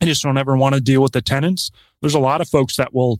I 0.00 0.06
just 0.06 0.22
don't 0.22 0.38
ever 0.38 0.56
want 0.56 0.74
to 0.74 0.80
deal 0.80 1.02
with 1.02 1.12
the 1.12 1.22
tenants. 1.22 1.70
There's 2.00 2.14
a 2.14 2.18
lot 2.18 2.40
of 2.40 2.48
folks 2.48 2.76
that 2.76 2.94
will 2.94 3.18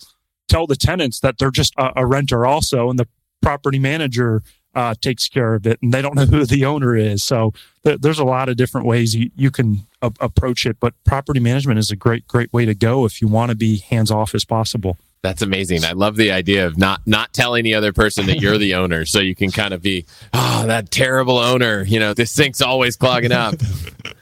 tell 0.48 0.66
the 0.66 0.76
tenants 0.76 1.20
that 1.20 1.38
they're 1.38 1.50
just 1.50 1.74
a, 1.76 1.92
a 1.96 2.06
renter 2.06 2.46
also. 2.46 2.90
And 2.90 2.98
the 2.98 3.08
property 3.42 3.78
manager 3.78 4.42
uh, 4.76 4.94
takes 5.00 5.26
care 5.26 5.54
of 5.54 5.66
it 5.66 5.78
and 5.82 5.92
they 5.92 6.02
don't 6.02 6.14
know 6.14 6.26
who 6.26 6.44
the 6.44 6.66
owner 6.66 6.94
is. 6.94 7.24
So 7.24 7.54
th- 7.82 8.00
there's 8.00 8.18
a 8.18 8.24
lot 8.24 8.50
of 8.50 8.56
different 8.56 8.86
ways 8.86 9.16
you, 9.16 9.30
you 9.34 9.50
can 9.50 9.86
a- 10.02 10.12
approach 10.20 10.66
it, 10.66 10.76
but 10.78 10.92
property 11.04 11.40
management 11.40 11.78
is 11.78 11.90
a 11.90 11.96
great, 11.96 12.28
great 12.28 12.52
way 12.52 12.66
to 12.66 12.74
go 12.74 13.06
if 13.06 13.22
you 13.22 13.26
want 13.26 13.50
to 13.50 13.56
be 13.56 13.78
hands 13.78 14.10
off 14.10 14.34
as 14.34 14.44
possible. 14.44 14.98
That's 15.22 15.42
amazing. 15.42 15.84
I 15.84 15.92
love 15.92 16.16
the 16.16 16.30
idea 16.30 16.66
of 16.66 16.78
not 16.78 17.00
not 17.04 17.32
telling 17.32 17.64
the 17.64 17.74
other 17.74 17.92
person 17.92 18.26
that 18.26 18.40
you're 18.40 18.58
the 18.58 18.74
owner, 18.74 19.04
so 19.04 19.18
you 19.18 19.34
can 19.34 19.50
kind 19.50 19.74
of 19.74 19.82
be, 19.82 20.04
oh, 20.32 20.66
that 20.66 20.92
terrible 20.92 21.38
owner. 21.38 21.82
You 21.82 21.98
know, 21.98 22.14
this 22.14 22.30
sink's 22.30 22.62
always 22.62 22.96
clogging 22.96 23.32
up. 23.32 23.54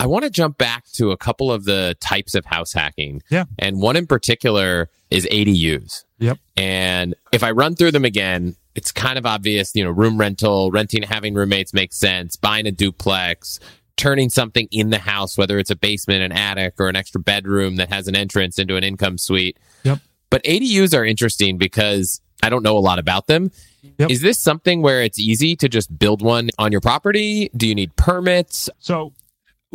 I 0.00 0.06
want 0.06 0.24
to 0.24 0.30
jump 0.30 0.58
back 0.58 0.84
to 0.92 1.10
a 1.10 1.16
couple 1.16 1.50
of 1.50 1.64
the 1.64 1.96
types 2.00 2.34
of 2.34 2.44
house 2.44 2.72
hacking. 2.72 3.22
Yeah. 3.30 3.44
And 3.58 3.80
one 3.80 3.96
in 3.96 4.06
particular 4.06 4.90
is 5.10 5.26
ADUs. 5.26 6.04
Yep. 6.18 6.38
And 6.56 7.14
if 7.32 7.42
I 7.42 7.50
run 7.50 7.74
through 7.74 7.92
them 7.92 8.04
again, 8.04 8.56
it's 8.74 8.92
kind 8.92 9.18
of 9.18 9.26
obvious, 9.26 9.74
you 9.74 9.82
know, 9.82 9.90
room 9.90 10.18
rental, 10.18 10.70
renting, 10.70 11.02
having 11.02 11.34
roommates 11.34 11.74
makes 11.74 11.96
sense, 11.96 12.36
buying 12.36 12.66
a 12.66 12.70
duplex, 12.70 13.58
turning 13.96 14.30
something 14.30 14.68
in 14.70 14.90
the 14.90 14.98
house, 14.98 15.36
whether 15.36 15.58
it's 15.58 15.70
a 15.70 15.76
basement, 15.76 16.22
an 16.22 16.30
attic, 16.30 16.74
or 16.78 16.88
an 16.88 16.94
extra 16.94 17.20
bedroom 17.20 17.76
that 17.76 17.88
has 17.88 18.06
an 18.06 18.14
entrance 18.14 18.58
into 18.58 18.76
an 18.76 18.84
income 18.84 19.18
suite. 19.18 19.58
Yep. 19.82 19.98
But 20.30 20.44
ADUs 20.44 20.96
are 20.96 21.04
interesting 21.04 21.58
because 21.58 22.20
I 22.42 22.50
don't 22.50 22.62
know 22.62 22.78
a 22.78 22.80
lot 22.80 23.00
about 23.00 23.26
them. 23.26 23.50
Yep. 23.98 24.10
Is 24.10 24.20
this 24.20 24.38
something 24.38 24.82
where 24.82 25.02
it's 25.02 25.18
easy 25.18 25.56
to 25.56 25.68
just 25.68 25.96
build 25.98 26.22
one 26.22 26.50
on 26.58 26.70
your 26.70 26.80
property? 26.80 27.50
Do 27.56 27.66
you 27.66 27.74
need 27.74 27.96
permits? 27.96 28.70
So 28.78 29.12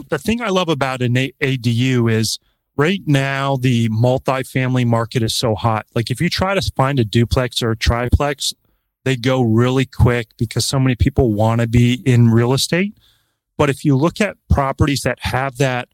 the 0.09 0.19
thing 0.19 0.41
I 0.41 0.49
love 0.49 0.69
about 0.69 1.01
an 1.01 1.15
ADU 1.15 2.11
is 2.11 2.39
right 2.75 3.01
now 3.05 3.55
the 3.55 3.89
multifamily 3.89 4.85
market 4.85 5.23
is 5.23 5.35
so 5.35 5.55
hot. 5.55 5.85
Like 5.95 6.09
if 6.09 6.19
you 6.19 6.29
try 6.29 6.55
to 6.55 6.71
find 6.75 6.99
a 6.99 7.05
duplex 7.05 7.61
or 7.61 7.71
a 7.71 7.77
triplex, 7.77 8.53
they 9.05 9.15
go 9.15 9.41
really 9.41 9.85
quick 9.85 10.29
because 10.37 10.65
so 10.65 10.79
many 10.79 10.95
people 10.95 11.33
want 11.33 11.61
to 11.61 11.67
be 11.67 12.01
in 12.05 12.29
real 12.29 12.53
estate. 12.53 12.97
But 13.57 13.69
if 13.69 13.85
you 13.85 13.95
look 13.95 14.19
at 14.19 14.37
properties 14.49 15.01
that 15.01 15.19
have 15.21 15.57
that 15.57 15.89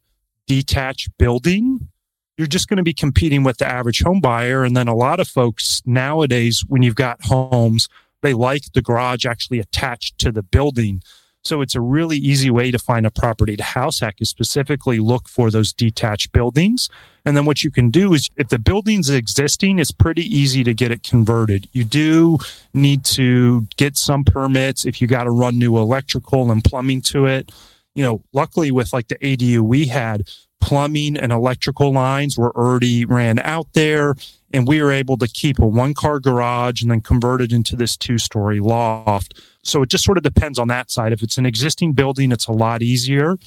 detached 0.48 1.10
building, 1.18 1.90
you're 2.38 2.48
just 2.48 2.70
going 2.70 2.78
to 2.78 2.84
be 2.84 2.94
competing 2.94 3.44
with 3.44 3.58
the 3.58 3.68
average 3.68 4.02
home 4.02 4.22
buyer. 4.22 4.64
And 4.64 4.78
then 4.78 4.88
a 4.88 4.96
lot 4.96 5.20
of 5.20 5.28
folks 5.28 5.82
nowadays, 5.86 6.64
when 6.68 6.82
you've 6.82 6.96
got 6.96 7.26
homes, 7.26 7.90
they 8.22 8.34
like 8.34 8.72
the 8.74 8.82
garage 8.82 9.26
actually 9.26 9.60
attached 9.60 10.18
to 10.20 10.32
the 10.32 10.44
building. 10.44 11.02
So 11.44 11.62
it's 11.62 11.76
a 11.76 11.82
really 11.82 12.18
easy 12.18 12.50
way 12.50 12.70
to 12.70 12.78
find 12.78 13.06
a 13.06 13.12
property 13.12 13.56
to 13.56 13.64
house 13.64 14.02
hack 14.02 14.16
is 14.20 14.30
specifically 14.30 15.00
look 15.00 15.30
for 15.30 15.50
those 15.50 15.72
detached 15.72 16.32
buildings. 16.32 16.90
And 17.26 17.36
then 17.36 17.46
what 17.46 17.64
you 17.64 17.72
can 17.72 17.92
do 17.92 18.14
is 18.14 18.30
if 18.36 18.50
the 18.50 18.60
building's 18.60 19.10
existing, 19.10 19.80
it's 19.80 19.92
pretty 19.92 20.24
easy 20.24 20.64
to 20.66 20.74
get 20.74 20.92
it 20.92 21.04
converted. 21.04 21.70
You 21.72 21.86
do 21.86 22.40
need 22.74 23.06
to 23.06 23.68
get 23.78 23.98
some 23.98 24.24
permits 24.24 24.86
if 24.86 25.02
you 25.02 25.08
got 25.08 25.24
to 25.24 25.32
run 25.32 25.58
new 25.58 25.78
electrical 25.78 26.52
and 26.52 26.64
plumbing 26.64 27.02
to 27.04 27.26
it. 27.26 27.52
You 27.96 28.04
know, 28.04 28.24
luckily 28.34 28.72
with 28.72 28.92
like 28.92 29.08
the 29.08 29.16
ADU 29.16 29.62
we 29.62 29.86
had, 29.86 30.30
plumbing 30.60 31.18
and 31.18 31.32
electrical 31.32 31.94
lines 31.94 32.38
were 32.38 32.56
already 32.56 33.06
ran 33.06 33.40
out 33.40 33.68
there 33.74 34.16
and 34.54 34.68
we 34.68 34.82
were 34.82 34.92
able 34.92 35.18
to 35.18 35.28
keep 35.28 35.60
a 35.60 35.66
one 35.66 35.94
car 35.94 36.20
garage 36.20 36.82
and 36.82 36.92
then 36.92 37.02
convert 37.02 37.42
it 37.42 37.52
into 37.52 37.76
this 37.76 37.96
two 37.96 38.18
story 38.18 38.60
loft. 38.60 39.40
So 39.70 39.84
it 39.84 39.90
just 39.90 40.04
sort 40.04 40.18
of 40.18 40.24
depends 40.24 40.60
on 40.60 40.68
that 40.70 40.92
side. 40.92 41.14
If 41.14 41.22
it's 41.22 41.38
an 41.38 41.46
existing 41.46 41.94
building, 41.94 42.32
it's 42.32 42.48
a 42.48 42.52
lot 42.52 42.82
easier. 42.82 43.38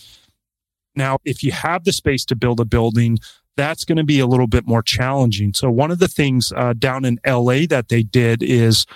Now, 0.94 1.18
if 1.24 1.42
you 1.42 1.52
have 1.52 1.84
the 1.84 1.92
space 1.92 2.24
to 2.26 2.36
build 2.36 2.60
a 2.60 2.64
building, 2.64 3.18
that's 3.56 3.84
going 3.84 3.98
to 3.98 4.04
be 4.04 4.20
a 4.20 4.26
little 4.26 4.46
bit 4.46 4.66
more 4.66 4.82
challenging. 4.82 5.52
So 5.54 5.70
one 5.70 5.90
of 5.90 5.98
the 5.98 6.08
things 6.08 6.52
uh, 6.54 6.74
down 6.74 7.04
in 7.04 7.18
LA 7.26 7.66
that 7.68 7.88
they 7.88 8.02
did 8.02 8.42
is 8.42 8.86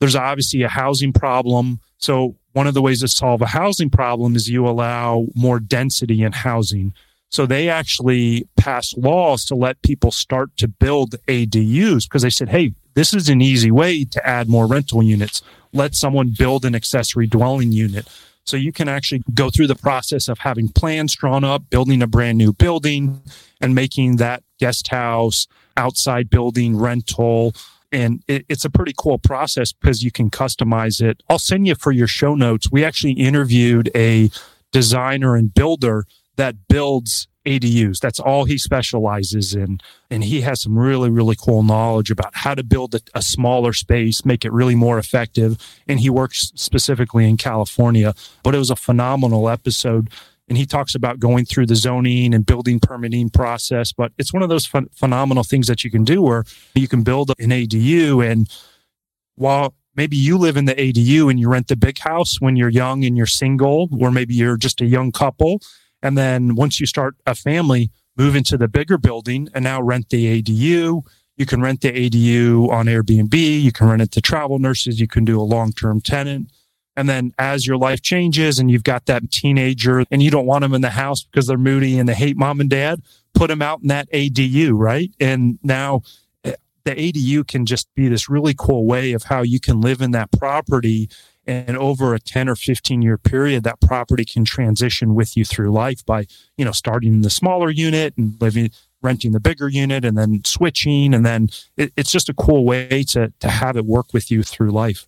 there's 0.00 0.16
obviously 0.16 0.62
a 0.62 0.68
housing 0.68 1.12
problem. 1.12 1.80
So 1.98 2.36
one 2.52 2.66
of 2.66 2.74
the 2.74 2.82
ways 2.82 3.00
to 3.00 3.08
solve 3.08 3.42
a 3.42 3.46
housing 3.46 3.90
problem 3.90 4.36
is 4.36 4.48
you 4.48 4.66
allow 4.66 5.26
more 5.34 5.60
density 5.60 6.22
in 6.22 6.32
housing. 6.32 6.92
So 7.34 7.46
they 7.46 7.68
actually 7.68 8.46
passed 8.56 8.96
laws 8.96 9.44
to 9.46 9.56
let 9.56 9.82
people 9.82 10.12
start 10.12 10.56
to 10.58 10.68
build 10.68 11.16
ADUs 11.26 12.04
because 12.04 12.22
they 12.22 12.30
said, 12.30 12.50
Hey, 12.50 12.74
this 12.94 13.12
is 13.12 13.28
an 13.28 13.40
easy 13.40 13.72
way 13.72 14.04
to 14.04 14.24
add 14.24 14.48
more 14.48 14.68
rental 14.68 15.02
units. 15.02 15.42
Let 15.72 15.96
someone 15.96 16.32
build 16.38 16.64
an 16.64 16.76
accessory 16.76 17.26
dwelling 17.26 17.72
unit. 17.72 18.06
So 18.44 18.56
you 18.56 18.70
can 18.70 18.88
actually 18.88 19.24
go 19.34 19.50
through 19.50 19.66
the 19.66 19.74
process 19.74 20.28
of 20.28 20.38
having 20.38 20.68
plans 20.68 21.16
drawn 21.16 21.42
up, 21.42 21.68
building 21.70 22.02
a 22.02 22.06
brand 22.06 22.38
new 22.38 22.52
building 22.52 23.20
and 23.60 23.74
making 23.74 24.18
that 24.18 24.44
guest 24.60 24.86
house, 24.86 25.48
outside 25.76 26.30
building 26.30 26.76
rental. 26.78 27.52
And 27.90 28.22
it, 28.28 28.46
it's 28.48 28.64
a 28.64 28.70
pretty 28.70 28.94
cool 28.96 29.18
process 29.18 29.72
because 29.72 30.04
you 30.04 30.12
can 30.12 30.30
customize 30.30 31.02
it. 31.02 31.20
I'll 31.28 31.40
send 31.40 31.66
you 31.66 31.74
for 31.74 31.90
your 31.90 32.06
show 32.06 32.36
notes. 32.36 32.70
We 32.70 32.84
actually 32.84 33.14
interviewed 33.14 33.90
a 33.92 34.30
designer 34.70 35.34
and 35.34 35.52
builder 35.52 36.04
that 36.36 36.68
builds 36.68 37.28
ADUs. 37.44 37.98
That's 37.98 38.18
all 38.18 38.44
he 38.44 38.58
specializes 38.58 39.54
in. 39.54 39.80
And 40.10 40.24
he 40.24 40.40
has 40.42 40.62
some 40.62 40.78
really, 40.78 41.10
really 41.10 41.36
cool 41.36 41.62
knowledge 41.62 42.10
about 42.10 42.34
how 42.34 42.54
to 42.54 42.62
build 42.62 42.94
a, 42.94 43.00
a, 43.14 43.22
smaller 43.22 43.72
space, 43.72 44.24
make 44.24 44.44
it 44.44 44.52
really 44.52 44.74
more 44.74 44.98
effective. 44.98 45.58
And 45.86 46.00
he 46.00 46.10
works 46.10 46.52
specifically 46.54 47.28
in 47.28 47.36
California. 47.36 48.14
But 48.42 48.54
it 48.54 48.58
was 48.58 48.70
a 48.70 48.76
phenomenal 48.76 49.48
episode. 49.48 50.10
And 50.48 50.58
he 50.58 50.66
talks 50.66 50.94
about 50.94 51.20
going 51.20 51.44
through 51.44 51.66
the 51.66 51.76
zoning 51.76 52.34
and 52.34 52.44
building 52.44 52.80
permitting 52.80 53.30
process. 53.30 53.92
But 53.92 54.12
it's 54.18 54.32
one 54.32 54.42
of 54.42 54.48
those 54.48 54.66
ph- 54.66 54.84
phenomenal 54.94 55.44
things 55.44 55.66
that 55.68 55.84
you 55.84 55.90
can 55.90 56.04
do 56.04 56.22
where 56.22 56.44
you 56.74 56.88
can 56.88 57.02
build 57.02 57.32
an 57.38 57.50
ADU. 57.50 58.26
And 58.26 58.48
while 59.36 59.74
maybe 59.94 60.16
you 60.16 60.38
live 60.38 60.56
in 60.56 60.64
the 60.64 60.74
ADU 60.74 61.30
and 61.30 61.40
you 61.40 61.48
rent 61.48 61.68
the 61.68 61.76
big 61.76 61.98
house 61.98 62.40
when 62.40 62.56
you're 62.56 62.68
young 62.68 63.04
and 63.04 63.16
you're 63.16 63.26
single, 63.26 63.88
or 63.98 64.10
maybe 64.10 64.34
you're 64.34 64.56
just 64.56 64.80
a 64.80 64.86
young 64.86 65.12
couple 65.12 65.60
and 66.04 66.18
then 66.18 66.54
once 66.54 66.78
you 66.78 66.86
start 66.86 67.16
a 67.26 67.34
family, 67.34 67.90
move 68.16 68.36
into 68.36 68.58
the 68.58 68.68
bigger 68.68 68.98
building 68.98 69.48
and 69.54 69.64
now 69.64 69.80
rent 69.80 70.10
the 70.10 70.40
ADU. 70.40 71.02
You 71.36 71.46
can 71.46 71.62
rent 71.62 71.80
the 71.80 71.90
ADU 71.90 72.68
on 72.68 72.86
Airbnb. 72.86 73.34
You 73.34 73.72
can 73.72 73.88
rent 73.88 74.02
it 74.02 74.12
to 74.12 74.20
travel 74.20 74.58
nurses. 74.58 75.00
You 75.00 75.08
can 75.08 75.24
do 75.24 75.40
a 75.40 75.42
long 75.42 75.72
term 75.72 76.02
tenant. 76.02 76.52
And 76.94 77.08
then 77.08 77.32
as 77.38 77.66
your 77.66 77.78
life 77.78 78.02
changes 78.02 78.58
and 78.58 78.70
you've 78.70 78.84
got 78.84 79.06
that 79.06 79.30
teenager 79.30 80.04
and 80.10 80.22
you 80.22 80.30
don't 80.30 80.46
want 80.46 80.62
them 80.62 80.74
in 80.74 80.82
the 80.82 80.90
house 80.90 81.24
because 81.24 81.46
they're 81.46 81.58
moody 81.58 81.98
and 81.98 82.08
they 82.08 82.14
hate 82.14 82.36
mom 82.36 82.60
and 82.60 82.70
dad, 82.70 83.02
put 83.32 83.48
them 83.48 83.62
out 83.62 83.80
in 83.80 83.88
that 83.88 84.08
ADU, 84.12 84.72
right? 84.74 85.10
And 85.18 85.58
now 85.62 86.02
eh, 86.44 86.52
the 86.84 86.94
ADU 86.94 87.48
can 87.48 87.64
just 87.64 87.92
be 87.94 88.08
this 88.08 88.28
really 88.28 88.54
cool 88.56 88.84
way 88.84 89.12
of 89.12 89.24
how 89.24 89.40
you 89.40 89.58
can 89.58 89.80
live 89.80 90.02
in 90.02 90.12
that 90.12 90.30
property 90.32 91.08
and 91.46 91.76
over 91.76 92.14
a 92.14 92.18
10 92.18 92.48
or 92.48 92.56
15 92.56 93.02
year 93.02 93.18
period 93.18 93.64
that 93.64 93.80
property 93.80 94.24
can 94.24 94.44
transition 94.44 95.14
with 95.14 95.36
you 95.36 95.44
through 95.44 95.70
life 95.70 96.04
by 96.04 96.26
you 96.56 96.64
know 96.64 96.72
starting 96.72 97.14
in 97.14 97.20
the 97.22 97.30
smaller 97.30 97.70
unit 97.70 98.14
and 98.16 98.40
living 98.40 98.70
renting 99.04 99.32
the 99.32 99.40
bigger 99.40 99.68
unit 99.68 100.04
and 100.04 100.16
then 100.18 100.42
switching. 100.44 101.14
And 101.14 101.24
then 101.24 101.50
it, 101.76 101.92
it's 101.96 102.10
just 102.10 102.28
a 102.28 102.34
cool 102.34 102.64
way 102.64 103.04
to 103.10 103.32
to 103.38 103.48
have 103.48 103.76
it 103.76 103.84
work 103.84 104.12
with 104.12 104.30
you 104.30 104.42
through 104.42 104.70
life. 104.70 105.06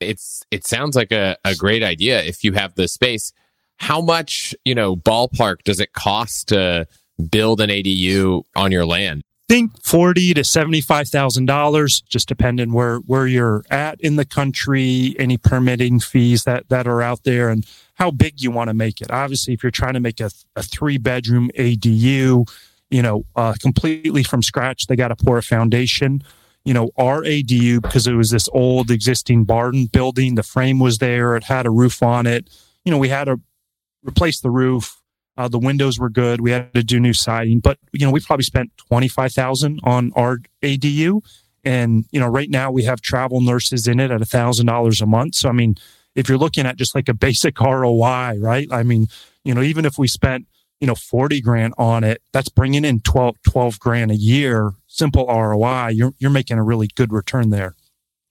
It's 0.00 0.44
it 0.50 0.64
sounds 0.66 0.96
like 0.96 1.12
a, 1.12 1.36
a 1.44 1.54
great 1.54 1.82
idea 1.82 2.22
if 2.22 2.44
you 2.44 2.52
have 2.52 2.74
the 2.76 2.88
space. 2.88 3.32
How 3.78 4.00
much 4.00 4.54
you 4.64 4.74
know 4.74 4.96
ballpark 4.96 5.62
does 5.64 5.80
it 5.80 5.92
cost 5.92 6.48
to 6.48 6.86
build 7.30 7.60
an 7.60 7.68
adu 7.68 8.44
on 8.54 8.72
your 8.72 8.86
land 8.86 9.24
think 9.48 9.82
forty 9.82 10.34
to 10.34 10.44
seventy 10.44 10.80
five 10.80 11.08
thousand 11.08 11.46
dollars, 11.46 12.02
just 12.02 12.28
depending 12.28 12.72
where 12.72 12.98
where 12.98 13.26
you're 13.26 13.64
at 13.70 14.00
in 14.00 14.16
the 14.16 14.24
country, 14.24 15.14
any 15.18 15.36
permitting 15.36 16.00
fees 16.00 16.44
that 16.44 16.68
that 16.68 16.86
are 16.86 17.02
out 17.02 17.24
there, 17.24 17.48
and 17.48 17.66
how 17.94 18.10
big 18.10 18.42
you 18.42 18.50
want 18.50 18.68
to 18.68 18.74
make 18.74 19.00
it. 19.00 19.10
Obviously, 19.10 19.54
if 19.54 19.62
you're 19.62 19.70
trying 19.70 19.94
to 19.94 20.00
make 20.00 20.20
a, 20.20 20.30
a 20.54 20.62
three 20.62 20.98
bedroom 20.98 21.50
ADU, 21.58 22.46
you 22.90 23.02
know, 23.02 23.24
uh, 23.34 23.54
completely 23.60 24.22
from 24.22 24.42
scratch, 24.42 24.86
they 24.86 24.96
got 24.96 25.08
to 25.08 25.16
pour 25.16 25.38
a 25.38 25.42
foundation. 25.42 26.22
You 26.64 26.74
know, 26.74 26.90
our 26.96 27.22
ADU 27.22 27.80
because 27.80 28.06
it 28.06 28.14
was 28.14 28.30
this 28.30 28.48
old 28.52 28.90
existing 28.90 29.44
barn 29.44 29.86
building, 29.86 30.34
the 30.34 30.42
frame 30.42 30.80
was 30.80 30.98
there, 30.98 31.36
it 31.36 31.44
had 31.44 31.64
a 31.64 31.70
roof 31.70 32.02
on 32.02 32.26
it. 32.26 32.50
You 32.84 32.90
know, 32.90 32.98
we 32.98 33.08
had 33.08 33.24
to 33.24 33.40
replace 34.04 34.40
the 34.40 34.50
roof 34.50 35.00
uh, 35.36 35.48
the 35.48 35.58
windows 35.58 35.98
were 35.98 36.08
good. 36.08 36.40
We 36.40 36.50
had 36.50 36.72
to 36.74 36.82
do 36.82 36.98
new 36.98 37.12
siding, 37.12 37.60
but 37.60 37.78
you 37.92 38.06
know, 38.06 38.12
we 38.12 38.20
probably 38.20 38.44
spent 38.44 38.76
twenty 38.76 39.08
five 39.08 39.32
thousand 39.32 39.80
on 39.84 40.12
our 40.16 40.38
ADU, 40.62 41.22
and 41.64 42.04
you 42.10 42.20
know, 42.20 42.28
right 42.28 42.50
now 42.50 42.70
we 42.70 42.84
have 42.84 43.00
travel 43.00 43.40
nurses 43.40 43.86
in 43.86 44.00
it 44.00 44.10
at 44.10 44.22
a 44.22 44.26
thousand 44.26 44.66
dollars 44.66 45.00
a 45.00 45.06
month. 45.06 45.34
So 45.34 45.48
I 45.48 45.52
mean, 45.52 45.76
if 46.14 46.28
you're 46.28 46.38
looking 46.38 46.66
at 46.66 46.76
just 46.76 46.94
like 46.94 47.08
a 47.08 47.14
basic 47.14 47.60
ROI, 47.60 48.38
right? 48.38 48.68
I 48.70 48.82
mean, 48.82 49.08
you 49.44 49.54
know, 49.54 49.62
even 49.62 49.84
if 49.84 49.98
we 49.98 50.08
spent 50.08 50.46
you 50.80 50.86
know 50.86 50.94
40 50.94 51.40
grand 51.40 51.74
on 51.78 52.04
it, 52.04 52.22
that's 52.32 52.48
bringing 52.48 52.84
in 52.84 53.00
12, 53.00 53.36
12 53.42 53.78
grand 53.78 54.10
a 54.10 54.16
year. 54.16 54.72
Simple 54.86 55.26
ROI. 55.26 55.88
You're 55.88 56.14
you're 56.18 56.30
making 56.30 56.58
a 56.58 56.62
really 56.62 56.88
good 56.94 57.12
return 57.12 57.50
there. 57.50 57.74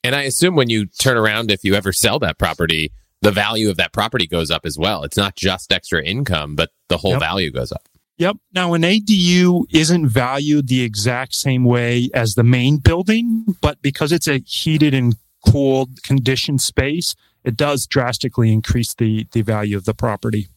And 0.03 0.15
I 0.15 0.21
assume 0.23 0.55
when 0.55 0.69
you 0.69 0.85
turn 0.85 1.17
around, 1.17 1.49
if 1.49 1.63
you 1.63 1.73
ever 1.73 1.91
sell 1.91 2.19
that 2.19 2.37
property, 2.37 2.91
the 3.25 3.31
value 3.31 3.69
of 3.69 3.77
that 3.77 3.91
property 3.91 4.27
goes 4.27 4.49
up 4.51 4.65
as 4.65 4.77
well. 4.77 5.03
It's 5.03 5.17
not 5.17 5.35
just 5.35 5.71
extra 5.71 6.03
income, 6.03 6.55
but 6.55 6.69
the 6.89 6.97
whole 6.97 7.11
Yep. 7.11 7.19
value 7.19 7.51
goes 7.51 7.71
up. 7.71 7.87
Yep. 8.17 8.37
Now, 8.53 8.73
an 8.73 8.83
ADU 8.83 9.65
isn't 9.71 10.07
valued 10.07 10.67
the 10.69 10.81
exact 10.83 11.35
same 11.35 11.65
way 11.65 12.09
as 12.13 12.35
the 12.35 12.43
main 12.43 12.77
building, 12.77 13.45
but 13.61 13.81
because 13.81 14.11
it's 14.13 14.27
a 14.27 14.37
heated 14.45 14.93
and 14.93 15.15
cooled 15.45 16.01
conditioned 16.03 16.61
space, 16.61 17.13
it 17.43 17.57
does 17.57 17.85
drastically 17.85 18.51
increase 18.53 18.93
the, 18.93 19.27
the 19.33 19.41
value 19.41 19.75
of 19.75 19.83
the 19.85 19.93
property. 19.93 20.47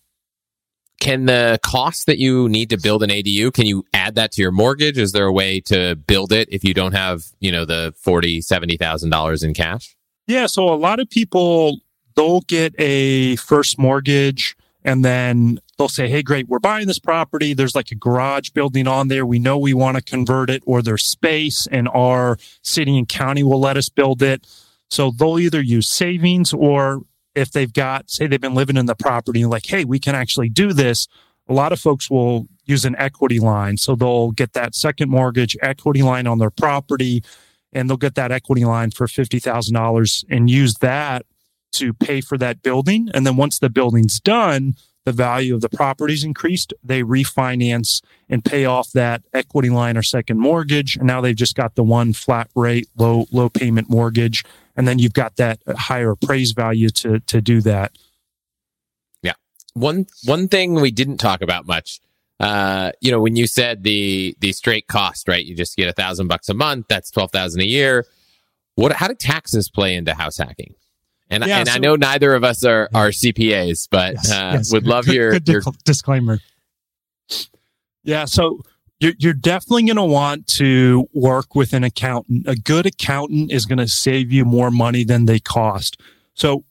can 1.00 1.26
the 1.26 1.58
cost 1.62 2.06
that 2.06 2.18
you 2.18 2.48
need 2.48 2.70
to 2.70 2.76
build 2.76 3.02
an 3.02 3.10
ADU, 3.10 3.52
can 3.52 3.66
you 3.66 3.84
add 3.94 4.14
that 4.16 4.32
to 4.32 4.42
your 4.42 4.50
mortgage? 4.52 4.98
Is 4.98 5.12
there 5.12 5.26
a 5.26 5.32
way 5.32 5.60
to 5.62 5.94
build 5.94 6.32
it 6.32 6.48
if 6.50 6.64
you 6.64 6.74
don't 6.74 6.92
have, 6.92 7.24
you 7.40 7.52
know, 7.52 7.64
the 7.64 7.94
forty, 7.98 8.40
seventy 8.40 8.76
thousand 8.76 9.10
dollars 9.10 9.42
in 9.42 9.54
cash? 9.54 9.96
Yeah. 10.26 10.46
So 10.46 10.68
a 10.68 10.74
lot 10.76 10.98
of 11.00 11.08
people 11.08 11.78
they'll 12.18 12.40
get 12.40 12.74
a 12.78 13.36
first 13.36 13.78
mortgage 13.78 14.56
and 14.84 15.04
then 15.04 15.60
they'll 15.76 15.88
say, 15.88 16.08
Hey, 16.08 16.22
great, 16.22 16.48
we're 16.48 16.58
buying 16.58 16.88
this 16.88 16.98
property. 16.98 17.54
There's 17.54 17.76
like 17.76 17.92
a 17.92 17.94
garage 17.94 18.50
building 18.50 18.88
on 18.88 19.06
there. 19.06 19.24
We 19.24 19.38
know 19.38 19.56
we 19.56 19.72
want 19.72 19.96
to 19.96 20.02
convert 20.02 20.50
it 20.50 20.62
or 20.66 20.82
there's 20.82 21.06
space 21.06 21.68
and 21.70 21.88
our 21.88 22.36
city 22.62 22.98
and 22.98 23.08
county 23.08 23.44
will 23.44 23.60
let 23.60 23.76
us 23.76 23.88
build 23.88 24.20
it. 24.20 24.46
So 24.90 25.12
they'll 25.12 25.38
either 25.38 25.60
use 25.60 25.88
savings 25.88 26.52
or 26.52 27.02
if 27.36 27.52
they've 27.52 27.72
got, 27.72 28.10
say, 28.10 28.26
they've 28.26 28.40
been 28.40 28.54
living 28.54 28.76
in 28.76 28.86
the 28.86 28.96
property, 28.96 29.44
like, 29.44 29.66
hey, 29.66 29.84
we 29.84 30.00
can 30.00 30.16
actually 30.16 30.48
do 30.48 30.72
this. 30.72 31.06
A 31.48 31.52
lot 31.52 31.72
of 31.72 31.78
folks 31.78 32.10
will 32.10 32.48
use 32.64 32.84
an 32.84 32.96
equity 32.96 33.38
line. 33.38 33.76
So 33.76 33.94
they'll 33.94 34.32
get 34.32 34.54
that 34.54 34.74
second 34.74 35.08
mortgage 35.08 35.56
equity 35.62 36.02
line 36.02 36.26
on 36.26 36.38
their 36.38 36.50
property 36.50 37.22
and 37.72 37.88
they'll 37.88 37.96
get 37.96 38.16
that 38.16 38.32
equity 38.32 38.64
line 38.64 38.90
for 38.90 39.06
$50,000 39.06 40.24
and 40.28 40.50
use 40.50 40.74
that 40.76 41.24
to 41.72 41.92
pay 41.92 42.20
for 42.20 42.38
that 42.38 42.62
building. 42.62 43.08
And 43.14 43.26
then 43.26 43.36
once 43.36 43.58
the 43.58 43.70
building's 43.70 44.20
done, 44.20 44.76
the 45.04 45.12
value 45.12 45.54
of 45.54 45.60
the 45.60 45.68
property's 45.68 46.24
increased, 46.24 46.74
they 46.82 47.02
refinance 47.02 48.02
and 48.28 48.44
pay 48.44 48.64
off 48.64 48.92
that 48.92 49.22
equity 49.32 49.70
line 49.70 49.96
or 49.96 50.02
second 50.02 50.38
mortgage. 50.38 50.96
And 50.96 51.06
now 51.06 51.20
they've 51.20 51.34
just 51.34 51.54
got 51.54 51.76
the 51.76 51.82
one 51.82 52.12
flat 52.12 52.50
rate, 52.54 52.88
low, 52.96 53.26
low 53.32 53.48
payment 53.48 53.88
mortgage 53.88 54.44
and 54.78 54.86
then 54.86 55.00
you've 55.00 55.12
got 55.12 55.36
that 55.36 55.60
higher 55.76 56.12
appraised 56.12 56.54
value 56.54 56.88
to 56.88 57.18
to 57.20 57.42
do 57.42 57.60
that. 57.62 57.98
Yeah, 59.22 59.34
one 59.74 60.06
one 60.24 60.48
thing 60.48 60.74
we 60.74 60.92
didn't 60.92 61.18
talk 61.18 61.42
about 61.42 61.66
much. 61.66 62.00
Uh, 62.38 62.92
you 63.00 63.10
know, 63.10 63.20
when 63.20 63.34
you 63.34 63.48
said 63.48 63.82
the 63.82 64.36
the 64.38 64.52
straight 64.52 64.86
cost, 64.86 65.26
right? 65.26 65.44
You 65.44 65.56
just 65.56 65.76
get 65.76 65.88
a 65.88 65.92
thousand 65.92 66.28
bucks 66.28 66.48
a 66.48 66.54
month. 66.54 66.86
That's 66.88 67.10
twelve 67.10 67.32
thousand 67.32 67.60
a 67.60 67.66
year. 67.66 68.06
What? 68.76 68.92
How 68.92 69.08
do 69.08 69.14
taxes 69.14 69.68
play 69.68 69.96
into 69.96 70.14
house 70.14 70.38
hacking? 70.38 70.74
And, 71.30 71.44
yeah, 71.44 71.58
and 71.58 71.68
so, 71.68 71.74
I 71.74 71.78
know 71.78 71.96
neither 71.96 72.34
of 72.34 72.44
us 72.44 72.64
are, 72.64 72.88
are 72.94 73.08
CPAs, 73.08 73.88
but 73.90 74.14
yes, 74.14 74.30
uh, 74.32 74.50
yes. 74.54 74.72
would 74.72 74.86
love 74.86 75.06
good, 75.06 75.14
your, 75.16 75.32
good 75.32 75.48
your 75.48 75.62
disclaimer. 75.84 76.40
Yeah. 78.02 78.24
So 78.24 78.62
you're, 79.00 79.12
you're 79.18 79.34
definitely 79.34 79.84
going 79.84 79.96
to 79.96 80.04
want 80.04 80.46
to 80.48 81.08
work 81.12 81.54
with 81.54 81.72
an 81.72 81.84
accountant. 81.84 82.48
A 82.48 82.56
good 82.56 82.86
accountant 82.86 83.52
is 83.52 83.66
going 83.66 83.78
to 83.78 83.88
save 83.88 84.32
you 84.32 84.44
more 84.44 84.70
money 84.70 85.04
than 85.04 85.26
they 85.26 85.38
cost. 85.38 86.00
So 86.34 86.64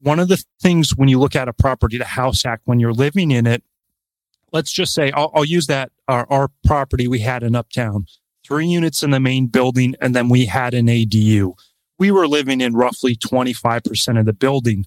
one 0.00 0.20
of 0.20 0.28
the 0.28 0.42
things 0.60 0.96
when 0.96 1.08
you 1.08 1.18
look 1.18 1.34
at 1.34 1.48
a 1.48 1.52
property 1.52 1.98
to 1.98 2.04
house 2.04 2.42
hack, 2.42 2.60
when 2.64 2.78
you're 2.78 2.92
living 2.92 3.30
in 3.30 3.46
it, 3.46 3.62
let's 4.52 4.72
just 4.72 4.94
say 4.94 5.10
I'll, 5.12 5.30
I'll 5.34 5.44
use 5.44 5.66
that 5.66 5.90
our, 6.08 6.26
our 6.30 6.48
property 6.64 7.08
we 7.08 7.20
had 7.20 7.42
in 7.42 7.54
Uptown, 7.54 8.06
three 8.46 8.66
units 8.66 9.02
in 9.02 9.10
the 9.10 9.20
main 9.20 9.46
building, 9.46 9.94
and 10.00 10.14
then 10.14 10.28
we 10.28 10.46
had 10.46 10.74
an 10.74 10.86
ADU. 10.86 11.54
We 11.98 12.10
were 12.10 12.26
living 12.26 12.60
in 12.60 12.74
roughly 12.74 13.14
25% 13.16 14.18
of 14.18 14.26
the 14.26 14.32
building. 14.32 14.84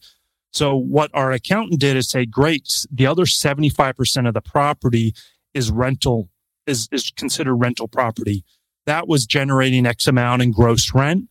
So 0.52 0.76
what 0.76 1.12
our 1.14 1.32
accountant 1.32 1.80
did 1.80 1.98
is 1.98 2.10
say, 2.10 2.26
great, 2.26 2.86
the 2.92 3.08
other 3.08 3.24
75% 3.24 4.28
of 4.28 4.34
the 4.34 4.42
property 4.42 5.14
is 5.54 5.72
rental 5.72 6.30
is, 6.66 6.90
is 6.92 7.12
considered 7.12 7.56
rental 7.56 7.88
property. 7.88 8.44
That 8.86 9.08
was 9.08 9.26
generating 9.26 9.86
X 9.86 10.08
amount 10.08 10.42
in 10.42 10.52
gross 10.52 10.94
rent. 10.94 11.30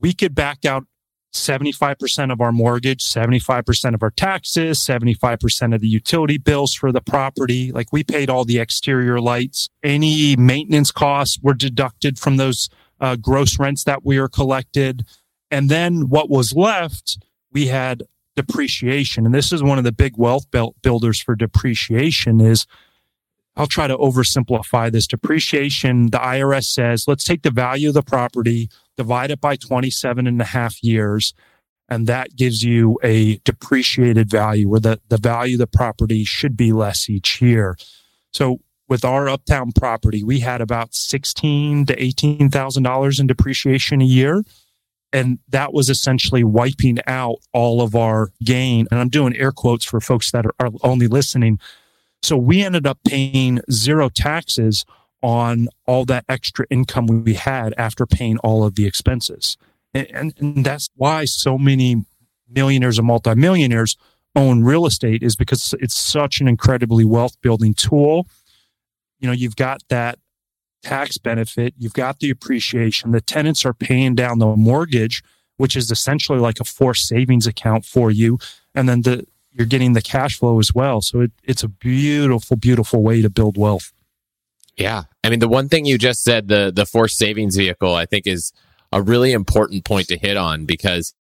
We 0.00 0.12
could 0.12 0.34
back 0.34 0.64
out 0.64 0.84
75% 1.32 2.30
of 2.30 2.40
our 2.40 2.52
mortgage, 2.52 3.02
75% 3.02 3.94
of 3.94 4.02
our 4.02 4.10
taxes, 4.10 4.78
75% 4.80 5.74
of 5.74 5.80
the 5.80 5.88
utility 5.88 6.36
bills 6.36 6.74
for 6.74 6.92
the 6.92 7.00
property. 7.00 7.72
Like 7.72 7.92
we 7.92 8.04
paid 8.04 8.28
all 8.28 8.44
the 8.44 8.58
exterior 8.58 9.20
lights. 9.20 9.70
Any 9.82 10.36
maintenance 10.36 10.92
costs 10.92 11.38
were 11.40 11.54
deducted 11.54 12.18
from 12.18 12.36
those 12.36 12.68
uh, 13.02 13.16
gross 13.16 13.58
rents 13.58 13.84
that 13.84 14.04
we 14.04 14.18
were 14.18 14.28
collected. 14.28 15.04
And 15.50 15.68
then 15.68 16.08
what 16.08 16.30
was 16.30 16.54
left, 16.54 17.18
we 17.50 17.66
had 17.66 18.04
depreciation. 18.36 19.26
And 19.26 19.34
this 19.34 19.52
is 19.52 19.62
one 19.62 19.76
of 19.76 19.84
the 19.84 19.92
big 19.92 20.16
wealth 20.16 20.46
builders 20.80 21.20
for 21.20 21.34
depreciation 21.34 22.40
is 22.40 22.66
I'll 23.56 23.66
try 23.66 23.86
to 23.86 23.98
oversimplify 23.98 24.90
this 24.90 25.06
depreciation. 25.06 26.10
The 26.10 26.18
IRS 26.18 26.64
says, 26.64 27.06
let's 27.06 27.24
take 27.24 27.42
the 27.42 27.50
value 27.50 27.88
of 27.88 27.94
the 27.94 28.02
property, 28.02 28.70
divide 28.96 29.30
it 29.30 29.42
by 29.42 29.56
27 29.56 30.26
and 30.26 30.40
a 30.40 30.46
half 30.46 30.82
years. 30.82 31.34
And 31.88 32.06
that 32.06 32.34
gives 32.36 32.62
you 32.62 32.98
a 33.02 33.36
depreciated 33.44 34.30
value 34.30 34.68
where 34.68 34.80
the, 34.80 35.00
the 35.08 35.18
value 35.18 35.56
of 35.56 35.58
the 35.58 35.66
property 35.66 36.24
should 36.24 36.56
be 36.56 36.72
less 36.72 37.10
each 37.10 37.42
year. 37.42 37.76
So 38.32 38.60
with 38.92 39.04
our 39.06 39.26
uptown 39.26 39.72
property, 39.72 40.22
we 40.22 40.40
had 40.40 40.60
about 40.60 40.94
sixteen 40.94 41.86
to 41.86 41.94
eighteen 42.02 42.50
thousand 42.50 42.82
dollars 42.82 43.18
in 43.18 43.26
depreciation 43.26 44.02
a 44.02 44.04
year. 44.04 44.42
And 45.14 45.38
that 45.48 45.72
was 45.72 45.88
essentially 45.88 46.44
wiping 46.44 46.98
out 47.06 47.36
all 47.52 47.80
of 47.80 47.94
our 47.94 48.32
gain. 48.44 48.86
And 48.90 49.00
I'm 49.00 49.08
doing 49.08 49.36
air 49.36 49.52
quotes 49.52 49.84
for 49.84 50.00
folks 50.00 50.30
that 50.32 50.44
are, 50.46 50.54
are 50.60 50.70
only 50.82 51.06
listening 51.06 51.58
so 52.22 52.36
we 52.36 52.62
ended 52.62 52.86
up 52.86 52.98
paying 53.06 53.60
zero 53.70 54.08
taxes 54.08 54.84
on 55.22 55.68
all 55.86 56.04
that 56.04 56.24
extra 56.28 56.66
income 56.70 57.06
we 57.06 57.34
had 57.34 57.74
after 57.76 58.06
paying 58.06 58.38
all 58.38 58.62
of 58.64 58.74
the 58.74 58.86
expenses. 58.86 59.56
And, 59.94 60.06
and, 60.12 60.34
and 60.38 60.64
that's 60.64 60.88
why 60.94 61.24
so 61.24 61.58
many 61.58 62.04
millionaires 62.48 62.98
and 62.98 63.06
multimillionaires 63.06 63.96
own 64.36 64.62
real 64.62 64.86
estate 64.86 65.22
is 65.22 65.34
because 65.36 65.74
it's 65.80 65.96
such 65.96 66.40
an 66.40 66.48
incredibly 66.48 67.04
wealth 67.04 67.40
building 67.40 67.74
tool. 67.74 68.26
You 69.22 69.28
know, 69.28 69.32
you've 69.32 69.56
got 69.56 69.82
that 69.88 70.18
tax 70.82 71.16
benefit, 71.16 71.74
you've 71.78 71.94
got 71.94 72.18
the 72.18 72.28
appreciation, 72.28 73.12
the 73.12 73.20
tenants 73.20 73.64
are 73.64 73.72
paying 73.72 74.14
down 74.14 74.38
the 74.38 74.54
mortgage, 74.56 75.22
which 75.56 75.76
is 75.76 75.90
essentially 75.90 76.38
like 76.38 76.60
a 76.60 76.64
forced 76.64 77.06
savings 77.06 77.46
account 77.46 77.86
for 77.86 78.10
you. 78.10 78.38
And 78.74 78.88
then 78.88 79.02
the, 79.02 79.26
you're 79.52 79.66
getting 79.66 79.92
the 79.92 80.02
cash 80.02 80.38
flow 80.38 80.58
as 80.58 80.74
well. 80.74 81.00
So 81.00 81.20
it, 81.20 81.32
it's 81.44 81.62
a 81.62 81.68
beautiful, 81.68 82.56
beautiful 82.56 83.02
way 83.02 83.22
to 83.22 83.30
build 83.30 83.56
wealth. 83.56 83.92
Yeah. 84.76 85.04
I 85.22 85.30
mean, 85.30 85.38
the 85.38 85.48
one 85.48 85.68
thing 85.68 85.84
you 85.84 85.98
just 85.98 86.22
said, 86.22 86.48
the, 86.48 86.72
the 86.74 86.86
forced 86.86 87.16
savings 87.16 87.56
vehicle, 87.56 87.94
I 87.94 88.06
think 88.06 88.26
is 88.26 88.52
a 88.90 89.00
really 89.02 89.32
important 89.32 89.84
point 89.84 90.08
to 90.08 90.18
hit 90.18 90.36
on 90.36 90.66
because 90.66 91.14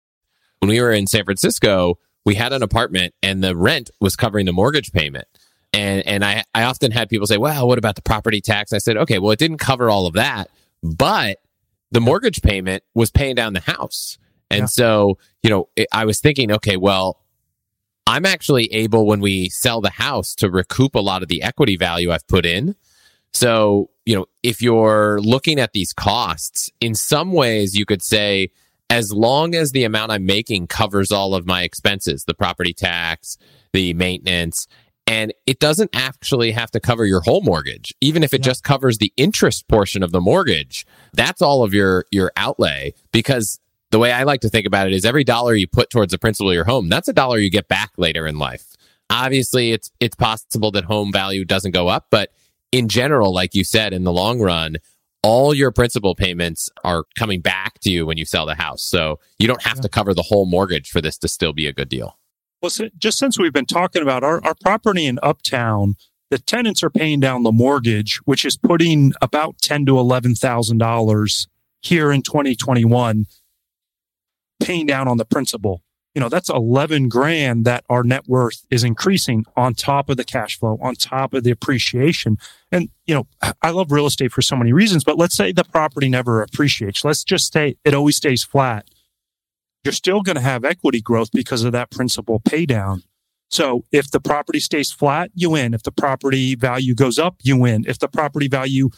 when 0.60 0.70
we 0.70 0.80
were 0.80 0.92
in 0.92 1.06
San 1.06 1.24
Francisco, 1.24 1.98
we 2.24 2.34
had 2.34 2.52
an 2.52 2.62
apartment 2.62 3.14
and 3.22 3.42
the 3.42 3.56
rent 3.56 3.90
was 4.00 4.16
covering 4.16 4.46
the 4.46 4.52
mortgage 4.52 4.92
payment. 4.92 5.26
And, 5.72 6.06
and 6.06 6.24
I, 6.24 6.44
I 6.54 6.64
often 6.64 6.90
had 6.90 7.08
people 7.08 7.26
say, 7.26 7.38
well, 7.38 7.68
what 7.68 7.78
about 7.78 7.94
the 7.94 8.02
property 8.02 8.40
tax? 8.40 8.72
I 8.72 8.78
said, 8.78 8.96
okay, 8.96 9.18
well, 9.18 9.30
it 9.30 9.38
didn't 9.38 9.58
cover 9.58 9.88
all 9.88 10.06
of 10.06 10.14
that, 10.14 10.50
but 10.82 11.38
the 11.92 12.00
mortgage 12.00 12.42
payment 12.42 12.82
was 12.94 13.10
paying 13.10 13.34
down 13.34 13.52
the 13.52 13.60
house. 13.60 14.18
And 14.50 14.62
yeah. 14.62 14.66
so, 14.66 15.18
you 15.42 15.50
know, 15.50 15.68
it, 15.76 15.86
I 15.92 16.04
was 16.04 16.20
thinking, 16.20 16.50
okay, 16.52 16.76
well, 16.76 17.20
I'm 18.06 18.26
actually 18.26 18.64
able 18.72 19.06
when 19.06 19.20
we 19.20 19.48
sell 19.50 19.80
the 19.80 19.90
house 19.90 20.34
to 20.36 20.50
recoup 20.50 20.96
a 20.96 21.00
lot 21.00 21.22
of 21.22 21.28
the 21.28 21.42
equity 21.42 21.76
value 21.76 22.10
I've 22.10 22.26
put 22.26 22.44
in. 22.44 22.74
So, 23.32 23.90
you 24.04 24.16
know, 24.16 24.26
if 24.42 24.60
you're 24.60 25.20
looking 25.20 25.60
at 25.60 25.72
these 25.72 25.92
costs, 25.92 26.70
in 26.80 26.96
some 26.96 27.32
ways 27.32 27.76
you 27.76 27.86
could 27.86 28.02
say, 28.02 28.50
as 28.88 29.12
long 29.12 29.54
as 29.54 29.70
the 29.70 29.84
amount 29.84 30.10
I'm 30.10 30.26
making 30.26 30.66
covers 30.66 31.12
all 31.12 31.36
of 31.36 31.46
my 31.46 31.62
expenses, 31.62 32.24
the 32.24 32.34
property 32.34 32.72
tax, 32.72 33.38
the 33.72 33.94
maintenance, 33.94 34.66
and 35.10 35.34
it 35.44 35.58
doesn't 35.58 35.90
actually 35.92 36.52
have 36.52 36.70
to 36.70 36.78
cover 36.78 37.04
your 37.04 37.20
whole 37.20 37.40
mortgage. 37.40 37.92
Even 38.00 38.22
if 38.22 38.32
it 38.32 38.42
yeah. 38.42 38.44
just 38.44 38.62
covers 38.62 38.98
the 38.98 39.12
interest 39.16 39.66
portion 39.66 40.04
of 40.04 40.12
the 40.12 40.20
mortgage, 40.20 40.86
that's 41.12 41.42
all 41.42 41.64
of 41.64 41.74
your, 41.74 42.04
your 42.12 42.30
outlay 42.36 42.94
because 43.10 43.58
the 43.90 43.98
way 43.98 44.12
I 44.12 44.22
like 44.22 44.42
to 44.42 44.48
think 44.48 44.68
about 44.68 44.86
it 44.86 44.92
is 44.92 45.04
every 45.04 45.24
dollar 45.24 45.56
you 45.56 45.66
put 45.66 45.90
towards 45.90 46.12
the 46.12 46.18
principal 46.18 46.50
of 46.50 46.54
your 46.54 46.64
home, 46.64 46.88
that's 46.88 47.08
a 47.08 47.12
dollar 47.12 47.38
you 47.38 47.50
get 47.50 47.66
back 47.66 47.90
later 47.96 48.24
in 48.24 48.38
life. 48.38 48.76
Obviously, 49.10 49.72
it's 49.72 49.90
it's 49.98 50.14
possible 50.14 50.70
that 50.70 50.84
home 50.84 51.10
value 51.12 51.44
doesn't 51.44 51.72
go 51.72 51.88
up, 51.88 52.06
but 52.12 52.30
in 52.70 52.86
general, 52.86 53.34
like 53.34 53.52
you 53.52 53.64
said, 53.64 53.92
in 53.92 54.04
the 54.04 54.12
long 54.12 54.38
run, 54.40 54.76
all 55.24 55.52
your 55.52 55.72
principal 55.72 56.14
payments 56.14 56.70
are 56.84 57.02
coming 57.16 57.40
back 57.40 57.80
to 57.80 57.90
you 57.90 58.06
when 58.06 58.16
you 58.16 58.24
sell 58.24 58.46
the 58.46 58.54
house. 58.54 58.84
So 58.84 59.18
you 59.40 59.48
don't 59.48 59.62
have 59.62 59.78
yeah. 59.78 59.82
to 59.82 59.88
cover 59.88 60.14
the 60.14 60.22
whole 60.22 60.46
mortgage 60.46 60.88
for 60.88 61.00
this 61.00 61.18
to 61.18 61.26
still 61.26 61.52
be 61.52 61.66
a 61.66 61.72
good 61.72 61.88
deal. 61.88 62.16
Well, 62.62 62.70
so 62.70 62.88
just 62.98 63.18
since 63.18 63.38
we've 63.38 63.52
been 63.52 63.66
talking 63.66 64.02
about 64.02 64.22
our, 64.22 64.44
our 64.44 64.54
property 64.60 65.06
in 65.06 65.18
Uptown, 65.22 65.96
the 66.30 66.38
tenants 66.38 66.82
are 66.82 66.90
paying 66.90 67.20
down 67.20 67.42
the 67.42 67.52
mortgage, 67.52 68.16
which 68.24 68.44
is 68.44 68.56
putting 68.56 69.12
about 69.22 69.58
ten 69.58 69.86
to 69.86 69.98
eleven 69.98 70.34
thousand 70.34 70.78
dollars 70.78 71.48
here 71.80 72.12
in 72.12 72.22
2021 72.22 73.26
paying 74.60 74.86
down 74.86 75.08
on 75.08 75.16
the 75.16 75.24
principal. 75.24 75.82
You 76.14 76.20
know, 76.20 76.28
that's 76.28 76.50
11 76.50 77.08
grand 77.08 77.64
that 77.64 77.84
our 77.88 78.02
net 78.02 78.24
worth 78.26 78.66
is 78.68 78.82
increasing 78.82 79.44
on 79.56 79.74
top 79.74 80.10
of 80.10 80.16
the 80.16 80.24
cash 80.24 80.58
flow, 80.58 80.76
on 80.82 80.96
top 80.96 81.34
of 81.34 81.44
the 81.44 81.52
appreciation. 81.52 82.36
And, 82.72 82.90
you 83.06 83.14
know, 83.14 83.26
I 83.62 83.70
love 83.70 83.92
real 83.92 84.06
estate 84.06 84.32
for 84.32 84.42
so 84.42 84.56
many 84.56 84.72
reasons, 84.72 85.04
but 85.04 85.16
let's 85.16 85.36
say 85.36 85.52
the 85.52 85.64
property 85.64 86.08
never 86.08 86.42
appreciates. 86.42 87.04
Let's 87.04 87.22
just 87.22 87.52
say 87.52 87.76
it 87.84 87.94
always 87.94 88.16
stays 88.16 88.42
flat. 88.42 88.88
You're 89.84 89.92
still 89.92 90.22
going 90.22 90.36
to 90.36 90.42
have 90.42 90.64
equity 90.64 91.00
growth 91.00 91.30
because 91.32 91.64
of 91.64 91.72
that 91.72 91.90
principal 91.90 92.40
pay 92.40 92.66
down. 92.66 93.02
So 93.50 93.84
if 93.90 94.10
the 94.10 94.20
property 94.20 94.60
stays 94.60 94.92
flat, 94.92 95.30
you 95.34 95.50
win. 95.50 95.74
If 95.74 95.82
the 95.82 95.92
property 95.92 96.54
value 96.54 96.94
goes 96.94 97.18
up, 97.18 97.36
you 97.42 97.56
win. 97.56 97.84
If 97.88 97.98
the 97.98 98.08
property 98.08 98.46
value 98.46 98.90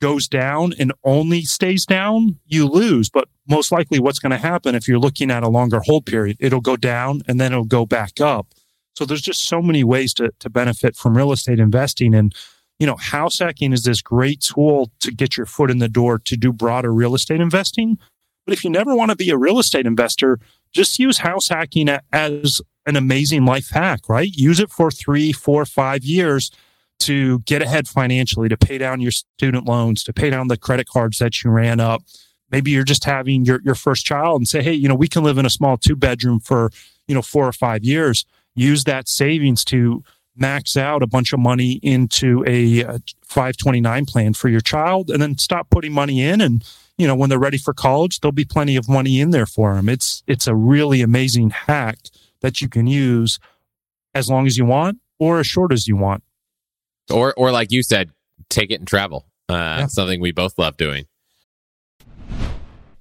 goes 0.00 0.26
down 0.26 0.72
and 0.78 0.92
only 1.04 1.42
stays 1.42 1.84
down, 1.84 2.38
you 2.46 2.66
lose. 2.66 3.10
But 3.10 3.28
most 3.46 3.70
likely 3.70 4.00
what's 4.00 4.18
going 4.18 4.30
to 4.30 4.38
happen 4.38 4.74
if 4.74 4.88
you're 4.88 4.98
looking 4.98 5.30
at 5.30 5.42
a 5.42 5.48
longer 5.48 5.80
hold 5.84 6.06
period, 6.06 6.38
it'll 6.40 6.62
go 6.62 6.76
down 6.76 7.20
and 7.28 7.38
then 7.38 7.52
it'll 7.52 7.64
go 7.64 7.84
back 7.84 8.20
up. 8.20 8.54
So 8.94 9.04
there's 9.04 9.22
just 9.22 9.46
so 9.46 9.60
many 9.60 9.84
ways 9.84 10.14
to, 10.14 10.32
to 10.40 10.50
benefit 10.50 10.96
from 10.96 11.16
real 11.16 11.32
estate 11.32 11.60
investing. 11.60 12.14
And, 12.14 12.34
you 12.78 12.86
know, 12.86 12.96
house 12.96 13.38
hacking 13.38 13.72
is 13.72 13.82
this 13.82 14.00
great 14.00 14.40
tool 14.40 14.90
to 15.00 15.12
get 15.12 15.36
your 15.36 15.46
foot 15.46 15.70
in 15.70 15.78
the 15.78 15.88
door 15.88 16.18
to 16.18 16.36
do 16.36 16.52
broader 16.52 16.92
real 16.92 17.14
estate 17.14 17.40
investing. 17.40 17.98
But 18.50 18.58
if 18.58 18.64
you 18.64 18.70
never 18.70 18.96
want 18.96 19.12
to 19.12 19.16
be 19.16 19.30
a 19.30 19.36
real 19.36 19.60
estate 19.60 19.86
investor, 19.86 20.40
just 20.72 20.98
use 20.98 21.18
house 21.18 21.50
hacking 21.50 21.88
as 22.12 22.60
an 22.84 22.96
amazing 22.96 23.44
life 23.44 23.70
hack, 23.70 24.08
right? 24.08 24.28
Use 24.28 24.58
it 24.58 24.70
for 24.70 24.90
three, 24.90 25.30
four, 25.30 25.64
five 25.64 26.02
years 26.02 26.50
to 26.98 27.38
get 27.42 27.62
ahead 27.62 27.86
financially, 27.86 28.48
to 28.48 28.56
pay 28.56 28.76
down 28.76 29.00
your 29.00 29.12
student 29.12 29.68
loans, 29.68 30.02
to 30.02 30.12
pay 30.12 30.30
down 30.30 30.48
the 30.48 30.56
credit 30.56 30.88
cards 30.88 31.18
that 31.18 31.44
you 31.44 31.50
ran 31.52 31.78
up. 31.78 32.02
Maybe 32.50 32.72
you're 32.72 32.82
just 32.82 33.04
having 33.04 33.44
your, 33.44 33.60
your 33.62 33.76
first 33.76 34.04
child 34.04 34.40
and 34.40 34.48
say, 34.48 34.64
Hey, 34.64 34.74
you 34.74 34.88
know, 34.88 34.96
we 34.96 35.06
can 35.06 35.22
live 35.22 35.38
in 35.38 35.46
a 35.46 35.50
small 35.50 35.76
two 35.76 35.94
bedroom 35.94 36.40
for, 36.40 36.72
you 37.06 37.14
know, 37.14 37.22
four 37.22 37.46
or 37.46 37.52
five 37.52 37.84
years. 37.84 38.26
Use 38.56 38.82
that 38.82 39.08
savings 39.08 39.64
to 39.66 40.02
max 40.40 40.76
out 40.76 41.02
a 41.02 41.06
bunch 41.06 41.32
of 41.32 41.38
money 41.38 41.72
into 41.82 42.42
a, 42.46 42.80
a 42.80 43.00
529 43.22 44.06
plan 44.06 44.34
for 44.34 44.48
your 44.48 44.60
child 44.60 45.10
and 45.10 45.20
then 45.20 45.38
stop 45.38 45.70
putting 45.70 45.92
money 45.92 46.22
in. 46.22 46.40
And, 46.40 46.64
you 46.96 47.06
know, 47.06 47.14
when 47.14 47.28
they're 47.28 47.38
ready 47.38 47.58
for 47.58 47.74
college, 47.74 48.20
there'll 48.20 48.32
be 48.32 48.44
plenty 48.44 48.76
of 48.76 48.88
money 48.88 49.20
in 49.20 49.30
there 49.30 49.46
for 49.46 49.74
them. 49.74 49.88
It's, 49.88 50.22
it's 50.26 50.46
a 50.46 50.54
really 50.54 51.02
amazing 51.02 51.50
hack 51.50 51.98
that 52.40 52.60
you 52.60 52.68
can 52.68 52.86
use 52.86 53.38
as 54.14 54.28
long 54.28 54.46
as 54.46 54.56
you 54.56 54.64
want 54.64 54.98
or 55.18 55.38
as 55.38 55.46
short 55.46 55.72
as 55.72 55.86
you 55.86 55.96
want. 55.96 56.22
Or, 57.10 57.34
or 57.36 57.52
like 57.52 57.70
you 57.70 57.82
said, 57.82 58.10
take 58.48 58.70
it 58.70 58.80
and 58.80 58.88
travel. 58.88 59.26
Uh, 59.48 59.80
yeah. 59.80 59.86
Something 59.86 60.20
we 60.20 60.32
both 60.32 60.58
love 60.58 60.76
doing. 60.76 61.06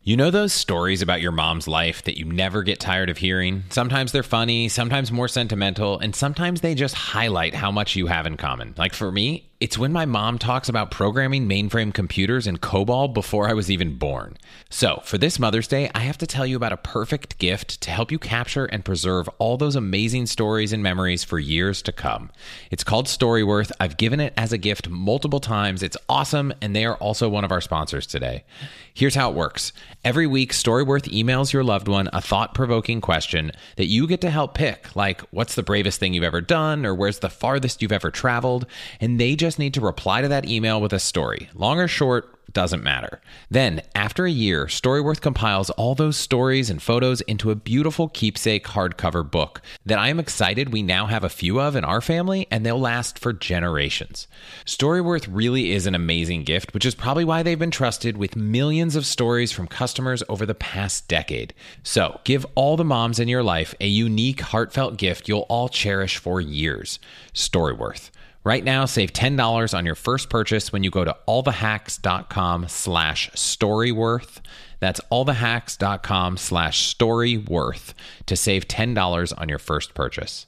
You 0.01 0.15
know 0.15 0.31
those 0.31 0.53
stories 0.53 1.01
about 1.01 1.21
your 1.21 1.33
mom's 1.33 1.67
life 1.67 2.03
that 2.05 2.17
you 2.17 2.23
never 2.23 2.63
get 2.63 2.79
tired 2.79 3.09
of 3.09 3.17
hearing? 3.17 3.65
Sometimes 3.69 4.13
they're 4.13 4.23
funny, 4.23 4.69
sometimes 4.69 5.11
more 5.11 5.27
sentimental, 5.27 5.99
and 5.99 6.15
sometimes 6.15 6.61
they 6.61 6.73
just 6.73 6.95
highlight 6.95 7.53
how 7.53 7.69
much 7.69 7.97
you 7.97 8.07
have 8.07 8.25
in 8.25 8.37
common. 8.37 8.73
Like 8.77 8.93
for 8.93 9.11
me, 9.11 9.48
it's 9.59 9.77
when 9.77 9.91
my 9.91 10.05
mom 10.05 10.37
talks 10.37 10.69
about 10.69 10.89
programming 10.89 11.45
mainframe 11.45 11.93
computers 11.93 12.47
in 12.47 12.55
COBOL 12.55 13.13
before 13.13 13.49
I 13.49 13.53
was 13.53 13.69
even 13.69 13.97
born. 13.97 14.37
So, 14.69 15.01
for 15.03 15.17
this 15.17 15.37
Mother's 15.37 15.67
Day, 15.67 15.91
I 15.93 15.99
have 15.99 16.17
to 16.19 16.27
tell 16.27 16.45
you 16.45 16.55
about 16.55 16.71
a 16.71 16.77
perfect 16.77 17.37
gift 17.39 17.81
to 17.81 17.91
help 17.91 18.09
you 18.09 18.19
capture 18.19 18.63
and 18.65 18.85
preserve 18.85 19.27
all 19.37 19.57
those 19.57 19.75
amazing 19.75 20.27
stories 20.27 20.71
and 20.71 20.81
memories 20.81 21.25
for 21.25 21.39
years 21.39 21.81
to 21.81 21.91
come. 21.91 22.31
It's 22.71 22.85
called 22.85 23.07
Storyworth. 23.07 23.73
I've 23.81 23.97
given 23.97 24.21
it 24.21 24.33
as 24.37 24.53
a 24.53 24.57
gift 24.57 24.87
multiple 24.87 25.41
times. 25.41 25.83
It's 25.83 25.97
awesome, 26.07 26.53
and 26.61 26.73
they 26.73 26.85
are 26.85 26.95
also 26.95 27.27
one 27.27 27.43
of 27.43 27.51
our 27.51 27.61
sponsors 27.61 28.07
today. 28.07 28.45
Here's 28.93 29.15
how 29.15 29.29
it 29.29 29.35
works 29.35 29.73
every 30.05 30.27
week, 30.27 30.53
Storyworth 30.53 31.11
emails 31.11 31.51
your 31.51 31.63
loved 31.63 31.87
one 31.87 32.09
a 32.13 32.21
thought 32.21 32.53
provoking 32.53 33.01
question 33.01 33.51
that 33.75 33.87
you 33.87 34.07
get 34.07 34.21
to 34.21 34.29
help 34.29 34.53
pick, 34.53 34.95
like, 34.95 35.21
what's 35.31 35.55
the 35.55 35.63
bravest 35.63 35.99
thing 35.99 36.13
you've 36.13 36.23
ever 36.23 36.41
done, 36.41 36.85
or 36.85 36.95
where's 36.95 37.19
the 37.19 37.29
farthest 37.29 37.81
you've 37.81 37.91
ever 37.91 38.11
traveled? 38.11 38.65
And 39.01 39.19
they 39.19 39.35
just 39.35 39.48
just 39.49 39.57
need 39.57 39.73
to 39.73 39.81
reply 39.81 40.21
to 40.21 40.27
that 40.27 40.47
email 40.47 40.79
with 40.79 40.93
a 40.93 40.99
story. 40.99 41.49
Long 41.55 41.79
or 41.79 41.87
short, 41.87 42.39
doesn't 42.53 42.83
matter. 42.83 43.21
Then, 43.49 43.81
after 43.95 44.25
a 44.25 44.31
year, 44.31 44.65
Storyworth 44.65 45.21
compiles 45.21 45.69
all 45.71 45.95
those 45.95 46.17
stories 46.17 46.69
and 46.69 46.81
photos 46.81 47.21
into 47.21 47.51
a 47.51 47.55
beautiful 47.55 48.09
keepsake 48.09 48.65
hardcover 48.65 49.29
book 49.29 49.61
that 49.85 49.99
I 49.99 50.09
am 50.09 50.19
excited 50.19 50.71
we 50.71 50.81
now 50.81 51.07
have 51.07 51.23
a 51.23 51.29
few 51.29 51.59
of 51.59 51.75
in 51.75 51.83
our 51.83 52.01
family 52.01 52.47
and 52.51 52.65
they'll 52.65 52.79
last 52.79 53.19
for 53.19 53.33
generations. 53.33 54.27
Storyworth 54.65 55.27
really 55.29 55.71
is 55.71 55.85
an 55.85 55.95
amazing 55.95 56.43
gift, 56.43 56.73
which 56.73 56.85
is 56.85 56.95
probably 56.95 57.25
why 57.25 57.43
they've 57.43 57.57
been 57.57 57.71
trusted 57.71 58.17
with 58.17 58.35
millions 58.35 58.95
of 58.95 59.05
stories 59.05 59.51
from 59.51 59.67
customers 59.67 60.23
over 60.29 60.45
the 60.45 60.55
past 60.55 61.07
decade. 61.07 61.53
So, 61.83 62.19
give 62.23 62.45
all 62.55 62.77
the 62.77 62.85
moms 62.85 63.19
in 63.19 63.27
your 63.27 63.43
life 63.43 63.73
a 63.79 63.87
unique, 63.87 64.41
heartfelt 64.41 64.97
gift 64.97 65.27
you'll 65.27 65.45
all 65.49 65.69
cherish 65.69 66.17
for 66.17 66.39
years. 66.41 66.99
Storyworth. 67.33 68.09
Right 68.43 68.63
now, 68.63 68.85
save 68.85 69.11
$10 69.11 69.77
on 69.77 69.85
your 69.85 69.95
first 69.95 70.29
purchase 70.29 70.71
when 70.71 70.83
you 70.83 70.89
go 70.89 71.03
to 71.03 71.15
allthehacks.com 71.27 72.67
slash 72.69 73.29
storyworth. 73.31 74.39
That's 74.79 75.01
allthehacks.com 75.11 76.37
slash 76.37 76.95
storyworth 76.95 77.93
to 78.27 78.35
save 78.35 78.67
$10 78.67 79.33
on 79.37 79.49
your 79.49 79.59
first 79.59 79.93
purchase. 79.93 80.47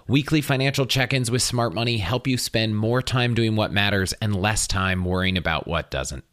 Weekly 0.11 0.41
financial 0.41 0.85
check 0.85 1.13
ins 1.13 1.31
with 1.31 1.41
Smart 1.41 1.73
Money 1.73 1.95
help 1.95 2.27
you 2.27 2.37
spend 2.37 2.75
more 2.75 3.01
time 3.01 3.33
doing 3.33 3.55
what 3.55 3.71
matters 3.71 4.11
and 4.21 4.35
less 4.35 4.67
time 4.67 5.05
worrying 5.05 5.37
about 5.37 5.69
what 5.69 5.89
doesn't. 5.89 6.25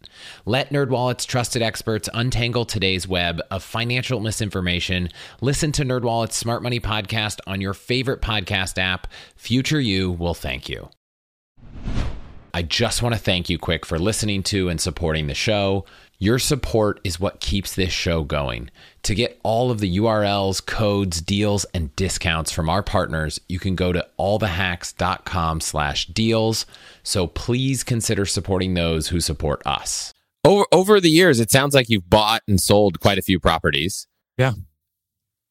Let 0.45 0.71
NerdWallet's 0.71 1.25
trusted 1.25 1.63
experts 1.63 2.09
untangle 2.13 2.65
today's 2.65 3.07
web 3.07 3.41
of 3.53 3.63
financial 3.63 4.19
misinformation. 4.19 5.11
Listen 5.41 5.71
to 5.71 5.85
NerdWallet's 5.85 6.35
Smart 6.35 6.61
Money 6.61 6.81
podcast 6.81 7.39
on 7.47 7.61
your 7.61 7.73
favorite 7.73 8.21
podcast 8.21 8.79
app. 8.79 9.07
Future 9.37 9.79
you 9.79 10.11
will 10.11 10.35
thank 10.35 10.69
you. 10.69 10.89
I 12.53 12.63
just 12.63 13.01
want 13.01 13.15
to 13.15 13.21
thank 13.21 13.49
you 13.49 13.59
quick 13.59 13.87
for 13.87 14.01
listening 14.01 14.43
to 14.45 14.69
and 14.69 14.81
supporting 14.81 15.29
the 15.29 15.35
show. 15.35 15.85
Your 16.21 16.41
support 16.41 17.01
is 17.05 17.21
what 17.21 17.39
keeps 17.39 17.77
this 17.77 17.93
show 17.93 18.25
going. 18.25 18.71
To 19.05 19.15
get 19.15 19.39
all 19.45 19.71
of 19.71 19.79
the 19.79 19.99
URLs, 19.99 20.65
codes, 20.65 21.21
deals, 21.21 21.65
and 21.73 21.95
discounts 21.95 22.51
from 22.51 22.69
our 22.69 22.83
partners, 22.83 23.41
you 23.49 23.61
can 23.61 23.77
go 23.77 23.93
to 23.93 24.05
allthehacks.com 24.19 25.61
slash 25.61 26.07
deals. 26.07 26.67
So 27.05 27.29
please 27.29 27.85
consider 27.85 28.27
supporting 28.27 28.75
those 28.75 29.09
who 29.09 29.21
support 29.21 29.63
us. 29.65 30.13
Over 30.45 30.67
over 30.73 31.01
the 31.01 31.11
years, 31.11 31.39
it 31.39 31.53
sounds 31.53 31.75
like 31.75 31.89
you've 31.89 32.11
bought 32.11 32.43
and 32.49 32.61
sold 32.61 32.99
quite 32.99 33.19
a 33.19 33.23
few 33.23 33.39
properties. 33.39 34.09
Yeah. 34.37 34.53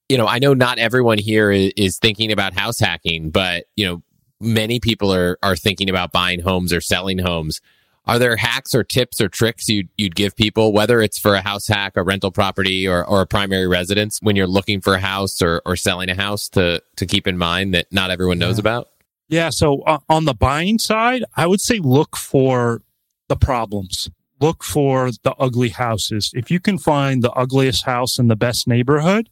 You 0.10 0.18
know, 0.18 0.28
I 0.28 0.40
know 0.40 0.54
not 0.54 0.80
everyone 0.80 1.18
here 1.18 1.50
is, 1.50 1.72
is 1.78 1.98
thinking 1.98 2.32
about 2.32 2.54
house 2.54 2.80
hacking, 2.80 3.30
but 3.30 3.66
you 3.76 3.86
know, 3.86 4.04
many 4.42 4.82
people 4.82 5.14
are 5.14 5.38
are 5.42 5.56
thinking 5.56 5.90
about 5.90 6.12
buying 6.12 6.42
homes 6.42 6.74
or 6.74 6.82
selling 6.82 7.20
homes. 7.20 7.62
Are 8.08 8.20
there 8.20 8.36
hacks 8.36 8.74
or 8.74 8.84
tips 8.84 9.20
or 9.20 9.28
tricks 9.28 9.68
you'd, 9.68 9.90
you'd 9.98 10.16
give 10.16 10.36
people, 10.36 10.74
whether 10.74 11.02
it's 11.02 11.20
for 11.20 11.36
a 11.36 11.42
house 11.42 11.68
hack, 11.68 11.94
a 11.96 12.04
rental 12.04 12.32
property, 12.32 12.88
or, 12.88 13.06
or 13.06 13.22
a 13.22 13.28
primary 13.28 13.68
residence, 13.68 14.20
when 14.22 14.36
you're 14.36 14.48
looking 14.48 14.82
for 14.82 14.94
a 14.94 15.00
house 15.00 15.42
or, 15.42 15.62
or 15.66 15.76
selling 15.76 16.10
a 16.10 16.16
house 16.16 16.50
to, 16.50 16.82
to 16.96 17.06
keep 17.06 17.28
in 17.28 17.38
mind 17.38 17.74
that 17.74 17.88
not 17.92 18.12
everyone 18.12 18.40
knows 18.40 18.58
yeah. 18.58 18.62
about? 18.62 18.90
Yeah. 19.30 19.50
So 19.50 19.82
uh, 19.82 20.00
on 20.10 20.26
the 20.26 20.34
buying 20.34 20.80
side, 20.80 21.24
I 21.36 21.48
would 21.48 21.62
say 21.62 21.80
look 21.80 22.16
for 22.16 22.82
the 23.28 23.36
problems. 23.36 24.10
Look 24.40 24.64
for 24.64 25.12
the 25.24 25.34
ugly 25.40 25.70
houses. 25.70 26.32
If 26.34 26.52
you 26.52 26.60
can 26.60 26.78
find 26.78 27.24
the 27.24 27.32
ugliest 27.32 27.86
house 27.86 28.20
in 28.20 28.28
the 28.28 28.36
best 28.36 28.68
neighborhood, 28.68 29.30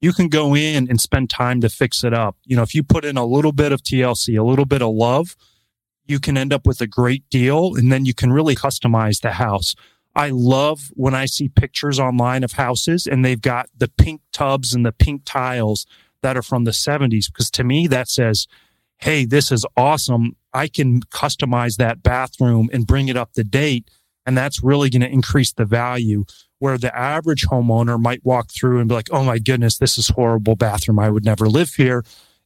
you 0.00 0.12
can 0.12 0.28
go 0.28 0.54
in 0.54 0.88
and 0.88 1.00
spend 1.00 1.30
time 1.30 1.60
to 1.60 1.68
fix 1.68 2.04
it 2.04 2.12
up. 2.12 2.36
You 2.44 2.56
know, 2.56 2.62
if 2.62 2.74
you 2.74 2.82
put 2.82 3.04
in 3.04 3.16
a 3.16 3.24
little 3.24 3.52
bit 3.52 3.72
of 3.72 3.82
TLC, 3.82 4.38
a 4.38 4.42
little 4.42 4.64
bit 4.64 4.82
of 4.82 4.94
love, 4.94 5.36
you 6.08 6.18
can 6.18 6.36
end 6.36 6.52
up 6.52 6.66
with 6.66 6.80
a 6.80 6.86
great 6.86 7.28
deal 7.30 7.76
and 7.76 7.92
then 7.92 8.06
you 8.06 8.14
can 8.14 8.32
really 8.32 8.54
customize 8.54 9.20
the 9.20 9.32
house. 9.32 9.74
I 10.16 10.30
love 10.30 10.90
when 10.94 11.14
I 11.14 11.26
see 11.26 11.48
pictures 11.48 12.00
online 12.00 12.42
of 12.42 12.52
houses 12.52 13.06
and 13.06 13.24
they've 13.24 13.40
got 13.40 13.68
the 13.76 13.88
pink 13.88 14.22
tubs 14.32 14.74
and 14.74 14.84
the 14.84 14.92
pink 14.92 15.22
tiles 15.24 15.86
that 16.22 16.36
are 16.36 16.42
from 16.42 16.64
the 16.64 16.72
70s 16.72 17.26
because 17.26 17.50
to 17.52 17.62
me 17.62 17.86
that 17.86 18.08
says, 18.08 18.48
Hey, 18.96 19.24
this 19.24 19.52
is 19.52 19.64
awesome. 19.76 20.34
I 20.52 20.66
can 20.66 21.02
customize 21.02 21.76
that 21.76 22.02
bathroom 22.02 22.68
and 22.72 22.84
bring 22.84 23.06
it 23.06 23.16
up 23.16 23.32
to 23.34 23.44
date. 23.44 23.88
And 24.26 24.36
that's 24.36 24.60
really 24.60 24.90
going 24.90 25.02
to 25.02 25.08
increase 25.08 25.52
the 25.52 25.64
value 25.64 26.24
where 26.58 26.78
the 26.78 26.96
average 26.98 27.46
homeowner 27.46 28.00
might 28.00 28.24
walk 28.24 28.50
through 28.50 28.80
and 28.80 28.88
be 28.88 28.94
like, 28.96 29.10
Oh 29.12 29.22
my 29.22 29.38
goodness, 29.38 29.78
this 29.78 29.98
is 29.98 30.08
horrible 30.08 30.56
bathroom. 30.56 30.98
I 30.98 31.10
would 31.10 31.24
never 31.24 31.48
live 31.48 31.74
here. 31.74 32.02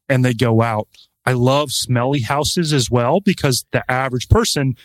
And 0.08 0.24
they 0.24 0.34
go 0.34 0.60
out. 0.60 0.88
I 1.25 1.33
love 1.33 1.73
smelly 1.73 2.20
houses 2.20 2.73
as 2.73 2.91
well 2.91 3.20
because 3.20 3.64
the 3.73 3.89
average 3.91 4.29
person 4.29 4.77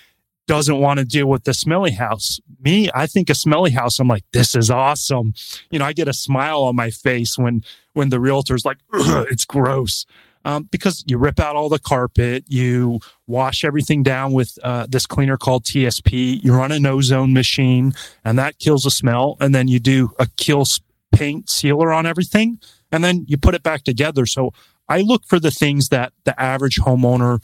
doesn't 0.48 0.80
want 0.80 0.98
to 0.98 1.06
deal 1.06 1.28
with 1.28 1.44
the 1.44 1.54
smelly 1.54 1.92
house. 1.92 2.40
Me, 2.64 2.90
I 2.96 3.06
think 3.06 3.30
a 3.30 3.36
smelly 3.36 3.72
house, 3.72 4.00
I'm 4.00 4.08
like, 4.08 4.24
this 4.32 4.56
is 4.56 4.72
awesome. 4.72 5.34
You 5.70 5.80
know, 5.80 5.86
I 5.86 5.94
get 5.94 6.08
a 6.08 6.14
smile 6.14 6.64
on 6.64 6.76
my 6.76 6.90
face 6.90 7.38
when, 7.38 7.64
when 7.94 8.10
the 8.10 8.20
realtor's 8.20 8.66
like, 8.66 8.78
it's 8.94 9.46
gross. 9.46 10.06
Um, 10.46 10.64
because 10.72 11.04
you 11.06 11.18
rip 11.18 11.42
out 11.42 11.58
all 11.58 11.68
the 11.68 11.80
carpet, 11.80 12.46
you 12.48 13.02
wash 13.28 13.66
everything 13.66 14.02
down 14.02 14.32
with 14.32 14.58
uh, 14.64 14.88
this 14.88 15.06
cleaner 15.06 15.36
called 15.36 15.66
TSP, 15.66 16.42
you 16.42 16.54
run 16.54 16.72
an 16.72 16.86
ozone 16.86 17.34
machine, 17.34 17.94
and 18.24 18.40
that 18.40 18.58
kills 18.58 18.84
the 18.84 18.92
smell. 18.92 19.36
And 19.42 19.54
then 19.54 19.68
you 19.68 19.80
do 19.80 20.12
a 20.18 20.26
Kilz 20.26 20.80
paint 21.12 21.50
sealer 21.50 21.92
on 21.92 22.06
everything, 22.06 22.60
and 22.94 23.04
then 23.04 23.26
you 23.28 23.38
put 23.38 23.56
it 23.56 23.64
back 23.64 23.84
together. 23.84 24.26
So 24.26 24.54
I 24.90 25.02
look 25.02 25.26
for 25.26 25.40
the 25.40 25.52
things 25.52 25.90
that 25.90 26.14
the 26.24 26.40
average 26.40 26.80
homeowner 26.80 27.44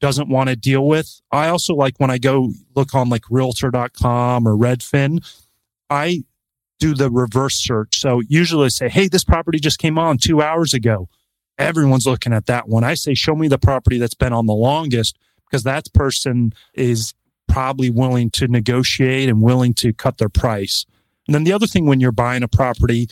doesn't 0.00 0.28
want 0.28 0.48
to 0.48 0.56
deal 0.56 0.86
with. 0.86 1.20
I 1.32 1.48
also 1.48 1.74
like 1.74 1.98
when 1.98 2.10
I 2.10 2.18
go 2.18 2.52
look 2.74 2.94
on 2.94 3.08
like 3.08 3.24
realtor.com 3.30 4.46
or 4.46 4.56
Redfin, 4.56 5.24
I 5.90 6.24
do 6.78 6.94
the 6.94 7.10
reverse 7.10 7.56
search. 7.56 7.98
So 7.98 8.20
usually 8.28 8.66
I 8.66 8.68
say, 8.68 8.88
Hey, 8.88 9.08
this 9.08 9.24
property 9.24 9.58
just 9.58 9.78
came 9.78 9.98
on 9.98 10.18
two 10.18 10.40
hours 10.40 10.74
ago. 10.74 11.08
Everyone's 11.58 12.06
looking 12.06 12.32
at 12.32 12.46
that 12.46 12.68
one. 12.68 12.84
I 12.84 12.94
say, 12.94 13.14
show 13.14 13.34
me 13.34 13.48
the 13.48 13.58
property 13.58 13.98
that's 13.98 14.14
been 14.14 14.32
on 14.32 14.46
the 14.46 14.54
longest 14.54 15.18
because 15.44 15.64
that 15.64 15.92
person 15.92 16.52
is 16.74 17.14
probably 17.48 17.90
willing 17.90 18.30
to 18.30 18.46
negotiate 18.46 19.28
and 19.28 19.42
willing 19.42 19.74
to 19.74 19.92
cut 19.92 20.18
their 20.18 20.28
price. 20.28 20.86
And 21.26 21.34
then 21.34 21.44
the 21.44 21.52
other 21.52 21.66
thing 21.66 21.86
when 21.86 21.98
you're 21.98 22.12
buying 22.12 22.44
a 22.44 22.48
property, 22.48 23.08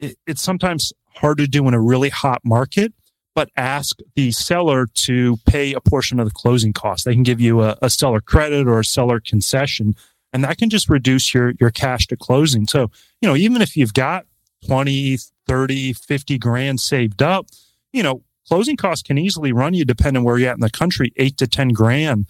it, 0.00 0.16
it's 0.26 0.42
sometimes 0.42 0.92
hard 1.16 1.38
to 1.38 1.46
do 1.46 1.66
in 1.68 1.74
a 1.74 1.80
really 1.80 2.08
hot 2.08 2.40
market 2.44 2.92
but 3.34 3.50
ask 3.56 3.98
the 4.14 4.30
seller 4.30 4.86
to 4.86 5.38
pay 5.46 5.72
a 5.72 5.80
portion 5.80 6.20
of 6.20 6.26
the 6.26 6.34
closing 6.34 6.72
costs. 6.72 7.04
They 7.04 7.14
can 7.14 7.22
give 7.22 7.40
you 7.40 7.62
a, 7.62 7.76
a, 7.80 7.88
seller 7.88 8.20
credit 8.20 8.66
or 8.66 8.80
a 8.80 8.84
seller 8.84 9.20
concession, 9.20 9.94
and 10.32 10.44
that 10.44 10.58
can 10.58 10.70
just 10.70 10.88
reduce 10.88 11.32
your, 11.32 11.52
your 11.58 11.70
cash 11.70 12.06
to 12.08 12.16
closing. 12.16 12.66
So, 12.66 12.90
you 13.20 13.28
know, 13.28 13.36
even 13.36 13.62
if 13.62 13.76
you've 13.76 13.94
got 13.94 14.26
20, 14.66 15.18
30, 15.46 15.92
50 15.94 16.38
grand 16.38 16.80
saved 16.80 17.22
up, 17.22 17.46
you 17.92 18.02
know, 18.02 18.22
closing 18.48 18.76
costs 18.76 19.02
can 19.02 19.18
easily 19.18 19.52
run 19.52 19.74
you, 19.74 19.84
depending 19.84 20.24
where 20.24 20.38
you're 20.38 20.50
at 20.50 20.56
in 20.56 20.60
the 20.60 20.70
country, 20.70 21.12
eight 21.16 21.36
to 21.38 21.46
10 21.46 21.70
grand. 21.70 22.26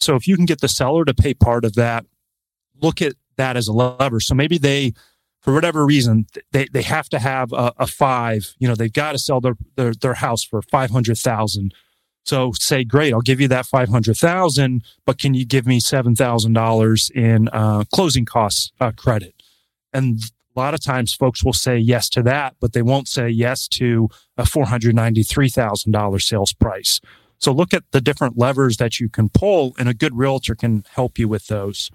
So 0.00 0.14
if 0.16 0.28
you 0.28 0.36
can 0.36 0.44
get 0.44 0.60
the 0.60 0.68
seller 0.68 1.04
to 1.04 1.14
pay 1.14 1.34
part 1.34 1.64
of 1.64 1.74
that, 1.74 2.04
look 2.80 3.02
at 3.02 3.14
that 3.36 3.56
as 3.56 3.68
a 3.68 3.72
lever. 3.72 4.20
So 4.20 4.34
maybe 4.34 4.58
they 4.58 4.92
for 5.44 5.52
whatever 5.52 5.84
reason, 5.84 6.26
they, 6.52 6.66
they 6.72 6.82
have 6.82 7.08
to 7.10 7.18
have 7.18 7.52
a, 7.52 7.72
a 7.76 7.86
five. 7.86 8.54
You 8.58 8.66
know, 8.66 8.74
they've 8.74 8.92
got 8.92 9.12
to 9.12 9.18
sell 9.18 9.42
their, 9.42 9.56
their, 9.76 9.92
their 9.92 10.14
house 10.14 10.42
for 10.42 10.62
500,000. 10.62 11.74
So 12.24 12.52
say, 12.52 12.84
great, 12.84 13.12
I'll 13.12 13.20
give 13.20 13.42
you 13.42 13.48
that 13.48 13.66
500,000, 13.66 14.82
but 15.04 15.18
can 15.18 15.34
you 15.34 15.44
give 15.44 15.66
me 15.66 15.78
$7,000 15.78 17.10
in 17.10 17.48
uh, 17.48 17.84
closing 17.92 18.24
costs 18.24 18.72
uh, 18.80 18.92
credit? 18.96 19.34
And 19.92 20.20
a 20.56 20.58
lot 20.58 20.72
of 20.72 20.80
times 20.80 21.12
folks 21.12 21.44
will 21.44 21.52
say 21.52 21.76
yes 21.76 22.08
to 22.10 22.22
that, 22.22 22.56
but 22.58 22.72
they 22.72 22.80
won't 22.80 23.08
say 23.08 23.28
yes 23.28 23.68
to 23.68 24.08
a 24.38 24.44
$493,000 24.44 26.22
sales 26.22 26.54
price. 26.54 27.00
So 27.36 27.52
look 27.52 27.74
at 27.74 27.84
the 27.90 28.00
different 28.00 28.38
levers 28.38 28.78
that 28.78 28.98
you 28.98 29.10
can 29.10 29.28
pull 29.28 29.74
and 29.78 29.90
a 29.90 29.94
good 29.94 30.16
realtor 30.16 30.54
can 30.54 30.84
help 30.88 31.18
you 31.18 31.28
with 31.28 31.48
those. 31.48 31.90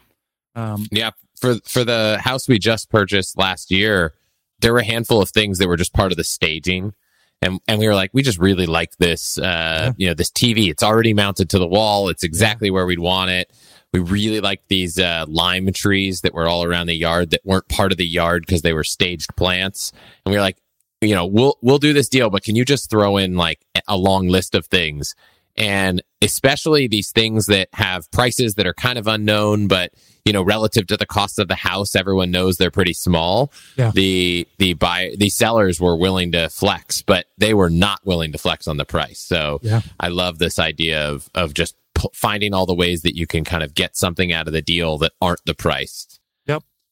Um, 0.53 0.85
yeah, 0.91 1.11
for 1.39 1.55
for 1.65 1.83
the 1.83 2.19
house 2.21 2.47
we 2.47 2.59
just 2.59 2.89
purchased 2.89 3.37
last 3.37 3.71
year, 3.71 4.13
there 4.59 4.73
were 4.73 4.79
a 4.79 4.85
handful 4.85 5.21
of 5.21 5.29
things 5.29 5.57
that 5.57 5.67
were 5.67 5.77
just 5.77 5.93
part 5.93 6.11
of 6.11 6.17
the 6.17 6.23
staging. 6.23 6.93
And, 7.41 7.59
and 7.69 7.79
we 7.79 7.87
were 7.87 7.95
like, 7.95 8.11
we 8.13 8.21
just 8.21 8.37
really 8.37 8.65
like 8.65 8.97
this, 8.97 9.37
uh, 9.37 9.41
yeah. 9.41 9.91
you 9.97 10.07
know, 10.07 10.13
this 10.13 10.29
TV. 10.29 10.69
It's 10.69 10.83
already 10.83 11.13
mounted 11.13 11.49
to 11.51 11.59
the 11.59 11.67
wall. 11.67 12.09
It's 12.09 12.23
exactly 12.23 12.69
where 12.69 12.85
we'd 12.85 12.99
want 12.99 13.31
it. 13.31 13.49
We 13.93 14.01
really 14.01 14.41
like 14.41 14.61
these 14.67 14.99
uh, 14.99 15.25
lime 15.27 15.71
trees 15.71 16.21
that 16.21 16.33
were 16.33 16.47
all 16.47 16.63
around 16.65 16.87
the 16.87 16.95
yard 16.95 17.29
that 17.31 17.41
weren't 17.45 17.69
part 17.69 17.93
of 17.93 17.97
the 17.97 18.05
yard 18.05 18.43
because 18.45 18.61
they 18.61 18.73
were 18.73 18.83
staged 18.83 19.35
plants. 19.37 19.93
And 20.25 20.31
we 20.31 20.37
were 20.37 20.43
like, 20.43 20.57
you 21.01 21.15
know, 21.15 21.25
we'll 21.25 21.57
we'll 21.61 21.77
do 21.77 21.93
this 21.93 22.09
deal, 22.09 22.29
but 22.29 22.43
can 22.43 22.57
you 22.57 22.65
just 22.65 22.89
throw 22.89 23.15
in 23.15 23.35
like 23.35 23.65
a 23.87 23.95
long 23.95 24.27
list 24.27 24.53
of 24.53 24.65
things? 24.65 25.15
And 25.59 26.01
especially 26.21 26.87
these 26.87 27.11
things 27.11 27.47
that 27.47 27.67
have 27.73 28.09
prices 28.11 28.55
that 28.55 28.65
are 28.65 28.73
kind 28.73 28.97
of 28.97 29.07
unknown, 29.07 29.67
but 29.67 29.93
you 30.25 30.33
know, 30.33 30.41
relative 30.41 30.87
to 30.87 30.97
the 30.97 31.05
cost 31.05 31.39
of 31.39 31.47
the 31.47 31.55
house, 31.55 31.95
everyone 31.95 32.31
knows 32.31 32.57
they're 32.57 32.71
pretty 32.71 32.93
small. 32.93 33.51
Yeah. 33.77 33.91
The 33.93 34.47
the 34.57 34.73
buy 34.73 35.15
the 35.17 35.29
sellers 35.29 35.81
were 35.81 35.95
willing 35.95 36.31
to 36.33 36.49
flex, 36.49 37.01
but 37.01 37.25
they 37.37 37.53
were 37.53 37.69
not 37.69 37.99
willing 38.05 38.31
to 38.31 38.37
flex 38.37 38.67
on 38.67 38.77
the 38.77 38.85
price. 38.85 39.19
So 39.19 39.59
yeah. 39.61 39.81
I 39.99 40.09
love 40.09 40.39
this 40.39 40.59
idea 40.59 41.09
of 41.09 41.29
of 41.35 41.53
just 41.53 41.75
p- 41.95 42.09
finding 42.13 42.53
all 42.53 42.65
the 42.65 42.75
ways 42.75 43.01
that 43.01 43.15
you 43.15 43.27
can 43.27 43.43
kind 43.43 43.63
of 43.63 43.73
get 43.73 43.97
something 43.97 44.31
out 44.31 44.47
of 44.47 44.53
the 44.53 44.61
deal 44.61 44.97
that 44.99 45.13
aren't 45.21 45.43
the 45.45 45.55
price. 45.55 46.18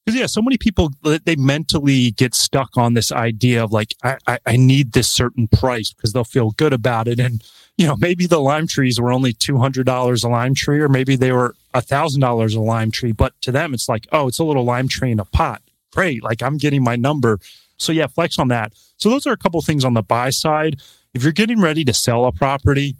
Because 0.07 0.21
yeah, 0.21 0.25
so 0.27 0.41
many 0.41 0.57
people 0.57 0.93
uh, 1.03 1.19
they 1.25 1.35
mentally 1.35 2.11
get 2.11 2.33
stuck 2.33 2.77
on 2.77 2.93
this 2.93 3.11
idea 3.11 3.61
of 3.61 3.73
like 3.73 3.93
I, 4.05 4.17
I, 4.25 4.39
I 4.45 4.55
need 4.55 4.93
this 4.93 5.09
certain 5.09 5.49
price 5.49 5.91
because 5.91 6.13
they'll 6.13 6.23
feel 6.23 6.51
good 6.51 6.71
about 6.71 7.09
it, 7.09 7.19
and 7.19 7.43
you 7.77 7.85
know 7.85 7.97
maybe 7.97 8.25
the 8.25 8.39
lime 8.39 8.67
trees 8.67 9.01
were 9.01 9.11
only 9.11 9.33
two 9.33 9.57
hundred 9.57 9.85
dollars 9.85 10.23
a 10.23 10.29
lime 10.29 10.55
tree, 10.55 10.79
or 10.79 10.87
maybe 10.87 11.17
they 11.17 11.33
were 11.33 11.55
a 11.73 11.81
thousand 11.81 12.21
dollars 12.21 12.55
a 12.55 12.61
lime 12.61 12.89
tree, 12.89 13.11
but 13.11 13.33
to 13.41 13.51
them 13.51 13.73
it's 13.73 13.89
like 13.89 14.07
oh 14.13 14.29
it's 14.29 14.39
a 14.39 14.45
little 14.45 14.63
lime 14.63 14.87
tree 14.87 15.11
in 15.11 15.19
a 15.19 15.25
pot, 15.25 15.61
great, 15.91 16.23
like 16.23 16.41
I'm 16.41 16.55
getting 16.55 16.81
my 16.81 16.95
number. 16.95 17.41
So 17.75 17.91
yeah, 17.91 18.07
flex 18.07 18.39
on 18.39 18.47
that. 18.47 18.71
So 18.95 19.09
those 19.09 19.27
are 19.27 19.33
a 19.33 19.37
couple 19.37 19.61
things 19.61 19.83
on 19.83 19.93
the 19.93 20.03
buy 20.03 20.29
side. 20.29 20.79
If 21.13 21.23
you're 21.23 21.33
getting 21.33 21.59
ready 21.59 21.83
to 21.83 21.93
sell 21.93 22.23
a 22.23 22.31
property, 22.31 22.95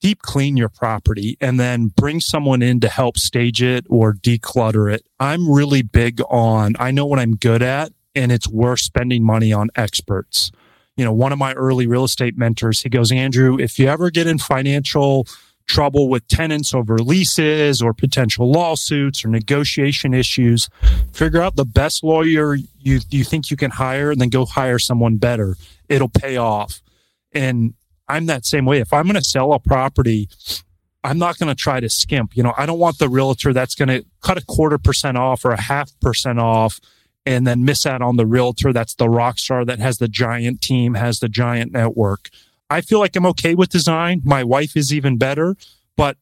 deep 0.00 0.22
clean 0.22 0.56
your 0.56 0.68
property 0.68 1.36
and 1.40 1.60
then 1.60 1.88
bring 1.88 2.20
someone 2.20 2.62
in 2.62 2.80
to 2.80 2.88
help 2.88 3.18
stage 3.18 3.62
it 3.62 3.86
or 3.88 4.14
declutter 4.14 4.92
it. 4.92 5.06
I'm 5.18 5.50
really 5.50 5.82
big 5.82 6.20
on, 6.28 6.74
I 6.78 6.90
know 6.90 7.06
what 7.06 7.18
I'm 7.18 7.36
good 7.36 7.62
at 7.62 7.92
and 8.14 8.32
it's 8.32 8.48
worth 8.48 8.80
spending 8.80 9.24
money 9.24 9.52
on 9.52 9.68
experts. 9.76 10.50
You 10.96 11.04
know, 11.04 11.12
one 11.12 11.32
of 11.32 11.38
my 11.38 11.52
early 11.54 11.86
real 11.86 12.04
estate 12.04 12.36
mentors, 12.36 12.82
he 12.82 12.88
goes, 12.88 13.12
Andrew, 13.12 13.58
if 13.58 13.78
you 13.78 13.86
ever 13.88 14.10
get 14.10 14.26
in 14.26 14.38
financial 14.38 15.26
trouble 15.66 16.08
with 16.08 16.26
tenants 16.26 16.74
over 16.74 16.98
leases 16.98 17.80
or 17.80 17.94
potential 17.94 18.50
lawsuits 18.50 19.24
or 19.24 19.28
negotiation 19.28 20.12
issues, 20.12 20.68
figure 21.12 21.40
out 21.40 21.56
the 21.56 21.64
best 21.64 22.02
lawyer 22.02 22.54
you, 22.54 22.98
you 23.08 23.24
think 23.24 23.50
you 23.50 23.56
can 23.56 23.70
hire 23.70 24.10
and 24.10 24.20
then 24.20 24.30
go 24.30 24.44
hire 24.44 24.78
someone 24.78 25.16
better. 25.16 25.56
It'll 25.88 26.08
pay 26.08 26.36
off. 26.36 26.82
And 27.32 27.74
I'm 28.10 28.26
that 28.26 28.44
same 28.44 28.64
way. 28.64 28.80
If 28.80 28.92
I'm 28.92 29.04
going 29.04 29.16
to 29.16 29.24
sell 29.24 29.52
a 29.52 29.58
property, 29.58 30.28
I'm 31.02 31.18
not 31.18 31.38
going 31.38 31.48
to 31.48 31.54
try 31.54 31.80
to 31.80 31.88
skimp. 31.88 32.36
You 32.36 32.42
know, 32.42 32.52
I 32.56 32.66
don't 32.66 32.78
want 32.78 32.98
the 32.98 33.08
realtor 33.08 33.52
that's 33.52 33.74
going 33.74 33.88
to 33.88 34.04
cut 34.20 34.36
a 34.36 34.44
quarter 34.44 34.78
percent 34.78 35.16
off 35.16 35.44
or 35.44 35.52
a 35.52 35.60
half 35.60 35.90
percent 36.00 36.38
off 36.38 36.80
and 37.24 37.46
then 37.46 37.64
miss 37.64 37.86
out 37.86 38.02
on 38.02 38.16
the 38.16 38.26
realtor 38.26 38.72
that's 38.72 38.94
the 38.94 39.08
rock 39.08 39.38
star 39.38 39.64
that 39.64 39.78
has 39.78 39.98
the 39.98 40.08
giant 40.08 40.60
team, 40.60 40.94
has 40.94 41.20
the 41.20 41.28
giant 41.28 41.72
network. 41.72 42.30
I 42.68 42.80
feel 42.80 42.98
like 42.98 43.16
I'm 43.16 43.26
okay 43.26 43.54
with 43.54 43.70
design. 43.70 44.22
My 44.24 44.44
wife 44.44 44.76
is 44.76 44.92
even 44.92 45.16
better. 45.16 45.56
But 45.96 46.16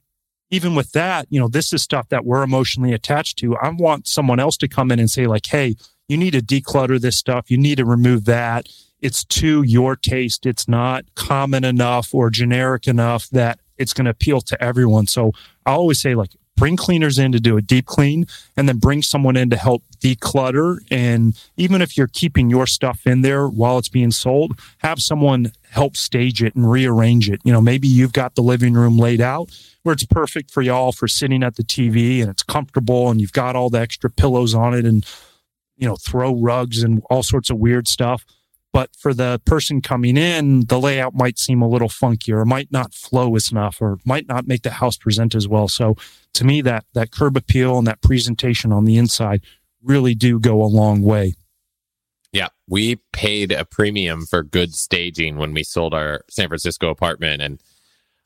even 0.51 0.75
with 0.75 0.93
that, 0.93 1.27
you 1.31 1.39
know, 1.41 1.49
this 1.49 1.73
is 1.73 1.83
stuff 1.83 2.09
that 2.09 2.25
we're 2.25 2.43
emotionally 2.43 2.93
attached 2.93 3.39
to. 3.39 3.57
I 3.57 3.69
want 3.71 4.07
someone 4.07 4.41
else 4.41 4.57
to 4.59 4.69
come 4.69 4.91
in 4.91 4.99
and 4.99 5.11
say, 5.11 5.27
like, 5.27 5.47
hey, 5.47 5.77
you 6.09 6.17
need 6.17 6.33
to 6.33 6.41
declutter 6.41 7.01
this 7.01 7.17
stuff. 7.17 7.51
You 7.51 7.59
need 7.59 7.77
to 7.77 7.85
remove 7.85 8.25
that 8.25 8.69
it's 9.01 9.25
to 9.25 9.63
your 9.63 9.97
taste. 9.97 10.47
It's 10.47 10.69
not 10.69 11.05
common 11.15 11.65
enough 11.65 12.15
or 12.15 12.31
generic 12.31 12.87
enough 12.87 13.29
that 13.31 13.61
it's 13.77 13.95
going 13.95 14.07
to 14.07 14.11
appeal 14.11 14.41
to 14.43 14.63
everyone. 14.63 15.07
So 15.07 15.33
I 15.65 15.73
always 15.73 16.01
say 16.01 16.15
like 16.15 16.31
bring 16.57 16.77
cleaners 16.77 17.19
in 17.19 17.31
to 17.33 17.41
do 17.41 17.57
a 17.57 17.63
deep 17.63 17.87
clean 17.87 18.27
and 18.57 18.69
then 18.69 18.79
bring 18.79 19.01
someone 19.01 19.37
in 19.37 19.49
to 19.51 19.57
help 19.57 19.85
declutter. 20.01 20.79
And 20.91 21.41
even 21.57 21.81
if 21.81 21.97
you're 21.97 22.09
keeping 22.09 22.51
your 22.51 22.67
stuff 22.67 23.07
in 23.07 23.23
there 23.23 23.47
while 23.49 23.79
it's 23.79 23.89
being 23.89 24.11
sold, 24.11 24.59
have 24.79 25.01
someone 25.01 25.53
help 25.71 25.97
stage 25.97 26.43
it 26.43 26.57
and 26.57 26.69
rearrange 26.69 27.31
it. 27.31 27.41
You 27.45 27.53
know, 27.53 27.61
maybe 27.61 27.87
you've 27.87 28.13
got 28.13 28.35
the 28.35 28.43
living 28.43 28.75
room 28.75 28.99
laid 28.99 29.21
out 29.21 29.51
where 29.85 29.93
it's 29.93 30.05
perfect 30.05 30.51
for 30.51 30.61
y'all 30.61 30.93
for 30.93 31.07
sitting 31.07 31.43
at 31.43 31.55
the 31.55 31.63
TV 31.63 32.21
and 32.21 32.29
it's 32.29 32.43
comfortable 32.43 33.09
and 33.09 33.21
you've 33.21 33.33
got 33.33 33.55
all 33.55 33.71
the 33.71 33.81
extra 33.81 34.11
pillows 34.11 34.55
on 34.55 34.75
it 34.75 34.85
and, 34.85 35.07
you 35.77 35.87
know, 35.87 35.97
throw 35.97 36.35
rugs 36.35 36.83
and 36.83 37.03
all 37.09 37.23
sorts 37.23 37.51
of 37.51 37.59
weird 37.59 37.87
stuff 37.87 38.25
but 38.79 38.95
for 38.95 39.13
the 39.13 39.41
person 39.45 39.83
coming 39.83 40.17
in, 40.17 40.61
the 40.67 40.79
layout 40.79 41.13
might 41.13 41.37
seem 41.37 41.63
a 41.63 41.69
little 41.69 41.89
funky 41.89 42.33
or 42.33 42.45
might 42.45 42.71
not 42.71 42.95
flow 42.95 43.35
as 43.35 43.51
enough 43.51 43.79
or 43.83 43.99
might 44.05 44.29
not 44.29 44.47
make 44.47 44.63
the 44.63 44.71
house 44.71 44.97
present 44.97 45.35
as 45.35 45.49
well. 45.49 45.67
So 45.67 45.97
to 46.35 46.45
me, 46.45 46.61
that, 46.61 46.85
that 46.95 47.11
curb 47.11 47.37
appeal 47.37 47.77
and 47.77 47.89
that 47.89 48.01
presentation 48.03 48.71
on 48.73 48.85
the 48.85 48.97
inside 48.97 49.43
really 49.83 50.15
do 50.15 50.39
go 50.39 50.63
a 50.63 50.71
long 50.71 51.03
way. 51.03 51.35
Yeah, 52.33 52.51
we 52.69 53.01
paid 53.13 53.51
a 53.51 53.65
premium 53.65 54.25
for 54.25 54.45
good 54.45 54.73
staging 54.73 55.39
when 55.39 55.53
we 55.53 55.65
sold 55.65 55.93
our 55.93 56.21
San 56.31 56.47
Francisco 56.47 56.89
apartment 56.89 57.43
and 57.43 57.61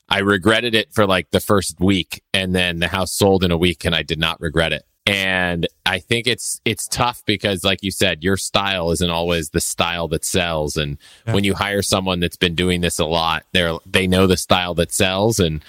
I 0.07 0.19
regretted 0.19 0.75
it 0.75 0.93
for 0.93 1.07
like 1.07 1.31
the 1.31 1.39
first 1.39 1.79
week 1.79 2.21
and 2.31 2.53
then 2.53 2.77
the 2.77 2.89
house 2.89 3.11
sold 3.11 3.43
in 3.43 3.49
a 3.49 3.57
week 3.57 3.85
and 3.85 3.95
I 3.95 4.03
did 4.03 4.19
not 4.19 4.39
regret 4.39 4.71
it. 4.71 4.83
And 5.05 5.67
I 5.85 5.99
think 5.99 6.27
it's 6.27 6.61
it's 6.63 6.87
tough 6.87 7.23
because 7.25 7.63
like 7.63 7.83
you 7.83 7.91
said, 7.91 8.23
your 8.23 8.37
style 8.37 8.91
isn't 8.91 9.09
always 9.09 9.49
the 9.49 9.59
style 9.59 10.07
that 10.09 10.23
sells. 10.23 10.77
And 10.77 10.97
yeah. 11.27 11.33
when 11.33 11.43
you 11.43 11.53
hire 11.53 11.81
someone 11.81 12.21
that's 12.21 12.37
been 12.37 12.55
doing 12.55 12.81
this 12.81 12.99
a 12.99 13.05
lot, 13.05 13.43
they're 13.51 13.75
they 13.85 14.07
know 14.07 14.27
the 14.27 14.37
style 14.37 14.73
that 14.75 14.93
sells 14.93 15.39
and 15.39 15.63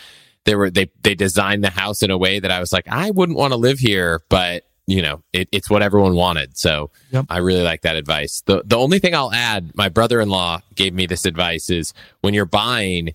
they 0.45 0.55
were 0.55 0.71
they 0.71 0.91
they 1.03 1.15
designed 1.15 1.65
the 1.65 1.71
house 1.71 2.03
in 2.03 2.11
a 2.11 2.19
way 2.19 2.39
that 2.39 2.51
I 2.51 2.61
was 2.61 2.73
like, 2.73 2.87
I 2.89 3.11
wouldn't 3.11 3.37
want 3.37 3.53
to 3.53 3.57
live 3.57 3.79
here, 3.81 4.23
but 4.29 4.65
you 4.87 5.01
know, 5.01 5.23
it, 5.33 5.49
it's 5.51 5.71
what 5.71 5.83
everyone 5.83 6.15
wanted. 6.15 6.59
So 6.59 6.91
yep. 7.11 7.25
I 7.31 7.39
really 7.39 7.63
like 7.63 7.83
that 7.83 7.97
advice. 7.97 8.43
The 8.47 8.63
the 8.65 8.77
only 8.77 8.99
thing 8.99 9.15
I'll 9.15 9.33
add, 9.33 9.73
my 9.75 9.89
brother 9.89 10.21
in 10.21 10.29
law 10.29 10.61
gave 10.75 10.95
me 10.95 11.07
this 11.07 11.25
advice 11.25 11.71
is 11.71 11.95
when 12.21 12.35
you're 12.35 12.45
buying, 12.45 13.15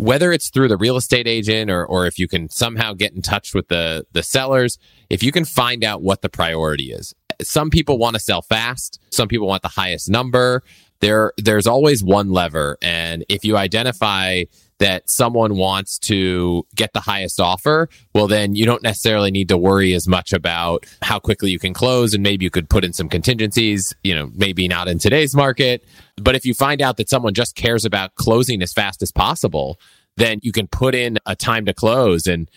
whether 0.00 0.32
it's 0.32 0.48
through 0.48 0.68
the 0.68 0.78
real 0.78 0.96
estate 0.96 1.28
agent 1.28 1.70
or, 1.70 1.84
or 1.84 2.06
if 2.06 2.18
you 2.18 2.26
can 2.26 2.48
somehow 2.48 2.94
get 2.94 3.12
in 3.12 3.20
touch 3.20 3.54
with 3.54 3.68
the, 3.68 4.06
the 4.12 4.22
sellers, 4.22 4.78
if 5.10 5.22
you 5.22 5.30
can 5.30 5.44
find 5.44 5.84
out 5.84 6.00
what 6.02 6.22
the 6.22 6.28
priority 6.28 6.90
is. 6.90 7.14
Some 7.42 7.68
people 7.68 7.98
want 7.98 8.14
to 8.14 8.20
sell 8.20 8.40
fast. 8.40 8.98
Some 9.10 9.28
people 9.28 9.46
want 9.46 9.62
the 9.62 9.68
highest 9.68 10.08
number. 10.08 10.62
There, 11.00 11.32
there's 11.36 11.66
always 11.66 12.02
one 12.02 12.30
lever. 12.30 12.78
And 12.80 13.24
if 13.28 13.44
you 13.44 13.56
identify 13.56 14.44
that 14.80 15.10
someone 15.10 15.56
wants 15.56 15.98
to 15.98 16.66
get 16.74 16.92
the 16.94 17.00
highest 17.00 17.38
offer, 17.38 17.88
well, 18.14 18.26
then 18.26 18.54
you 18.54 18.64
don't 18.64 18.82
necessarily 18.82 19.30
need 19.30 19.48
to 19.50 19.58
worry 19.58 19.92
as 19.92 20.08
much 20.08 20.32
about 20.32 20.86
how 21.02 21.18
quickly 21.18 21.50
you 21.50 21.58
can 21.58 21.74
close. 21.74 22.14
And 22.14 22.22
maybe 22.22 22.44
you 22.44 22.50
could 22.50 22.68
put 22.68 22.82
in 22.82 22.94
some 22.94 23.08
contingencies, 23.08 23.94
you 24.02 24.14
know, 24.14 24.30
maybe 24.34 24.66
not 24.68 24.88
in 24.88 24.98
today's 24.98 25.34
market. 25.36 25.84
But 26.16 26.34
if 26.34 26.46
you 26.46 26.54
find 26.54 26.80
out 26.80 26.96
that 26.96 27.10
someone 27.10 27.34
just 27.34 27.54
cares 27.54 27.84
about 27.84 28.14
closing 28.14 28.62
as 28.62 28.72
fast 28.72 29.02
as 29.02 29.12
possible, 29.12 29.78
then 30.16 30.40
you 30.42 30.50
can 30.50 30.66
put 30.66 30.94
in 30.94 31.18
a 31.26 31.36
time 31.36 31.66
to 31.66 31.74
close. 31.74 32.26
And 32.26 32.50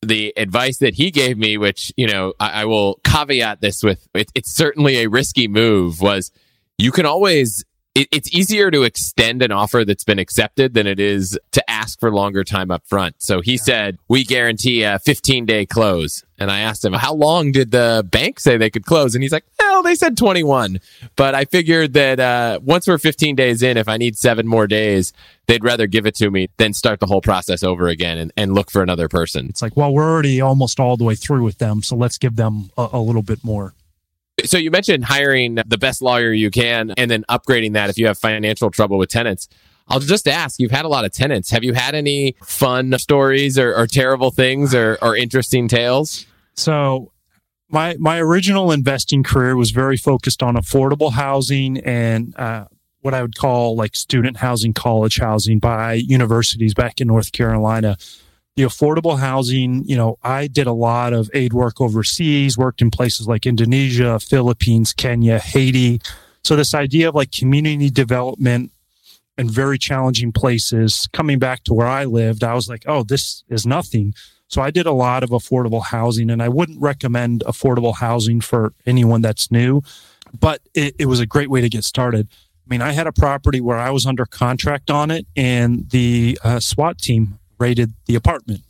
the 0.00 0.32
advice 0.36 0.78
that 0.78 0.94
he 0.94 1.10
gave 1.10 1.36
me, 1.36 1.58
which, 1.58 1.92
you 1.98 2.06
know, 2.06 2.32
I, 2.40 2.62
I 2.62 2.64
will 2.64 3.00
caveat 3.04 3.60
this 3.60 3.82
with, 3.82 4.08
it, 4.14 4.32
it's 4.34 4.54
certainly 4.54 5.02
a 5.02 5.08
risky 5.08 5.46
move 5.46 6.00
was 6.00 6.32
you 6.78 6.90
can 6.90 7.04
always 7.04 7.64
it, 7.98 8.08
it's 8.12 8.32
easier 8.32 8.70
to 8.70 8.84
extend 8.84 9.42
an 9.42 9.50
offer 9.50 9.84
that's 9.84 10.04
been 10.04 10.20
accepted 10.20 10.74
than 10.74 10.86
it 10.86 11.00
is 11.00 11.38
to 11.50 11.68
ask 11.68 11.98
for 11.98 12.12
longer 12.12 12.44
time 12.44 12.70
up 12.70 12.86
front. 12.86 13.16
So 13.18 13.40
he 13.40 13.52
yeah. 13.52 13.62
said, 13.62 13.98
we 14.06 14.22
guarantee 14.22 14.84
a 14.84 15.00
15 15.00 15.46
day 15.46 15.66
close. 15.66 16.24
And 16.38 16.48
I 16.52 16.60
asked 16.60 16.84
him, 16.84 16.92
how 16.92 17.14
long 17.14 17.50
did 17.50 17.72
the 17.72 18.06
bank 18.08 18.38
say 18.38 18.56
they 18.56 18.70
could 18.70 18.84
close? 18.84 19.16
And 19.16 19.24
he's 19.24 19.32
like, 19.32 19.44
well, 19.58 19.82
they 19.82 19.96
said 19.96 20.16
21. 20.16 20.78
But 21.16 21.34
I 21.34 21.44
figured 21.44 21.94
that 21.94 22.20
uh, 22.20 22.60
once 22.62 22.86
we're 22.86 22.98
15 22.98 23.34
days 23.34 23.64
in, 23.64 23.76
if 23.76 23.88
I 23.88 23.96
need 23.96 24.16
seven 24.16 24.46
more 24.46 24.68
days, 24.68 25.12
they'd 25.48 25.64
rather 25.64 25.88
give 25.88 26.06
it 26.06 26.14
to 26.16 26.30
me 26.30 26.48
than 26.56 26.74
start 26.74 27.00
the 27.00 27.06
whole 27.06 27.20
process 27.20 27.64
over 27.64 27.88
again 27.88 28.18
and, 28.18 28.32
and 28.36 28.54
look 28.54 28.70
for 28.70 28.82
another 28.82 29.08
person. 29.08 29.46
It's 29.48 29.62
like, 29.62 29.76
well, 29.76 29.92
we're 29.92 30.08
already 30.08 30.40
almost 30.40 30.78
all 30.78 30.96
the 30.96 31.04
way 31.04 31.16
through 31.16 31.42
with 31.42 31.58
them. 31.58 31.82
So 31.82 31.96
let's 31.96 32.18
give 32.18 32.36
them 32.36 32.70
a, 32.78 32.88
a 32.92 33.00
little 33.00 33.22
bit 33.22 33.42
more. 33.42 33.74
So 34.44 34.56
you 34.56 34.70
mentioned 34.70 35.04
hiring 35.04 35.56
the 35.56 35.78
best 35.78 36.00
lawyer 36.00 36.32
you 36.32 36.50
can 36.50 36.92
and 36.96 37.10
then 37.10 37.24
upgrading 37.28 37.72
that 37.74 37.90
if 37.90 37.98
you 37.98 38.06
have 38.06 38.18
financial 38.18 38.70
trouble 38.70 38.98
with 38.98 39.10
tenants. 39.10 39.48
I'll 39.88 40.00
just 40.00 40.28
ask, 40.28 40.60
you've 40.60 40.70
had 40.70 40.84
a 40.84 40.88
lot 40.88 41.04
of 41.04 41.12
tenants. 41.12 41.50
Have 41.50 41.64
you 41.64 41.72
had 41.72 41.94
any 41.94 42.36
fun 42.42 42.98
stories 42.98 43.58
or, 43.58 43.74
or 43.74 43.86
terrible 43.86 44.30
things 44.30 44.74
or, 44.74 44.98
or 45.00 45.16
interesting 45.16 45.66
tales? 45.66 46.26
So 46.54 47.12
my 47.70 47.96
my 47.98 48.18
original 48.18 48.72
investing 48.72 49.22
career 49.22 49.56
was 49.56 49.70
very 49.70 49.96
focused 49.96 50.42
on 50.42 50.56
affordable 50.56 51.12
housing 51.12 51.78
and 51.78 52.36
uh, 52.36 52.66
what 53.00 53.14
I 53.14 53.22
would 53.22 53.36
call 53.36 53.76
like 53.76 53.94
student 53.94 54.38
housing, 54.38 54.72
college 54.72 55.18
housing 55.18 55.58
by 55.58 55.94
universities 55.94 56.74
back 56.74 57.00
in 57.00 57.08
North 57.08 57.32
Carolina 57.32 57.96
the 58.58 58.64
affordable 58.64 59.20
housing, 59.20 59.84
you 59.84 59.96
know, 59.96 60.18
I 60.24 60.48
did 60.48 60.66
a 60.66 60.72
lot 60.72 61.12
of 61.12 61.30
aid 61.32 61.52
work 61.52 61.80
overseas, 61.80 62.58
worked 62.58 62.82
in 62.82 62.90
places 62.90 63.28
like 63.28 63.46
Indonesia, 63.46 64.18
Philippines, 64.18 64.92
Kenya, 64.92 65.38
Haiti. 65.38 66.00
So 66.42 66.56
this 66.56 66.74
idea 66.74 67.08
of 67.08 67.14
like 67.14 67.30
community 67.30 67.88
development 67.88 68.72
in 69.38 69.48
very 69.48 69.78
challenging 69.78 70.32
places, 70.32 71.08
coming 71.12 71.38
back 71.38 71.62
to 71.64 71.72
where 71.72 71.86
I 71.86 72.04
lived, 72.04 72.42
I 72.42 72.54
was 72.54 72.68
like, 72.68 72.82
oh, 72.88 73.04
this 73.04 73.44
is 73.48 73.64
nothing. 73.64 74.12
So 74.48 74.60
I 74.60 74.72
did 74.72 74.86
a 74.86 74.92
lot 74.92 75.22
of 75.22 75.30
affordable 75.30 75.84
housing 75.84 76.28
and 76.28 76.42
I 76.42 76.48
wouldn't 76.48 76.80
recommend 76.80 77.44
affordable 77.46 77.94
housing 77.94 78.40
for 78.40 78.72
anyone 78.86 79.20
that's 79.20 79.52
new, 79.52 79.82
but 80.40 80.62
it, 80.74 80.96
it 80.98 81.06
was 81.06 81.20
a 81.20 81.26
great 81.26 81.48
way 81.48 81.60
to 81.60 81.68
get 81.68 81.84
started. 81.84 82.26
I 82.66 82.68
mean, 82.68 82.82
I 82.82 82.90
had 82.90 83.06
a 83.06 83.12
property 83.12 83.60
where 83.60 83.78
I 83.78 83.90
was 83.90 84.04
under 84.04 84.26
contract 84.26 84.90
on 84.90 85.12
it 85.12 85.28
and 85.36 85.88
the 85.90 86.40
uh, 86.42 86.58
SWAT 86.58 86.98
team 86.98 87.37
raided 87.58 87.92
the 88.06 88.14
apartment. 88.14 88.62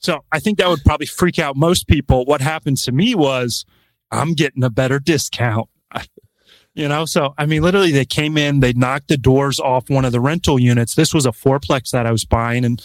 So 0.00 0.24
I 0.30 0.38
think 0.38 0.58
that 0.58 0.68
would 0.68 0.84
probably 0.84 1.06
freak 1.06 1.38
out 1.38 1.56
most 1.56 1.86
people. 1.88 2.24
What 2.24 2.40
happened 2.40 2.76
to 2.78 2.92
me 2.92 3.14
was 3.14 3.64
I'm 4.10 4.34
getting 4.34 4.62
a 4.62 4.70
better 4.70 4.98
discount. 4.98 5.68
you 6.74 6.88
know, 6.88 7.04
so 7.04 7.34
I 7.36 7.46
mean, 7.46 7.62
literally, 7.62 7.90
they 7.90 8.04
came 8.04 8.36
in, 8.36 8.60
they 8.60 8.72
knocked 8.72 9.08
the 9.08 9.16
doors 9.16 9.58
off 9.58 9.90
one 9.90 10.04
of 10.04 10.12
the 10.12 10.20
rental 10.20 10.58
units. 10.58 10.94
This 10.94 11.12
was 11.12 11.26
a 11.26 11.30
fourplex 11.30 11.90
that 11.90 12.06
I 12.06 12.12
was 12.12 12.24
buying, 12.24 12.64
and 12.64 12.80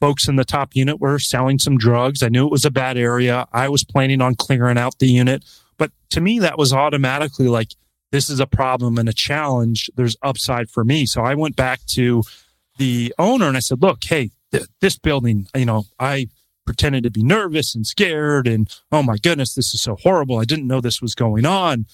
folks 0.00 0.28
in 0.28 0.36
the 0.36 0.44
top 0.44 0.76
unit 0.76 1.00
were 1.00 1.18
selling 1.18 1.58
some 1.58 1.78
drugs. 1.78 2.22
I 2.22 2.28
knew 2.28 2.46
it 2.46 2.52
was 2.52 2.64
a 2.64 2.70
bad 2.70 2.96
area. 2.96 3.46
I 3.52 3.68
was 3.68 3.84
planning 3.84 4.20
on 4.20 4.34
clearing 4.34 4.78
out 4.78 4.98
the 4.98 5.08
unit. 5.08 5.44
But 5.76 5.92
to 6.10 6.20
me, 6.20 6.38
that 6.40 6.58
was 6.58 6.72
automatically 6.72 7.48
like, 7.48 7.74
this 8.10 8.30
is 8.30 8.40
a 8.40 8.46
problem 8.46 8.98
and 8.98 9.08
a 9.08 9.12
challenge. 9.12 9.90
There's 9.96 10.16
upside 10.22 10.70
for 10.70 10.84
me. 10.84 11.06
So 11.06 11.22
I 11.22 11.34
went 11.34 11.56
back 11.56 11.80
to 11.88 12.22
the 12.78 13.14
owner 13.18 13.46
and 13.46 13.56
I 13.56 13.60
said, 13.60 13.82
look, 13.82 14.02
hey, 14.02 14.30
this 14.80 14.98
building, 14.98 15.46
you 15.54 15.64
know, 15.64 15.84
I 15.98 16.28
pretended 16.66 17.02
to 17.04 17.10
be 17.10 17.22
nervous 17.22 17.74
and 17.74 17.86
scared 17.86 18.46
and, 18.46 18.68
oh 18.92 19.02
my 19.02 19.16
goodness, 19.16 19.54
this 19.54 19.72
is 19.72 19.80
so 19.80 19.96
horrible. 20.02 20.38
I 20.38 20.44
didn't 20.44 20.66
know 20.66 20.80
this 20.80 21.00
was 21.00 21.14
going 21.14 21.46
on. 21.46 21.86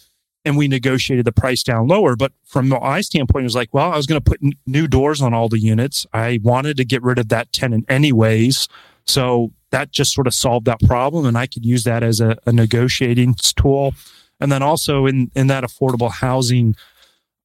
And 0.46 0.58
we 0.58 0.68
negotiated 0.68 1.24
the 1.24 1.32
price 1.32 1.62
down 1.62 1.86
lower. 1.86 2.16
But 2.16 2.32
from 2.44 2.68
my 2.68 3.00
standpoint, 3.00 3.44
it 3.44 3.46
was 3.46 3.54
like, 3.54 3.72
well, 3.72 3.92
I 3.92 3.96
was 3.96 4.06
going 4.06 4.20
to 4.20 4.30
put 4.30 4.40
n- 4.42 4.52
new 4.66 4.86
doors 4.86 5.22
on 5.22 5.32
all 5.32 5.48
the 5.48 5.58
units. 5.58 6.06
I 6.12 6.38
wanted 6.42 6.76
to 6.76 6.84
get 6.84 7.02
rid 7.02 7.18
of 7.18 7.30
that 7.30 7.50
tenant 7.50 7.86
anyways. 7.88 8.68
So 9.06 9.52
that 9.70 9.90
just 9.90 10.12
sort 10.12 10.26
of 10.26 10.34
solved 10.34 10.66
that 10.66 10.80
problem. 10.80 11.24
And 11.24 11.38
I 11.38 11.46
could 11.46 11.64
use 11.64 11.84
that 11.84 12.02
as 12.02 12.20
a, 12.20 12.36
a 12.44 12.52
negotiating 12.52 13.36
tool. 13.56 13.94
And 14.38 14.52
then 14.52 14.62
also 14.62 15.06
in, 15.06 15.30
in 15.34 15.46
that 15.46 15.64
affordable 15.64 16.10
housing 16.10 16.76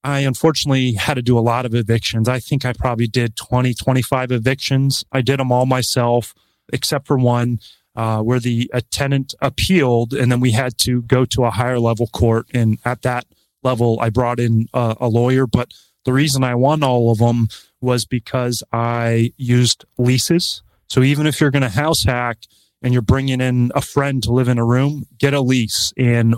I 0.03 0.19
unfortunately 0.19 0.93
had 0.93 1.15
to 1.15 1.21
do 1.21 1.37
a 1.37 1.41
lot 1.41 1.65
of 1.65 1.75
evictions. 1.75 2.29
I 2.29 2.39
think 2.39 2.65
I 2.65 2.73
probably 2.73 3.07
did 3.07 3.35
20, 3.35 3.73
25 3.73 4.31
evictions. 4.31 5.03
I 5.11 5.21
did 5.21 5.39
them 5.39 5.51
all 5.51 5.65
myself, 5.65 6.33
except 6.71 7.05
for 7.07 7.17
one 7.17 7.59
uh, 7.95 8.21
where 8.21 8.39
the 8.39 8.71
tenant 8.91 9.35
appealed, 9.41 10.13
and 10.13 10.31
then 10.31 10.39
we 10.39 10.51
had 10.51 10.77
to 10.77 11.01
go 11.01 11.25
to 11.25 11.43
a 11.43 11.51
higher 11.51 11.79
level 11.79 12.07
court. 12.07 12.47
And 12.53 12.77
at 12.85 13.01
that 13.01 13.25
level, 13.61 13.99
I 13.99 14.09
brought 14.09 14.39
in 14.39 14.67
a, 14.73 14.95
a 15.01 15.07
lawyer. 15.07 15.45
But 15.45 15.73
the 16.05 16.13
reason 16.13 16.43
I 16.43 16.55
won 16.55 16.81
all 16.81 17.11
of 17.11 17.17
them 17.17 17.49
was 17.81 18.05
because 18.05 18.63
I 18.71 19.33
used 19.37 19.85
leases. 19.97 20.63
So 20.87 21.03
even 21.03 21.27
if 21.27 21.39
you're 21.39 21.51
going 21.51 21.63
to 21.63 21.69
house 21.69 22.03
hack 22.03 22.39
and 22.81 22.93
you're 22.93 23.01
bringing 23.01 23.41
in 23.41 23.71
a 23.75 23.81
friend 23.81 24.23
to 24.23 24.31
live 24.31 24.47
in 24.47 24.57
a 24.57 24.65
room, 24.65 25.05
get 25.17 25.33
a 25.33 25.41
lease. 25.41 25.93
And 25.97 26.35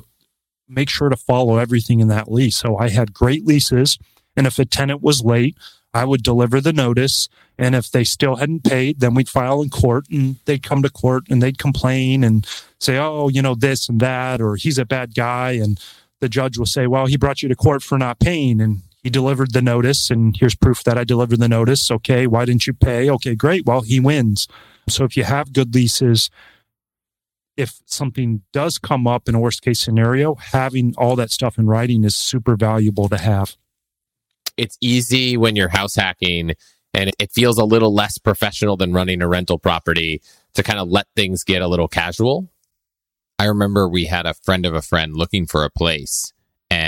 make 0.71 0.89
sure 0.89 1.09
to 1.09 1.17
follow 1.17 1.57
everything 1.57 1.99
in 1.99 2.07
that 2.07 2.31
lease. 2.31 2.57
So 2.57 2.77
I 2.77 2.89
had 2.89 3.13
great 3.13 3.45
leases. 3.45 3.97
And 4.35 4.47
if 4.47 4.57
a 4.57 4.65
tenant 4.65 5.01
was 5.01 5.23
late, 5.23 5.57
I 5.93 6.05
would 6.05 6.23
deliver 6.23 6.61
the 6.61 6.73
notice. 6.73 7.27
And 7.57 7.75
if 7.75 7.91
they 7.91 8.03
still 8.03 8.37
hadn't 8.37 8.63
paid, 8.63 9.01
then 9.01 9.13
we'd 9.13 9.29
file 9.29 9.61
in 9.61 9.69
court 9.69 10.05
and 10.09 10.37
they'd 10.45 10.63
come 10.63 10.81
to 10.83 10.89
court 10.89 11.23
and 11.29 11.43
they'd 11.43 11.57
complain 11.57 12.23
and 12.23 12.47
say, 12.79 12.97
oh, 12.97 13.27
you 13.27 13.41
know, 13.41 13.55
this 13.55 13.89
and 13.89 13.99
that, 13.99 14.41
or 14.41 14.55
he's 14.55 14.77
a 14.77 14.85
bad 14.85 15.13
guy. 15.13 15.51
And 15.51 15.79
the 16.19 16.29
judge 16.29 16.57
will 16.57 16.65
say, 16.65 16.87
well, 16.87 17.07
he 17.07 17.17
brought 17.17 17.43
you 17.43 17.49
to 17.49 17.55
court 17.55 17.83
for 17.83 17.97
not 17.97 18.19
paying 18.19 18.61
and 18.61 18.81
he 19.03 19.09
delivered 19.09 19.53
the 19.53 19.61
notice. 19.61 20.09
And 20.09 20.35
here's 20.37 20.55
proof 20.55 20.83
that 20.83 20.97
I 20.97 21.03
delivered 21.03 21.39
the 21.39 21.49
notice. 21.49 21.91
Okay. 21.91 22.25
Why 22.25 22.45
didn't 22.45 22.67
you 22.67 22.73
pay? 22.73 23.09
Okay, 23.09 23.35
great. 23.35 23.65
Well, 23.65 23.81
he 23.81 23.99
wins. 23.99 24.47
So 24.87 25.03
if 25.03 25.17
you 25.17 25.23
have 25.23 25.53
good 25.53 25.73
leases, 25.75 26.29
if 27.61 27.79
something 27.85 28.41
does 28.51 28.77
come 28.77 29.07
up 29.07 29.29
in 29.29 29.35
a 29.35 29.39
worst 29.39 29.61
case 29.61 29.79
scenario, 29.79 30.35
having 30.35 30.93
all 30.97 31.15
that 31.15 31.29
stuff 31.29 31.57
in 31.57 31.67
writing 31.67 32.03
is 32.03 32.15
super 32.15 32.55
valuable 32.55 33.07
to 33.09 33.17
have. 33.17 33.55
It's 34.57 34.77
easy 34.81 35.37
when 35.37 35.55
you're 35.55 35.69
house 35.69 35.95
hacking 35.95 36.55
and 36.93 37.11
it 37.19 37.31
feels 37.31 37.57
a 37.57 37.63
little 37.63 37.93
less 37.93 38.17
professional 38.17 38.75
than 38.75 38.93
running 38.93 39.21
a 39.21 39.27
rental 39.27 39.57
property 39.57 40.21
to 40.55 40.63
kind 40.63 40.79
of 40.79 40.89
let 40.89 41.07
things 41.15 41.43
get 41.43 41.61
a 41.61 41.67
little 41.67 41.87
casual. 41.87 42.49
I 43.39 43.45
remember 43.45 43.87
we 43.87 44.05
had 44.05 44.25
a 44.25 44.33
friend 44.33 44.65
of 44.65 44.73
a 44.73 44.81
friend 44.81 45.15
looking 45.15 45.45
for 45.45 45.63
a 45.63 45.69
place 45.69 46.33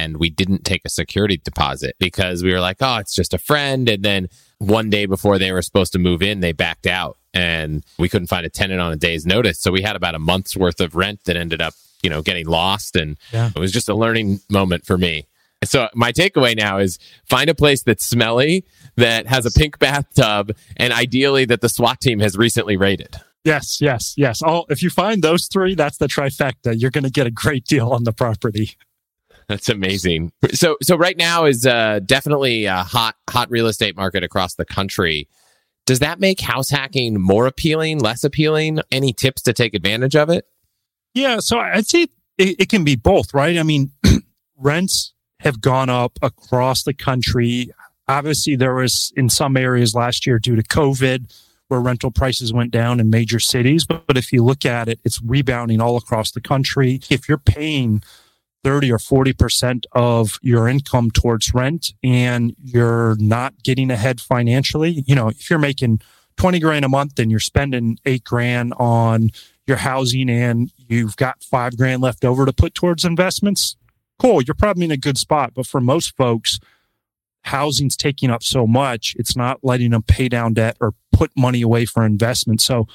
and 0.04 0.18
we 0.18 0.30
didn't 0.30 0.66
take 0.66 0.82
a 0.86 0.89
security 0.89 1.38
deposit 1.38 1.95
because 1.97 2.43
we 2.43 2.54
were 2.54 2.60
like, 2.60 2.78
oh, 2.82 2.97
it's 2.97 3.16
just 3.16 3.34
a 3.34 3.38
friend. 3.38 3.89
And 3.89 4.04
then 4.04 4.28
one 4.60 4.89
day 4.89 5.06
before 5.06 5.39
they 5.39 5.51
were 5.51 5.62
supposed 5.62 5.93
to 5.93 5.99
move 5.99 6.22
in, 6.22 6.41
they 6.41 6.51
backed 6.51 6.86
out 6.86 7.18
and 7.34 7.84
we 7.97 8.10
couldn't 8.10 8.28
find 8.28 8.45
a 8.45 8.49
tenant 8.49 8.82
on 8.82 8.91
a 8.91 8.97
day's 8.97 9.26
notice. 9.26 9.60
So 9.60 9.72
we 9.72 9.82
had 9.82 9.95
about 9.95 10.16
a 10.16 10.20
month's 10.20 10.58
worth 10.58 10.82
of 10.82 10.95
rent 10.95 11.22
that 11.26 11.38
ended 11.38 11.62
up, 11.62 11.74
you 12.04 12.10
know, 12.10 12.22
getting 12.22 12.45
lost. 12.45 12.95
And 12.95 13.18
yeah. 13.32 13.51
it 13.56 13.60
was 13.60 13.72
just 13.72 13.89
a 13.89 13.95
learning 13.95 14.41
moment 14.49 14.86
for 14.86 14.97
me. 14.97 15.28
So 15.64 15.88
my 15.95 16.12
takeaway 16.12 16.58
now 16.58 16.80
is 16.80 16.99
find 17.26 17.49
a 17.49 17.56
place 17.56 17.84
that's 17.84 18.06
smelly, 18.06 18.66
that 18.97 19.28
has 19.28 19.45
a 19.45 19.51
pink 19.51 19.80
bathtub, 19.80 20.51
and 20.76 20.91
ideally 20.91 21.45
that 21.45 21.62
the 21.62 21.70
SWAT 21.70 22.01
team 22.01 22.20
has 22.20 22.38
recently 22.38 22.76
raided. 22.76 23.16
Yes, 23.45 23.80
yes, 23.82 24.14
yes. 24.18 24.41
All 24.41 24.66
if 24.70 24.84
you 24.84 24.89
find 24.89 25.22
those 25.22 25.47
three, 25.47 25.76
that's 25.76 25.97
the 25.97 26.08
trifecta. 26.08 26.74
You're 26.78 26.91
going 26.91 27.04
to 27.04 27.10
get 27.10 27.28
a 27.28 27.32
great 27.32 27.66
deal 27.66 27.91
on 27.91 28.04
the 28.04 28.14
property. 28.14 28.72
That's 29.54 29.70
amazing. 29.70 30.32
So, 30.54 30.78
so 30.82 30.95
right 30.97 31.16
now 31.16 31.45
is 31.45 31.64
uh, 31.64 31.99
definitely 32.04 32.66
a 32.66 32.78
hot, 32.78 33.16
hot 33.30 33.51
real 33.51 33.68
estate 33.68 33.95
market 33.95 34.24
across 34.24 34.56
the 34.56 34.66
country. 34.66 35.30
Does 35.86 35.99
that 35.99 36.20
make 36.20 36.41
house 36.41 36.72
hacking 36.72 37.22
more 37.22 37.45
appealing, 37.45 37.99
less 37.99 38.24
appealing? 38.24 38.80
Any 38.91 39.14
tips 39.14 39.43
to 39.43 39.54
take 39.54 39.76
advantage 39.76 40.16
of 40.16 40.32
it? 40.32 40.47
Yeah, 41.14 41.38
so 41.39 41.60
I'd 41.60 41.86
say 41.86 42.08
it, 42.39 42.62
it 42.62 42.70
can 42.70 42.84
be 42.84 42.95
both, 42.95 43.32
right? 43.32 43.60
I 43.60 43.62
mean, 43.62 43.91
rents 44.58 45.14
have 45.41 45.62
gone 45.62 45.89
up 45.91 46.18
across 46.24 46.82
the 46.82 46.95
country. 46.95 47.70
Obviously, 48.08 48.56
there 48.56 48.74
was 48.74 49.14
in 49.16 49.30
some 49.30 49.56
areas 49.56 49.93
last 49.93 50.26
year 50.26 50.39
due 50.39 50.56
to 50.56 50.64
COVID 50.64 51.32
where 51.68 51.80
rental 51.80 52.10
prices 52.10 52.51
went 52.51 52.72
down 52.72 52.99
in 52.99 53.12
major 53.12 53.39
cities. 53.39 53.86
But, 53.86 54.08
but 54.08 54.18
if 54.18 54.34
you 54.34 54.43
look 54.43 54.66
at 54.66 54.89
it, 54.89 54.99
it's 55.04 55.22
rebounding 55.22 55.80
all 55.80 55.95
across 55.95 56.32
the 56.32 56.41
country. 56.41 57.01
If 57.12 57.30
you're 57.30 57.38
paying 57.38 58.01
30 58.64 58.91
or 58.91 58.97
40% 58.97 59.86
of 59.91 60.39
your 60.41 60.68
income 60.68 61.11
towards 61.11 61.53
rent 61.53 61.93
and 62.03 62.55
you're 62.64 63.16
not 63.20 63.53
getting 63.64 63.91
ahead 63.91 64.22
financially, 64.22 65.03
you 65.05 65.16
know, 65.16 65.30
if 65.30 65.49
you're 65.49 65.59
making 65.59 65.99
20 66.38 66.59
grand 66.59 66.86
a 66.86 66.89
month 66.89 67.20
and 67.20 67.30
you're 67.30 67.39
spending 67.39 67.97
eight 68.05 68.24
grand 68.24 68.74
on 68.78 69.30
your 69.68 69.78
housing 69.78 70.30
and 70.30 70.72
you've 70.78 71.16
got 71.16 71.43
five 71.43 71.78
grand 71.78 72.01
left 72.01 72.26
over 72.26 72.45
to 72.45 72.53
put 72.53 72.74
towards 72.74 73.05
investments, 73.05 73.76
cool. 74.18 74.41
You're 74.41 74.55
probably 74.55 74.86
in 74.86 74.91
a 74.91 74.97
good 74.97 75.18
spot. 75.18 75.53
But 75.53 75.68
for 75.68 75.82
most 75.82 76.16
folks, 76.16 76.59
housing's 77.43 77.97
taking 77.97 78.30
up 78.30 78.43
so 78.43 78.66
much, 78.66 79.16
it's 79.20 79.36
not 79.36 79.59
letting 79.64 79.91
them 79.91 80.03
pay 80.03 80.30
down 80.30 80.53
debt 80.53 80.78
or 80.80 80.93
put 81.11 81.32
money 81.36 81.61
away 81.61 81.86
for 81.86 82.05
investment. 82.05 82.61
So 82.61 82.88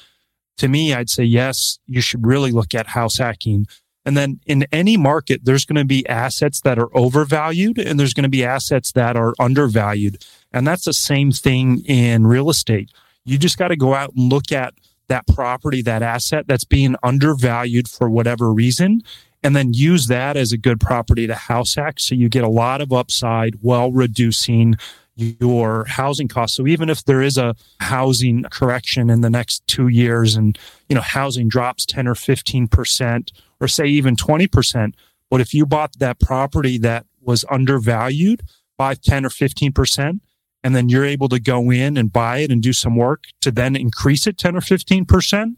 to 0.57 0.67
me, 0.67 0.93
I'd 0.93 1.09
say, 1.09 1.23
yes, 1.23 1.79
you 1.85 2.01
should 2.01 2.25
really 2.25 2.51
look 2.51 2.73
at 2.75 2.87
house 2.87 3.17
hacking. 3.17 3.67
And 4.09 4.17
then 4.17 4.39
in 4.47 4.65
any 4.71 4.97
market, 4.97 5.45
there's 5.45 5.65
going 5.65 5.75
to 5.75 5.85
be 5.85 6.03
assets 6.09 6.61
that 6.61 6.79
are 6.79 6.89
overvalued 6.97 7.77
and 7.77 7.99
there's 7.99 8.15
going 8.15 8.23
to 8.23 8.27
be 8.27 8.43
assets 8.43 8.91
that 8.93 9.15
are 9.15 9.35
undervalued. 9.37 10.25
And 10.51 10.65
that's 10.65 10.85
the 10.85 10.93
same 10.93 11.31
thing 11.31 11.83
in 11.85 12.25
real 12.25 12.49
estate. 12.49 12.89
You 13.23 13.37
just 13.37 13.59
got 13.59 13.67
to 13.67 13.75
go 13.75 13.93
out 13.93 14.13
and 14.15 14.33
look 14.33 14.51
at 14.51 14.73
that 15.09 15.27
property, 15.27 15.83
that 15.83 16.01
asset 16.01 16.47
that's 16.47 16.63
being 16.63 16.95
undervalued 17.03 17.87
for 17.87 18.09
whatever 18.09 18.51
reason, 18.51 19.03
and 19.43 19.55
then 19.55 19.75
use 19.75 20.07
that 20.07 20.35
as 20.35 20.51
a 20.51 20.57
good 20.57 20.79
property 20.79 21.27
to 21.27 21.35
house 21.35 21.75
hack. 21.75 21.99
So 21.99 22.15
you 22.15 22.29
get 22.29 22.43
a 22.43 22.49
lot 22.49 22.81
of 22.81 22.91
upside 22.91 23.61
while 23.61 23.91
reducing 23.91 24.73
your 25.15 25.85
housing 25.85 26.27
costs. 26.27 26.57
So 26.57 26.65
even 26.65 26.89
if 26.89 27.05
there 27.05 27.21
is 27.21 27.37
a 27.37 27.55
housing 27.79 28.41
correction 28.49 29.11
in 29.11 29.21
the 29.21 29.29
next 29.29 29.67
two 29.67 29.87
years 29.87 30.35
and, 30.35 30.57
you 30.87 30.95
know, 30.95 31.01
housing 31.01 31.47
drops 31.47 31.85
10 31.85 32.07
or 32.07 32.15
15% 32.15 33.29
or 33.59 33.67
say 33.67 33.85
even 33.85 34.15
20%, 34.15 34.93
but 35.29 35.41
if 35.41 35.53
you 35.53 35.65
bought 35.65 35.99
that 35.99 36.19
property 36.19 36.77
that 36.79 37.05
was 37.21 37.45
undervalued 37.49 38.41
by 38.77 38.95
10 38.95 39.25
or 39.25 39.29
15%, 39.29 40.19
and 40.63 40.75
then 40.75 40.89
you're 40.89 41.05
able 41.05 41.29
to 41.29 41.39
go 41.39 41.71
in 41.71 41.97
and 41.97 42.11
buy 42.11 42.39
it 42.39 42.51
and 42.51 42.61
do 42.61 42.73
some 42.73 42.95
work 42.95 43.25
to 43.41 43.51
then 43.51 43.75
increase 43.75 44.27
it 44.27 44.37
10 44.37 44.55
or 44.55 44.61
15%. 44.61 45.55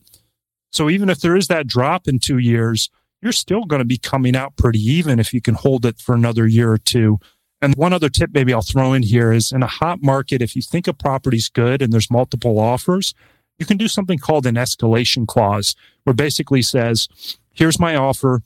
So 0.71 0.89
even 0.89 1.09
if 1.09 1.19
there 1.19 1.35
is 1.35 1.47
that 1.47 1.67
drop 1.67 2.07
in 2.07 2.19
two 2.19 2.37
years, 2.37 2.89
you're 3.21 3.31
still 3.31 3.65
going 3.65 3.79
to 3.79 3.85
be 3.85 3.97
coming 3.97 4.35
out 4.35 4.55
pretty 4.57 4.79
even 4.79 5.19
if 5.19 5.33
you 5.33 5.41
can 5.41 5.55
hold 5.55 5.85
it 5.85 5.99
for 5.99 6.15
another 6.15 6.47
year 6.47 6.71
or 6.71 6.77
two. 6.77 7.19
And 7.61 7.75
one 7.75 7.93
other 7.93 8.09
tip 8.09 8.31
maybe 8.33 8.53
I'll 8.53 8.61
throw 8.61 8.93
in 8.93 9.03
here 9.03 9.31
is 9.31 9.51
in 9.51 9.61
a 9.61 9.67
hot 9.67 10.01
market, 10.01 10.41
if 10.41 10.55
you 10.55 10.61
think 10.61 10.87
a 10.87 10.93
property's 10.93 11.49
good 11.49 11.81
and 11.81 11.93
there's 11.93 12.09
multiple 12.09 12.59
offers, 12.59 13.13
you 13.59 13.65
can 13.65 13.77
do 13.77 13.87
something 13.87 14.17
called 14.17 14.47
an 14.47 14.55
escalation 14.55 15.27
clause, 15.27 15.75
where 16.03 16.15
basically 16.15 16.63
says, 16.63 17.07
here's 17.53 17.79
my 17.79 17.95
offer. 17.95 18.41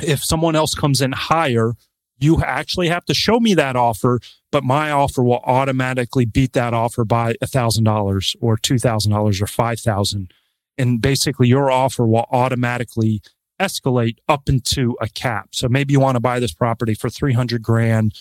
If 0.00 0.24
someone 0.24 0.56
else 0.56 0.74
comes 0.74 1.00
in 1.00 1.12
higher, 1.12 1.72
you 2.18 2.42
actually 2.42 2.88
have 2.88 3.04
to 3.06 3.14
show 3.14 3.40
me 3.40 3.54
that 3.54 3.76
offer, 3.76 4.20
but 4.50 4.64
my 4.64 4.90
offer 4.90 5.22
will 5.22 5.40
automatically 5.44 6.24
beat 6.24 6.52
that 6.54 6.72
offer 6.72 7.04
by 7.04 7.34
$1,000 7.42 8.36
or 8.40 8.56
$2,000 8.56 9.42
or 9.42 9.46
5000 9.46 10.34
And 10.78 11.00
basically 11.00 11.48
your 11.48 11.70
offer 11.70 12.06
will 12.06 12.26
automatically 12.30 13.20
escalate 13.60 14.16
up 14.28 14.48
into 14.48 14.96
a 15.00 15.08
cap. 15.08 15.48
So 15.52 15.68
maybe 15.68 15.92
you 15.92 16.00
want 16.00 16.16
to 16.16 16.20
buy 16.20 16.40
this 16.40 16.52
property 16.52 16.94
for 16.94 17.08
300 17.08 17.62
grand. 17.62 18.14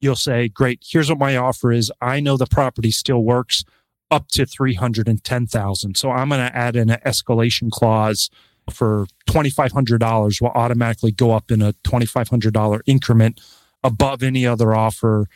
You'll 0.00 0.16
say, 0.16 0.48
great, 0.48 0.82
here's 0.88 1.10
what 1.10 1.18
my 1.18 1.36
offer 1.36 1.72
is. 1.72 1.92
I 2.00 2.20
know 2.20 2.36
the 2.36 2.46
property 2.46 2.90
still 2.90 3.22
works 3.22 3.64
up 4.10 4.28
to 4.28 4.46
310,000. 4.46 5.96
So 5.96 6.10
I'm 6.10 6.28
going 6.28 6.40
to 6.40 6.56
add 6.56 6.74
in 6.74 6.90
an 6.90 7.00
escalation 7.04 7.70
clause 7.70 8.28
for 8.72 9.06
$2,500 9.28 10.40
will 10.40 10.48
automatically 10.48 11.12
go 11.12 11.32
up 11.32 11.50
in 11.50 11.62
a 11.62 11.72
$2,500 11.84 12.80
increment 12.86 13.40
above 13.82 14.22
any 14.22 14.46
other 14.46 14.74
offer 14.74 15.26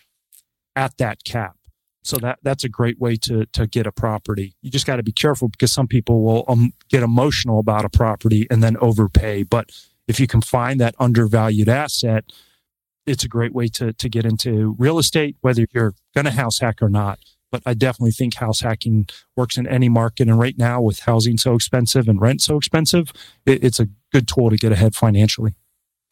at 0.76 0.96
that 0.98 1.24
cap. 1.24 1.56
So 2.02 2.18
that 2.18 2.38
that's 2.42 2.64
a 2.64 2.68
great 2.68 3.00
way 3.00 3.16
to 3.16 3.46
to 3.46 3.66
get 3.66 3.86
a 3.86 3.92
property. 3.92 4.54
You 4.60 4.70
just 4.70 4.86
got 4.86 4.96
to 4.96 5.02
be 5.02 5.12
careful 5.12 5.48
because 5.48 5.72
some 5.72 5.88
people 5.88 6.22
will 6.22 6.44
um, 6.48 6.74
get 6.90 7.02
emotional 7.02 7.58
about 7.58 7.86
a 7.86 7.88
property 7.88 8.46
and 8.50 8.62
then 8.62 8.76
overpay. 8.76 9.44
But 9.44 9.70
if 10.06 10.20
you 10.20 10.26
can 10.26 10.42
find 10.42 10.78
that 10.80 10.94
undervalued 10.98 11.68
asset, 11.68 12.24
it's 13.06 13.24
a 13.24 13.28
great 13.28 13.54
way 13.54 13.68
to 13.68 13.94
to 13.94 14.08
get 14.10 14.26
into 14.26 14.76
real 14.78 14.98
estate, 14.98 15.36
whether 15.40 15.66
you're 15.72 15.94
going 16.14 16.26
to 16.26 16.30
house 16.30 16.58
hack 16.58 16.82
or 16.82 16.90
not. 16.90 17.18
But 17.54 17.62
I 17.64 17.74
definitely 17.74 18.10
think 18.10 18.34
house 18.34 18.62
hacking 18.62 19.06
works 19.36 19.56
in 19.56 19.68
any 19.68 19.88
market. 19.88 20.26
And 20.26 20.36
right 20.36 20.58
now, 20.58 20.80
with 20.80 20.98
housing 20.98 21.38
so 21.38 21.54
expensive 21.54 22.08
and 22.08 22.20
rent 22.20 22.42
so 22.42 22.56
expensive, 22.56 23.12
it, 23.46 23.62
it's 23.62 23.78
a 23.78 23.86
good 24.12 24.26
tool 24.26 24.50
to 24.50 24.56
get 24.56 24.72
ahead 24.72 24.96
financially. 24.96 25.54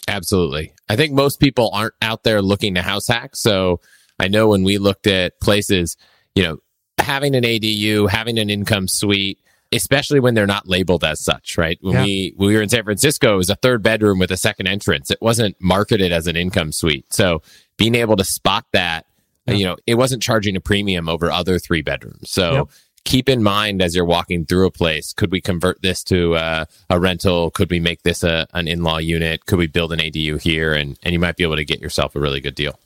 Absolutely. 0.07 0.73
I 0.89 0.95
think 0.95 1.15
most 1.15 1.41
people 1.41 1.71
aren't 1.75 1.95
out 2.01 2.23
there 2.23 2.41
looking 2.41 2.77
to 2.77 2.83
house 2.83 3.09
hack. 3.09 3.35
So 3.35 3.81
I 4.21 4.29
know 4.29 4.51
when 4.51 4.63
we 4.63 4.79
looked 4.79 5.09
at 5.09 5.41
places, 5.41 5.97
you 6.37 6.45
know, 6.45 6.59
having 6.99 7.35
an 7.35 7.43
ADU, 7.43 8.09
having 8.09 8.39
an 8.39 8.49
income 8.49 8.87
suite, 8.87 9.41
especially 9.73 10.21
when 10.21 10.35
they're 10.35 10.47
not 10.47 10.69
labeled 10.69 11.03
as 11.03 11.25
such, 11.25 11.59
right? 11.59 11.77
When 11.81 11.95
yeah. 11.95 12.05
we 12.05 12.35
when 12.37 12.51
we 12.51 12.55
were 12.55 12.63
in 12.63 12.69
San 12.69 12.85
Francisco, 12.85 13.35
it 13.35 13.39
was 13.39 13.51
a 13.51 13.57
third 13.57 13.83
bedroom 13.83 14.21
with 14.21 14.31
a 14.31 14.37
second 14.37 14.69
entrance. 14.69 15.11
It 15.11 15.19
wasn't 15.21 15.57
marketed 15.61 16.13
as 16.13 16.29
an 16.29 16.37
income 16.37 16.71
suite. 16.71 17.13
So 17.13 17.43
being 17.79 17.97
able 17.97 18.15
to 18.15 18.25
spot 18.25 18.65
that, 18.75 19.07
yeah. 19.47 19.55
you 19.55 19.65
know, 19.65 19.77
it 19.87 19.95
wasn't 19.95 20.23
charging 20.23 20.57
a 20.57 20.61
premium 20.61 21.09
over 21.09 21.31
other 21.31 21.59
three 21.59 21.83
bedrooms. 21.83 22.31
So 22.31 22.69
keep 23.05 23.29
in 23.29 23.43
mind 23.43 23.83
as 23.83 23.95
you're 23.95 24.05
walking 24.05 24.45
through 24.45 24.67
a 24.67 24.71
place, 24.71 25.13
could 25.13 25.33
we 25.33 25.41
convert 25.41 25.83
this 25.83 26.05
to 26.05 26.35
uh, 26.35 26.65
a 26.89 27.01
rental? 27.01 27.51
Could 27.51 27.71
we 27.71 27.81
make 27.81 28.03
this 28.03 28.23
a, 28.23 28.47
an 28.55 28.69
in-law 28.69 28.99
unit? 28.99 29.47
Could 29.47 29.59
we 29.59 29.67
build 29.67 29.93
an 29.93 29.99
ADU 29.99 30.41
here? 30.41 30.75
And, 30.75 30.99
and 31.03 31.13
you 31.13 31.19
might 31.19 31.37
be 31.37 31.43
able 31.43 31.57
to 31.57 31.65
get 31.65 31.81
yourself 31.81 32.15
a 32.15 32.21
really 32.21 32.41
good 32.41 32.55
deal. 32.55 32.79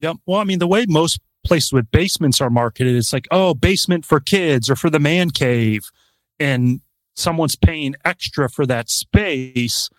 Yep. 0.00 0.16
Well, 0.26 0.40
I 0.40 0.44
mean, 0.44 0.58
the 0.58 0.66
way 0.66 0.86
most 0.88 1.20
places 1.44 1.72
with 1.72 1.90
basements 1.90 2.40
are 2.40 2.50
marketed, 2.50 2.96
it's 2.96 3.12
like, 3.12 3.28
oh, 3.30 3.54
basement 3.54 4.04
for 4.04 4.18
kids 4.20 4.68
or 4.68 4.76
for 4.76 4.90
the 4.90 4.98
man 4.98 5.30
cave. 5.30 5.90
And 6.38 6.80
someone's 7.14 7.56
paying 7.56 7.94
extra 8.04 8.48
for 8.48 8.66
that 8.66 8.88
space 8.88 9.90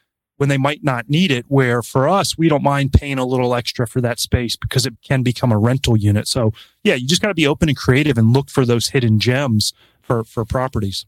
when 0.42 0.50
they 0.50 0.58
might 0.58 0.84
not 0.84 1.08
need 1.08 1.30
it. 1.30 1.46
Where 1.50 1.84
for 1.84 2.10
us, 2.10 2.36
we 2.36 2.50
don't 2.50 2.64
mind 2.64 2.94
paying 2.94 3.20
a 3.20 3.26
little 3.26 3.54
extra 3.54 3.86
for 3.86 4.02
that 4.02 4.20
space 4.20 4.56
because 4.56 4.88
it 4.88 4.96
can 5.04 5.22
become 5.22 5.52
a 5.52 5.58
rental 5.60 5.96
unit. 5.96 6.28
So 6.28 6.52
yeah, 6.84 6.96
you 6.96 7.08
just 7.08 7.22
got 7.22 7.28
to 7.28 7.36
be 7.36 7.46
open 7.46 7.70
and 7.70 7.78
creative 7.78 8.18
and 8.18 8.34
look 8.34 8.50
for 8.50 8.66
those 8.66 8.88
hidden 8.88 9.20
gems 9.20 9.72
for, 10.02 10.24
for 10.24 10.44
properties. 10.44 11.06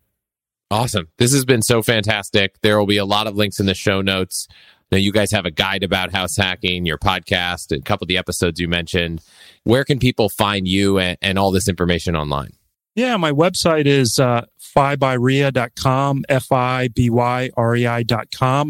Awesome. 0.70 1.08
This 1.18 1.34
has 1.34 1.46
been 1.46 1.64
so 1.64 1.82
fantastic. 1.82 2.62
There 2.62 2.78
will 2.78 2.86
be 2.86 2.98
a 2.98 3.06
lot 3.06 3.26
of 3.26 3.36
links 3.36 3.60
in 3.60 3.66
the 3.66 3.74
show 3.74 4.02
notes. 4.02 4.48
Now, 4.92 5.00
you 5.00 5.12
guys 5.12 5.32
have 5.32 5.48
a 5.48 5.52
guide 5.52 5.82
about 5.82 6.12
house 6.12 6.38
hacking, 6.38 6.86
your 6.86 7.00
podcast, 7.00 7.76
a 7.76 7.82
couple 7.82 8.06
of 8.06 8.10
the 8.10 8.20
episodes 8.20 8.60
you 8.60 8.68
mentioned. 8.68 9.20
Where 9.64 9.84
can 9.84 9.98
people 9.98 10.30
find 10.30 10.68
you 10.68 11.00
and, 11.00 11.18
and 11.24 11.40
all 11.40 11.50
this 11.50 11.68
information 11.68 12.16
online? 12.16 12.52
Yeah, 12.96 13.18
my 13.18 13.32
website 13.32 13.88
is 13.88 14.20
uh, 14.20 14.46
FIbyREI.com, 14.76 16.26
F-I-B-Y-R-E-I.com. 16.30 16.62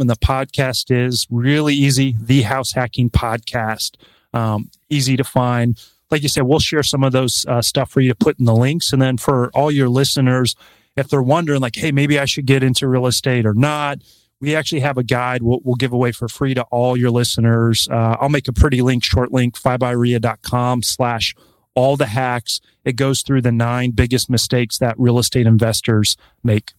And 0.02 0.10
the 0.10 0.16
podcast 0.16 0.92
is 0.92 1.28
really 1.30 1.76
easy, 1.76 2.16
The 2.20 2.42
House 2.44 2.74
Hacking 2.74 3.10
Podcast. 3.10 3.96
Um, 4.34 4.70
easy 4.90 5.16
to 5.18 5.24
find. 5.24 5.82
Like 6.12 6.24
you 6.24 6.30
said, 6.30 6.44
we'll 6.44 6.60
share 6.60 6.84
some 6.84 7.04
of 7.04 7.12
those 7.12 7.46
uh, 7.48 7.62
stuff 7.62 7.90
for 7.90 8.02
you 8.02 8.10
to 8.10 8.16
put 8.16 8.40
in 8.40 8.46
the 8.46 8.56
links. 8.56 8.92
And 8.92 9.02
then 9.02 9.18
for 9.18 9.50
all 9.54 9.72
your 9.72 9.90
listeners, 9.90 10.56
if 10.96 11.08
they're 11.08 11.24
wondering 11.24 11.62
like, 11.62 11.76
hey, 11.76 11.92
maybe 11.92 12.20
I 12.20 12.26
should 12.26 12.46
get 12.46 12.64
into 12.64 12.88
real 12.88 13.08
estate 13.08 13.46
or 13.46 13.54
not, 13.54 14.00
we 14.40 14.56
actually 14.56 14.82
have 14.82 14.98
a 14.98 15.04
guide 15.04 15.42
we'll, 15.42 15.62
we'll, 15.64 15.76
give 15.76 15.94
away 15.94 16.12
for 16.12 16.28
free 16.28 16.54
to 16.54 16.64
all 16.64 16.98
your 16.98 17.12
listeners. 17.12 17.88
Uh, 17.90 18.18
I'll 18.20 18.30
make 18.30 18.50
a 18.50 18.54
pretty 18.54 18.82
link, 18.82 19.04
short 19.04 19.32
link, 19.32 19.58
FIbyREI.com 19.58 20.84
slash 20.84 21.34
all 21.76 21.98
the 21.98 22.08
hacks. 22.08 22.62
It 22.86 22.96
goes 22.96 23.22
through 23.22 23.42
the 23.42 23.52
nine 23.52 23.92
biggest 23.92 24.30
mistakes 24.30 24.78
that 24.80 24.96
real 24.98 25.20
estate 25.20 25.48
investors 25.48 26.18
make. 26.44 26.74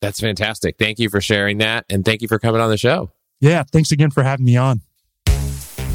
That's 0.00 0.20
fantastic. 0.20 0.76
Thank 0.78 0.98
you 0.98 1.08
for 1.08 1.20
sharing 1.20 1.58
that. 1.58 1.86
And 1.88 2.04
thank 2.04 2.22
you 2.22 2.28
for 2.28 2.38
coming 2.38 2.60
on 2.60 2.70
the 2.70 2.76
show. 2.76 3.10
Yeah. 3.40 3.62
Thanks 3.62 3.90
again 3.90 4.10
for 4.10 4.22
having 4.22 4.44
me 4.46 4.56
on. 4.56 4.82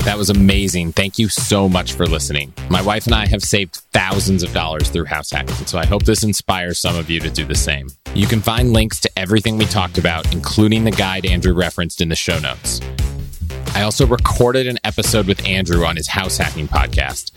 That 0.05 0.17
was 0.17 0.29
amazing. 0.29 0.93
Thank 0.93 1.19
you 1.19 1.27
so 1.27 1.67
much 1.67 1.93
for 1.93 2.07
listening. 2.07 2.53
My 2.69 2.81
wife 2.81 3.05
and 3.05 3.13
I 3.13 3.27
have 3.27 3.43
saved 3.43 3.75
thousands 3.91 4.43
of 4.43 4.53
dollars 4.53 4.89
through 4.89 5.05
house 5.05 5.29
hacking. 5.29 5.67
So 5.67 5.77
I 5.77 5.85
hope 5.85 6.03
this 6.03 6.23
inspires 6.23 6.79
some 6.79 6.95
of 6.95 7.09
you 7.09 7.19
to 7.19 7.29
do 7.29 7.45
the 7.45 7.53
same. 7.53 7.89
You 8.15 8.25
can 8.25 8.39
find 8.39 8.71
links 8.71 8.99
to 9.01 9.11
everything 9.19 9.57
we 9.57 9.65
talked 9.65 9.97
about, 9.97 10.33
including 10.33 10.85
the 10.85 10.91
guide 10.91 11.25
Andrew 11.25 11.53
referenced 11.53 12.01
in 12.01 12.09
the 12.09 12.15
show 12.15 12.39
notes. 12.39 12.79
I 13.75 13.83
also 13.83 14.07
recorded 14.07 14.67
an 14.67 14.79
episode 14.83 15.27
with 15.27 15.45
Andrew 15.45 15.85
on 15.85 15.95
his 15.95 16.07
house 16.07 16.37
hacking 16.37 16.67
podcast. 16.67 17.31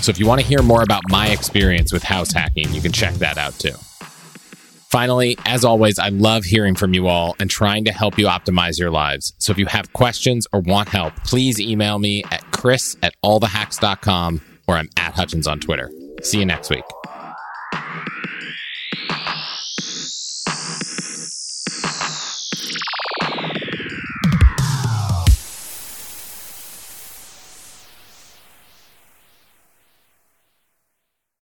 So 0.00 0.10
if 0.10 0.18
you 0.18 0.26
want 0.26 0.40
to 0.40 0.46
hear 0.46 0.62
more 0.62 0.82
about 0.82 1.02
my 1.08 1.28
experience 1.28 1.92
with 1.92 2.02
house 2.02 2.32
hacking, 2.32 2.72
you 2.72 2.80
can 2.80 2.92
check 2.92 3.14
that 3.14 3.38
out 3.38 3.54
too. 3.58 3.74
Finally, 4.90 5.38
as 5.44 5.64
always, 5.64 6.00
I 6.00 6.08
love 6.08 6.42
hearing 6.44 6.74
from 6.74 6.94
you 6.94 7.06
all 7.06 7.36
and 7.38 7.48
trying 7.48 7.84
to 7.84 7.92
help 7.92 8.18
you 8.18 8.26
optimize 8.26 8.78
your 8.78 8.90
lives. 8.90 9.32
So 9.38 9.52
if 9.52 9.58
you 9.58 9.66
have 9.66 9.92
questions 9.92 10.48
or 10.52 10.60
want 10.60 10.88
help, 10.88 11.14
please 11.24 11.60
email 11.60 12.00
me 12.00 12.24
at 12.32 12.50
chris 12.50 12.96
at 13.02 13.14
allthehacks.com 13.22 14.40
or 14.66 14.76
I'm 14.76 14.90
at 14.96 15.14
Hutchins 15.14 15.46
on 15.46 15.60
Twitter. 15.60 15.90
See 16.22 16.40
you 16.40 16.46
next 16.46 16.70
week. 16.70 16.84